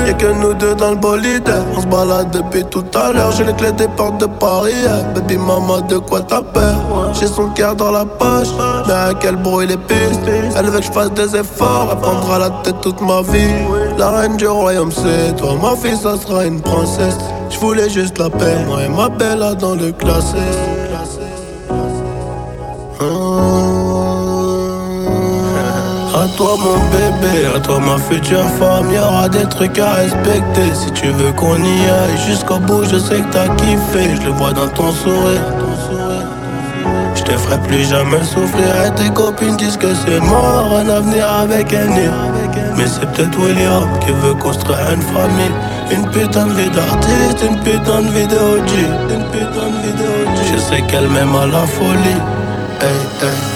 Y'a 0.05 0.13
que 0.13 0.27
nous 0.27 0.53
deux 0.53 0.75
dans 0.75 0.91
le 0.91 0.95
bolide. 0.97 1.51
On 1.75 1.81
se 1.81 1.87
balade 1.87 2.31
depuis 2.31 2.63
tout 2.65 2.85
à 2.93 3.11
l'heure. 3.11 3.31
J'ai 3.31 3.43
les 3.43 3.53
clés 3.53 3.71
des 3.71 3.87
portes 3.87 4.19
de 4.19 4.25
Paris. 4.25 4.73
Yeah. 4.83 5.03
Baby 5.15 5.37
maman 5.37 5.81
de 5.81 5.97
quoi 5.97 6.21
t'as 6.21 6.41
peur 6.41 6.75
J'ai 7.13 7.27
son 7.27 7.49
cœur 7.49 7.75
dans 7.75 7.91
la 7.91 8.05
poche. 8.05 8.49
Mais 8.87 8.93
à 8.93 9.13
quel 9.19 9.35
bruit 9.35 9.67
les 9.67 9.77
pistes? 9.77 10.21
Elle 10.55 10.65
veut 10.67 10.79
que 10.79 10.85
je 10.85 10.91
fasse 10.91 11.11
des 11.11 11.35
efforts. 11.35 11.89
Elle 11.91 11.99
prendra 11.99 12.39
la 12.39 12.49
tête 12.63 12.79
toute 12.81 13.01
ma 13.01 13.21
vie. 13.21 13.53
La 13.97 14.11
reine 14.11 14.37
du 14.37 14.47
royaume 14.47 14.91
c'est 14.91 15.35
toi 15.35 15.55
Ma 15.61 15.75
fille. 15.75 15.97
Ça 15.97 16.17
sera 16.17 16.45
une 16.45 16.61
princesse. 16.61 17.17
Je 17.49 17.59
voulais 17.59 17.89
juste 17.89 18.17
la 18.17 18.29
paix. 18.29 18.57
Moi 18.67 18.83
et 18.83 18.89
ma 18.89 19.09
belle 19.09 19.43
dans 19.59 19.75
le 19.75 19.91
classé. 19.91 20.37
À 22.99 23.03
toi 26.35 26.55
mon 26.57 26.77
bébé, 26.89 27.45
à 27.55 27.59
toi 27.59 27.79
ma 27.79 27.97
future 27.97 28.43
femme, 28.59 28.91
y'aura 28.91 29.29
des 29.29 29.45
trucs 29.45 29.77
à 29.79 29.93
respecter. 29.93 30.73
Si 30.73 30.91
tu 30.91 31.07
veux 31.07 31.31
qu'on 31.31 31.57
y 31.57 31.89
aille 31.89 32.17
jusqu'au 32.27 32.57
bout, 32.59 32.83
je 32.83 32.97
sais 32.97 33.19
que 33.21 33.31
t'as 33.31 33.47
kiffé, 33.55 34.15
je 34.15 34.25
le 34.25 34.31
vois 34.31 34.53
dans 34.53 34.67
ton 34.67 34.91
sourire. 34.91 35.41
Je 37.15 37.23
te 37.23 37.31
ferai 37.31 37.57
plus 37.59 37.89
jamais 37.89 38.23
souffrir 38.23 38.85
et 38.85 38.91
tes 38.95 39.09
copines 39.09 39.55
disent 39.55 39.77
que 39.77 39.93
c'est 39.95 40.19
mort, 40.19 40.77
un 40.77 40.89
avenir 40.89 41.31
avec 41.31 41.73
un. 41.73 41.87
Mais 42.77 42.85
c'est 42.87 43.09
peut-être 43.11 43.39
William 43.39 43.87
qui 44.01 44.11
veut 44.11 44.35
construire 44.35 44.77
une 44.93 45.01
famille. 45.01 45.55
Une 45.91 46.07
putain 46.09 46.47
de 46.47 46.53
vie 46.53 46.69
d'artiste, 46.69 47.43
une 47.49 47.59
putain 47.59 48.01
de 48.01 48.09
vie 48.09 48.27
de 48.27 48.35
OG. 48.35 48.71
Une 49.09 49.25
putain 49.31 49.67
de 49.71 49.87
vie 49.87 49.93
de. 49.93 50.53
Je 50.53 50.59
sais 50.59 50.81
qu'elle 50.81 51.07
m'aime 51.07 51.35
à 51.35 51.45
la 51.45 51.65
folie. 51.65 52.19
Hey, 52.81 53.27
hey. 53.27 53.54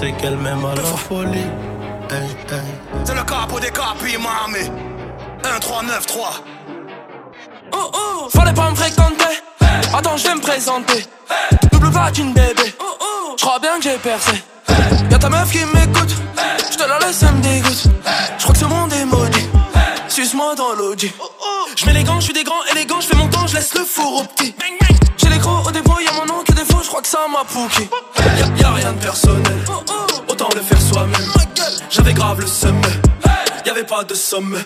Sais 0.00 0.12
qu'elle 0.12 0.36
m'aime 0.36 0.64
à 0.64 0.74
la 0.74 0.82
folie. 0.82 1.50
Hey, 2.10 2.30
hey. 2.50 2.70
C'est 3.04 3.14
le 3.14 3.22
capo 3.22 3.60
des 3.60 3.70
capis, 3.70 4.16
mamie. 4.16 4.70
1, 5.44 5.58
3, 5.60 5.82
9, 5.82 6.06
3. 6.06 6.30
Oh 7.72 7.90
oh, 7.92 8.28
fallait 8.34 8.54
pas 8.54 8.70
me 8.70 8.76
fréquenter. 8.76 9.34
Attends, 9.92 10.16
je 10.16 10.24
vais 10.24 10.34
me 10.34 10.40
présenter. 10.40 11.04
Double 11.70 11.90
platine, 11.90 12.32
bébé. 12.32 12.74
Je 13.36 13.44
crois 13.44 13.58
bien 13.58 13.76
que 13.76 13.82
j'ai 13.82 13.98
percé. 13.98 14.42
Y'a 15.10 15.18
ta 15.18 15.28
meuf 15.28 15.50
qui 15.52 15.64
m'écoute. 15.64 16.14
Je 16.72 16.76
te 16.76 16.88
la 16.88 16.98
laisse, 16.98 17.22
elle 17.22 17.34
me 17.34 17.42
dégoûte. 17.42 17.84
Je 18.38 18.42
crois 18.42 18.54
que 18.54 18.60
ce 18.60 18.64
monde 18.64 18.92
est 18.92 19.04
maudit. 19.04 19.48
Suce-moi 20.08 20.54
dans 20.54 20.72
l'audi. 20.72 21.12
Je 21.76 21.86
mets 21.86 21.92
les 21.92 22.04
gants, 22.04 22.20
je 22.20 22.24
suis 22.24 22.34
des 22.34 22.44
grands 22.44 22.64
élégants. 22.72 23.00
Je 23.00 23.08
fais 23.08 23.16
mon 23.16 23.28
temps, 23.28 23.46
je 23.46 23.54
laisse 23.54 23.74
le 23.74 23.84
four 23.84 24.22
au 24.22 24.24
petit. 24.24 24.54
J'ai 25.18 25.28
les 25.28 25.38
gros 25.38 25.68
au 25.68 25.70
dépôt, 25.70 25.89
ça 27.10 27.26
m'a 27.26 27.44
pouqué. 27.44 27.90
Y'a, 28.38 28.62
y'a 28.62 28.72
rien 28.72 28.92
de 28.92 29.00
personnel. 29.00 29.60
Autant 30.28 30.48
le 30.54 30.60
faire 30.60 30.80
soi-même. 30.80 31.32
J'avais 31.90 32.14
grave 32.14 32.40
le 32.40 32.46
sommet. 32.46 32.96
Y'avait 33.66 33.84
pas 33.84 34.04
de 34.04 34.14
somme 34.14 34.56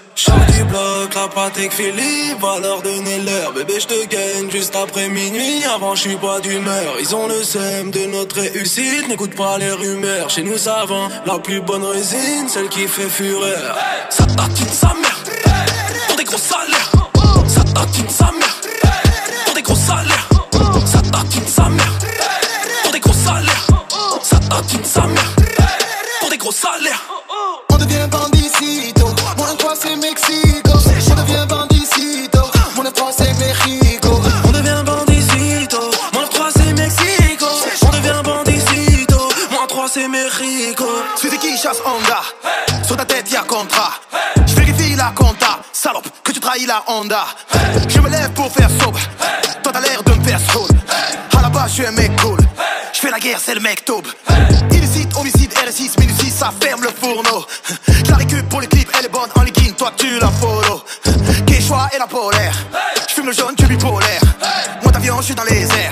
du 0.52 0.64
bloc, 0.64 1.14
la 1.14 1.28
pratique 1.28 1.72
Philippe 1.72 2.40
va 2.40 2.60
leur 2.60 2.82
donner 2.82 3.18
l'heure. 3.20 3.52
Bébé 3.52 3.74
je 3.80 3.86
te 3.86 4.06
gagne 4.06 4.50
juste 4.50 4.76
après 4.76 5.08
minuit. 5.08 5.64
Avant 5.74 5.94
je 5.94 6.02
suis 6.02 6.16
pas 6.16 6.40
d'humeur 6.40 6.94
Ils 7.00 7.14
ont 7.14 7.26
le 7.26 7.42
seum 7.42 7.90
de 7.90 8.06
notre 8.06 8.40
réussite. 8.40 9.08
N'écoute 9.08 9.34
pas 9.34 9.58
les 9.58 9.72
rumeurs. 9.72 10.28
Chez 10.28 10.42
nous 10.42 10.58
ça 10.58 10.84
la 11.26 11.38
plus 11.38 11.60
bonne 11.60 11.84
résine 11.84 12.48
Celle 12.48 12.68
qui 12.68 12.86
fait 12.86 13.08
fureur. 13.08 13.76
Ça 14.10 14.26
tatine 14.26 14.68
sa 14.68 14.92
mère. 14.94 15.18
Pour 16.08 16.16
des 16.16 16.24
gros 16.24 16.38
salaires. 16.38 16.90
Ça 17.48 17.64
tatine 17.64 18.08
sa 18.08 18.30
mère 18.32 18.53
Sa 24.84 25.06
mère 25.06 25.34
Pour 26.20 26.30
des 26.30 26.36
gros 26.36 26.52
salaires 26.52 27.02
On 27.70 27.76
devient 27.76 28.06
bandicito, 28.10 29.06
mon 29.36 29.56
3 29.56 29.74
c'est 29.80 29.96
Mexico. 29.96 30.70
On 31.10 31.14
devient 31.14 31.46
bandicito, 31.48 32.40
mon 32.76 32.90
3 32.90 33.12
c'est 33.16 33.32
Mexico. 33.38 34.20
On 34.44 34.52
devient 34.52 34.82
bandicito, 34.84 35.90
moins 36.12 36.26
3 36.30 36.50
c'est 36.56 36.72
Mexico. 36.74 37.46
On 37.86 37.90
devient 37.90 38.22
bandicito, 38.22 39.18
moins 39.50 39.66
3 39.66 39.88
c'est 39.88 40.08
Mexico. 40.08 40.84
Suzy 41.16 41.38
qui 41.38 41.56
chasse 41.56 41.78
Honda, 41.84 42.20
sur 42.86 42.96
ta 42.96 43.04
tête 43.04 43.30
y'a 43.30 43.42
contrat. 43.42 43.92
Je 44.46 44.54
vérifie 44.54 44.94
la 44.94 45.12
compta, 45.16 45.60
salope, 45.72 46.08
que 46.22 46.32
tu 46.32 46.40
trahis 46.40 46.66
la 46.66 46.82
Honda. 46.86 47.24
Je 47.88 47.98
me 48.00 48.10
lève 48.10 48.30
pour 48.32 48.52
faire 48.52 48.70
sobre, 48.82 49.00
toi 49.62 49.72
t'as 49.72 49.80
l'air 49.80 50.02
de 50.02 50.12
me 50.12 50.22
faire 50.24 50.40
soul. 50.52 50.68
À 51.36 51.42
la 51.42 51.48
base, 51.48 51.68
je 51.68 51.74
suis 51.74 51.86
un 51.86 51.92
mec 51.92 52.12
cool, 52.20 52.38
la 53.14 53.20
guerre, 53.20 53.38
c'est 53.40 53.54
le 53.54 53.60
mec 53.60 53.84
taube. 53.84 54.08
Illicite, 54.72 55.16
homicide, 55.16 55.52
R6, 55.52 56.00
minutie, 56.00 56.30
ça 56.30 56.52
ferme 56.60 56.82
le 56.82 56.88
fourneau. 56.88 57.46
Je 57.86 58.10
la 58.10 58.16
récup 58.16 58.48
pour 58.48 58.60
les 58.60 58.66
clips, 58.66 58.88
elle 58.98 59.06
est 59.06 59.08
bonne 59.08 59.30
en 59.36 59.42
liquide, 59.42 59.76
toi 59.76 59.92
tu 59.96 60.18
la 60.18 60.28
follow. 60.32 60.82
Quechua 61.46 61.90
et 61.94 61.98
la 61.98 62.08
polaire, 62.08 62.56
je 63.08 63.14
fume 63.14 63.26
le 63.26 63.32
jaune, 63.32 63.54
tu 63.56 63.66
bipolaire. 63.66 64.20
Moi 64.82 64.90
d'avion, 64.90 65.18
je 65.18 65.26
suis 65.26 65.34
dans 65.36 65.44
les 65.44 65.62
airs. 65.62 65.90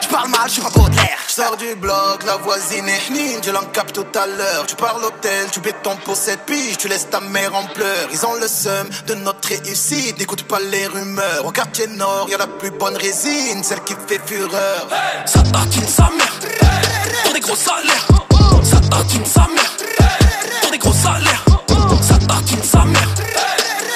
Je 0.00 0.08
parle 0.08 0.30
mal, 0.30 0.46
je 0.46 0.52
suis 0.52 0.62
pas 0.62 0.70
Baudelaire. 1.36 1.42
Je 1.42 1.42
sors 1.42 1.56
du 1.56 1.74
bloc, 1.76 2.24
la 2.26 2.36
voisine 2.36 2.88
est 2.88 3.10
hnine, 3.10 3.40
je 3.42 3.50
l'encape 3.50 3.92
tout 3.92 4.06
à 4.14 4.26
l'heure. 4.26 4.66
Tu 4.66 4.76
parles 4.76 5.00
l'hôtel, 5.00 5.50
tu 5.50 5.60
béton 5.60 5.96
pour 6.04 6.16
cette 6.16 6.44
pige, 6.44 6.76
tu 6.78 6.88
laisses 6.88 7.08
ta 7.08 7.20
mère 7.20 7.54
en 7.54 7.64
pleurs. 7.64 8.08
Ils 8.12 8.26
ont 8.26 8.34
le 8.34 8.48
seum 8.48 8.88
de 9.06 9.14
notre 9.14 9.48
réussite, 9.48 10.18
n'écoute 10.18 10.42
pas 10.44 10.60
les 10.60 10.86
rumeurs. 10.86 11.46
Au 11.46 11.50
quartier 11.50 11.86
nord, 11.86 12.28
y 12.28 12.36
la 12.36 12.46
plus 12.46 12.70
bonne 12.70 12.96
résine, 12.96 13.62
celle 13.62 13.82
qui 13.84 13.94
fait 14.06 14.20
fureur. 14.24 14.88
Ça 15.26 15.42
tatine 15.42 15.88
sa 15.88 16.10
mère 16.10 16.38
Pour 17.24 17.32
des 17.32 17.40
gros 17.40 17.56
salaires 17.56 18.06
Ça 18.62 18.80
tatine 18.80 19.24
sa 19.24 19.46
mère 19.48 19.76
Pour 20.60 20.70
des 20.70 20.78
gros 20.78 20.92
salaires 20.92 21.44
Ça 22.02 22.18
tatine 22.18 22.62
sa 22.62 22.84
mère 22.84 23.08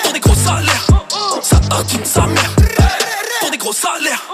Pour 0.02 0.12
des 0.12 0.20
gros 0.20 0.34
salaires 0.34 0.86
Ça 1.42 1.56
tatine 1.68 2.04
sa 2.04 2.26
mère 2.26 2.56
Pour 3.40 3.50
des 3.50 3.58
gros 3.58 3.72
salaires 3.72 4.24